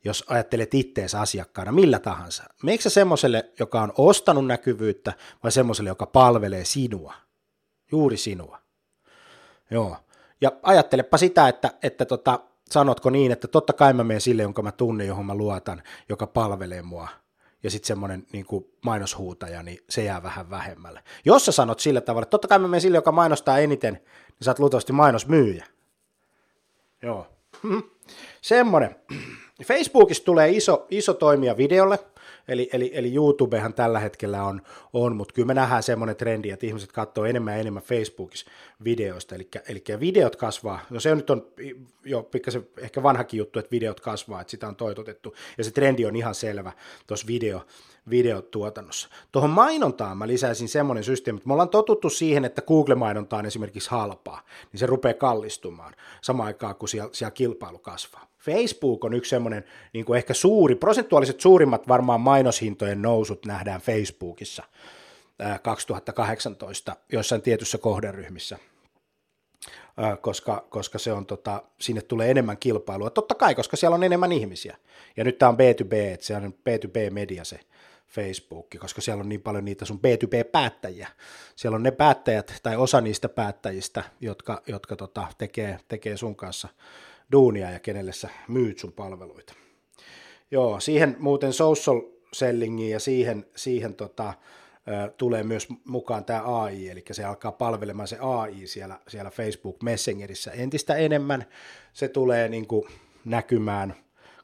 jos 0.06 0.24
ajattelet 0.28 0.74
itteensä 0.74 1.22
asiakkaana, 1.22 1.72
millä 1.72 2.00
tahansa. 2.00 2.44
Meikö 2.64 2.84
sä 2.84 2.90
semmoiselle, 2.90 3.52
joka 3.60 3.82
on 3.82 3.94
ostanut 3.98 4.48
näkyvyyttä, 4.48 5.14
vai 5.44 5.52
semmoiselle, 5.52 5.90
joka 5.90 6.06
palvelee 6.06 6.66
sinua? 6.66 7.14
Juuri 7.92 8.18
sinua. 8.18 8.60
Joo. 9.72 9.98
Ja 10.42 10.52
ajattelepa 10.64 11.18
sitä, 11.18 11.48
että, 11.48 11.72
että 11.84 12.06
tota, 12.06 12.40
sanotko 12.72 13.10
niin, 13.10 13.32
että 13.32 13.48
totta 13.48 13.74
kai 13.74 13.94
mä 13.94 14.04
menen 14.04 14.22
sille, 14.22 14.42
jonka 14.42 14.62
mä 14.62 14.72
tunnen, 14.72 15.08
johon 15.08 15.26
mä 15.26 15.36
luotan, 15.36 15.84
joka 16.10 16.28
palvelee 16.28 16.82
mua– 16.82 17.08
ja 17.64 17.70
sitten 17.72 17.88
semmoinen 17.88 18.28
niin 18.32 18.46
mainoshuutaja, 18.86 19.64
niin 19.64 19.80
se 19.90 20.04
jää 20.04 20.24
vähän 20.24 20.50
vähemmälle. 20.50 21.04
Jos 21.26 21.46
sä 21.46 21.52
sanot 21.52 21.80
sillä 21.80 22.02
tavalla, 22.02 22.24
että 22.24 22.32
totta 22.32 22.48
kai 22.48 22.60
mä 22.60 22.68
menen 22.68 22.82
sille, 22.82 22.98
joka 22.98 23.12
mainostaa 23.12 23.60
eniten, 23.60 23.94
niin 23.94 24.46
sä 24.46 24.52
oot 24.52 24.60
luultavasti 24.60 24.94
mainosmyyjä. 24.94 25.66
Joo. 27.02 27.28
Semmoinen. 28.42 28.96
Facebookista 29.64 30.26
tulee 30.26 30.50
iso, 30.50 30.88
iso 30.90 31.14
toimija 31.14 31.58
videolle, 31.58 32.00
Eli, 32.50 32.70
eli, 32.74 32.92
eli 32.94 33.16
YouTubehan 33.16 33.74
tällä 33.74 34.00
hetkellä 34.00 34.44
on, 34.44 34.62
on 34.94 35.16
mutta 35.16 35.34
kyllä 35.34 35.46
me 35.46 35.54
nähdään 35.54 35.84
semmoinen 35.84 36.16
trendi, 36.16 36.50
että 36.50 36.66
ihmiset 36.66 36.92
katsoo 36.92 37.26
enemmän 37.26 37.54
ja 37.54 37.60
enemmän 37.60 37.84
Facebookissa 37.84 38.52
videoista, 38.84 39.36
eli, 39.36 39.50
eli 39.70 39.84
videot 40.00 40.36
kasvaa, 40.36 40.80
no 40.90 41.00
se 41.00 41.12
on 41.12 41.18
nyt 41.18 41.30
on 41.30 41.48
jo 42.06 42.24
pikkasen 42.24 42.68
ehkä 42.78 43.04
vanhakin 43.04 43.38
juttu, 43.38 43.60
että 43.60 43.72
videot 43.72 44.00
kasvaa, 44.00 44.42
että 44.42 44.52
sitä 44.52 44.68
on 44.68 44.76
toitotettu, 44.76 45.36
ja 45.58 45.64
se 45.64 45.72
trendi 45.72 46.06
on 46.06 46.16
ihan 46.16 46.36
selvä 46.36 46.72
tuossa 47.08 47.28
video, 47.28 47.62
videotuotannossa. 48.10 49.10
Tuohon 49.32 49.50
mainontaan 49.50 50.18
mä 50.18 50.28
lisäisin 50.28 50.70
semmoinen 50.70 51.04
systeemi, 51.04 51.38
että 51.38 51.48
me 51.48 51.54
ollaan 51.54 51.70
totuttu 51.70 52.10
siihen, 52.10 52.46
että 52.46 52.62
Google-mainonta 52.62 53.38
on 53.38 53.46
esimerkiksi 53.46 53.90
halpaa, 53.90 54.42
niin 54.72 54.80
se 54.80 54.86
rupeaa 54.86 55.14
kallistumaan 55.14 55.94
samaan 56.22 56.48
aikaan, 56.48 56.76
kun 56.76 56.90
siellä, 56.90 57.10
siellä 57.12 57.32
kilpailu 57.32 57.80
kasvaa. 57.80 58.28
Facebook 58.40 59.04
on 59.04 59.14
yksi 59.14 59.30
semmoinen 59.30 59.64
niin 59.94 60.16
ehkä 60.16 60.34
suuri, 60.34 60.76
prosentuaaliset 60.76 61.40
suurimmat 61.40 61.88
varmaan 61.88 62.22
mainoshintojen 62.22 63.02
nousut 63.02 63.46
nähdään 63.46 63.82
Facebookissa 63.82 64.64
2018 65.62 66.96
jossain 67.12 67.42
tietyssä 67.42 67.78
kohderyhmissä, 67.78 68.58
koska, 70.22 70.68
koska 70.70 71.00
se 71.00 71.12
on, 71.12 71.26
tota, 71.26 71.64
sinne 71.80 72.02
tulee 72.02 72.32
enemmän 72.32 72.58
kilpailua. 72.58 73.10
Totta 73.10 73.36
kai, 73.36 73.56
koska 73.56 73.78
siellä 73.78 73.96
on 73.96 74.04
enemmän 74.04 74.32
ihmisiä. 74.32 74.78
Ja 75.18 75.24
nyt 75.24 75.38
tämä 75.38 75.50
on 75.50 75.58
B2B, 75.58 75.94
että 75.94 76.26
se 76.26 76.36
on 76.36 76.54
B2B-media 76.70 77.44
se 77.44 77.60
Facebook, 78.08 78.68
koska 78.80 79.02
siellä 79.02 79.22
on 79.22 79.30
niin 79.30 79.42
paljon 79.42 79.66
niitä 79.66 79.86
sun 79.86 80.00
B2B-päättäjiä. 80.00 81.08
Siellä 81.56 81.76
on 81.76 81.84
ne 81.84 81.92
päättäjät 81.92 82.60
tai 82.64 82.76
osa 82.76 83.02
niistä 83.02 83.30
päättäjistä, 83.30 84.04
jotka, 84.22 84.62
jotka 84.68 84.96
tota, 84.96 85.28
tekee, 85.38 85.80
tekee 85.88 86.18
sun 86.18 86.36
kanssa 86.36 86.68
duunia 87.32 87.72
ja 87.72 87.80
kenelle 87.80 88.14
sä 88.14 88.30
myyt 88.48 88.80
sun 88.80 88.92
palveluita. 88.92 89.54
Joo, 90.52 90.80
siihen 90.80 91.16
muuten 91.20 91.54
social 91.54 92.02
sellingiin 92.34 92.92
ja 92.92 93.00
siihen, 93.00 93.46
siihen 93.56 93.94
tota, 93.94 94.34
tulee 95.18 95.44
myös 95.44 95.68
mukaan 95.86 96.26
tämä 96.26 96.62
AI, 96.62 96.90
eli 96.90 97.04
se 97.12 97.24
alkaa 97.24 97.52
palvelemaan 97.52 98.08
se 98.08 98.18
AI 98.22 98.68
siellä, 98.68 99.00
siellä 99.08 99.32
Facebook 99.32 99.84
Messengerissä 99.84 100.52
entistä 100.52 100.96
enemmän. 100.96 101.46
Se 101.94 102.08
tulee 102.08 102.50
niin 102.50 102.68
kuin 102.68 102.86
näkymään, 103.26 103.96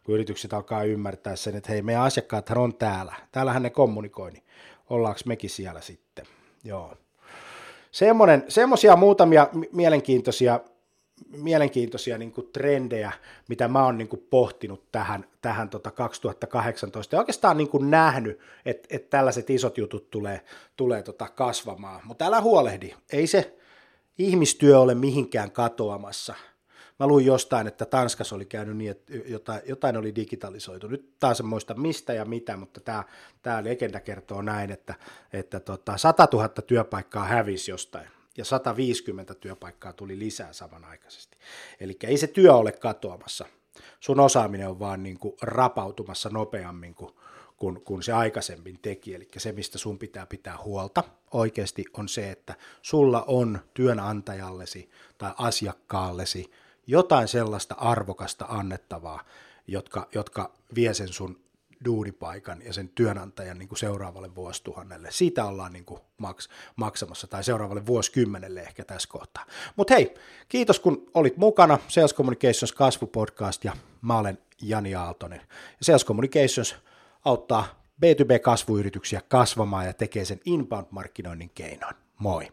kun 0.04 0.16
yritykset 0.16 0.54
alkaa 0.54 0.84
ymmärtää 0.84 1.36
sen, 1.36 1.56
että 1.56 1.72
hei, 1.72 1.82
meidän 1.82 2.04
asiakkaat 2.04 2.50
on 2.50 2.76
täällä, 2.76 3.14
täällähän 3.32 3.64
ne 3.64 3.70
kommunikoi, 3.70 4.32
niin 4.32 4.44
ollaanko 4.90 5.20
mekin 5.26 5.50
siellä 5.50 5.82
sitten. 5.82 6.26
Joo. 6.64 6.98
Semmoisia 8.48 8.96
muutamia 8.96 9.50
mielenkiintoisia 9.72 10.60
mielenkiintoisia 11.38 12.18
niin 12.18 12.32
kuin 12.32 12.50
trendejä, 12.54 13.12
mitä 13.50 13.68
mä 13.68 13.86
oon 13.86 13.98
niin 13.98 14.08
kuin 14.08 14.28
pohtinut 14.30 14.92
tähän, 14.92 15.26
tähän 15.42 15.70
tota 15.70 15.92
2018 15.92 17.16
ja 17.16 17.20
oikeastaan 17.20 17.58
niin 17.58 17.70
kuin 17.70 17.92
nähnyt, 17.92 18.40
että, 18.66 18.88
että 18.92 19.10
tällaiset 19.10 19.50
isot 19.50 19.78
jutut 19.78 20.10
tulee, 20.10 20.42
tulee 20.76 21.04
tota 21.04 21.28
kasvamaan. 21.30 22.02
Mutta 22.04 22.26
älä 22.26 22.42
huolehdi, 22.42 22.94
ei 23.12 23.28
se 23.28 23.58
ihmistyö 24.18 24.80
ole 24.80 24.96
mihinkään 24.96 25.52
katoamassa. 25.52 26.36
Mä 27.00 27.08
luin 27.08 27.26
jostain, 27.26 27.68
että 27.68 27.86
Tanskassa 27.86 28.36
oli 28.36 28.46
käynyt 28.46 28.78
niin, 28.78 28.92
että 28.92 29.14
jotain, 29.26 29.62
jotain 29.66 29.98
oli 29.98 30.16
digitalisoitu. 30.16 30.88
Nyt 30.88 31.20
taas 31.20 31.40
en 31.40 31.46
muista 31.46 31.74
mistä 31.74 32.14
ja 32.14 32.26
mitä, 32.26 32.58
mutta 32.58 32.80
tämä, 32.80 33.04
tämä 33.42 33.64
legenda 33.64 34.00
kertoo 34.00 34.42
näin, 34.42 34.72
että, 34.72 34.96
että 35.34 35.60
tota, 35.60 35.98
100 35.98 36.28
000 36.34 36.50
työpaikkaa 36.50 37.26
hävisi 37.26 37.72
jostain 37.72 38.08
ja 38.38 38.46
150 38.46 39.34
työpaikkaa 39.36 39.94
tuli 39.94 40.20
lisää 40.20 40.54
samanaikaisesti. 40.54 41.38
Eli 41.80 41.98
ei 42.04 42.18
se 42.18 42.28
työ 42.28 42.56
ole 42.56 42.72
katoamassa. 42.72 43.46
Sun 44.00 44.20
osaaminen 44.20 44.70
on 44.70 44.80
vaan 44.80 45.04
niin 45.04 45.20
kuin 45.20 45.36
rapautumassa 45.42 46.30
nopeammin 46.30 46.96
kuin, 46.96 47.12
kuin, 47.58 47.82
kuin 47.82 48.04
se 48.04 48.12
aikaisemmin 48.12 48.80
teki. 48.82 49.16
Eli 49.16 49.28
se, 49.38 49.52
mistä 49.52 49.78
sun 49.78 50.00
pitää 50.00 50.26
pitää 50.26 50.58
huolta 50.64 51.04
oikeasti 51.32 51.86
on 51.94 52.10
se, 52.10 52.32
että 52.32 52.56
sulla 52.82 53.24
on 53.28 53.60
työnantajallesi 53.74 54.90
tai 55.18 55.32
asiakkaallesi 55.38 56.52
jotain 56.88 57.28
sellaista 57.28 57.76
arvokasta 57.76 58.46
annettavaa, 58.50 59.26
jotka, 59.68 60.08
jotka 60.16 60.52
vie 60.76 60.94
sen 60.94 61.14
sun 61.14 61.45
duunipaikan 61.86 62.62
ja 62.62 62.74
sen 62.74 62.90
työnantajan 62.90 63.60
niin 63.60 63.68
kuin 63.68 63.80
seuraavalle 63.80 64.36
vuosituhannelle. 64.36 65.12
Siitä 65.12 65.46
ollaan 65.46 65.74
niin 65.74 65.86
kuin 65.86 66.02
maks, 66.18 66.50
maksamassa, 66.76 67.28
tai 67.28 67.44
seuraavalle 67.44 67.86
vuosikymmenelle 67.86 68.60
ehkä 68.60 68.86
tässä 68.86 69.10
kohtaa. 69.10 69.46
Mutta 69.76 69.94
hei, 69.94 70.14
kiitos 70.50 70.80
kun 70.80 71.10
olit 71.14 71.38
mukana. 71.38 71.80
Sales 71.88 72.16
Communications 72.16 72.72
kasvupodcast 72.74 73.64
ja 73.64 73.74
mä 74.02 74.18
olen 74.18 74.38
Jani 74.62 74.96
Aaltonen. 74.96 75.42
Sales 75.82 76.06
Communications 76.06 76.76
auttaa 77.26 77.66
B2B-kasvuyrityksiä 78.06 79.22
kasvamaan 79.28 79.86
ja 79.86 79.94
tekee 79.94 80.26
sen 80.26 80.40
inbound-markkinoinnin 80.46 81.50
keinoin. 81.56 81.96
Moi! 82.20 82.52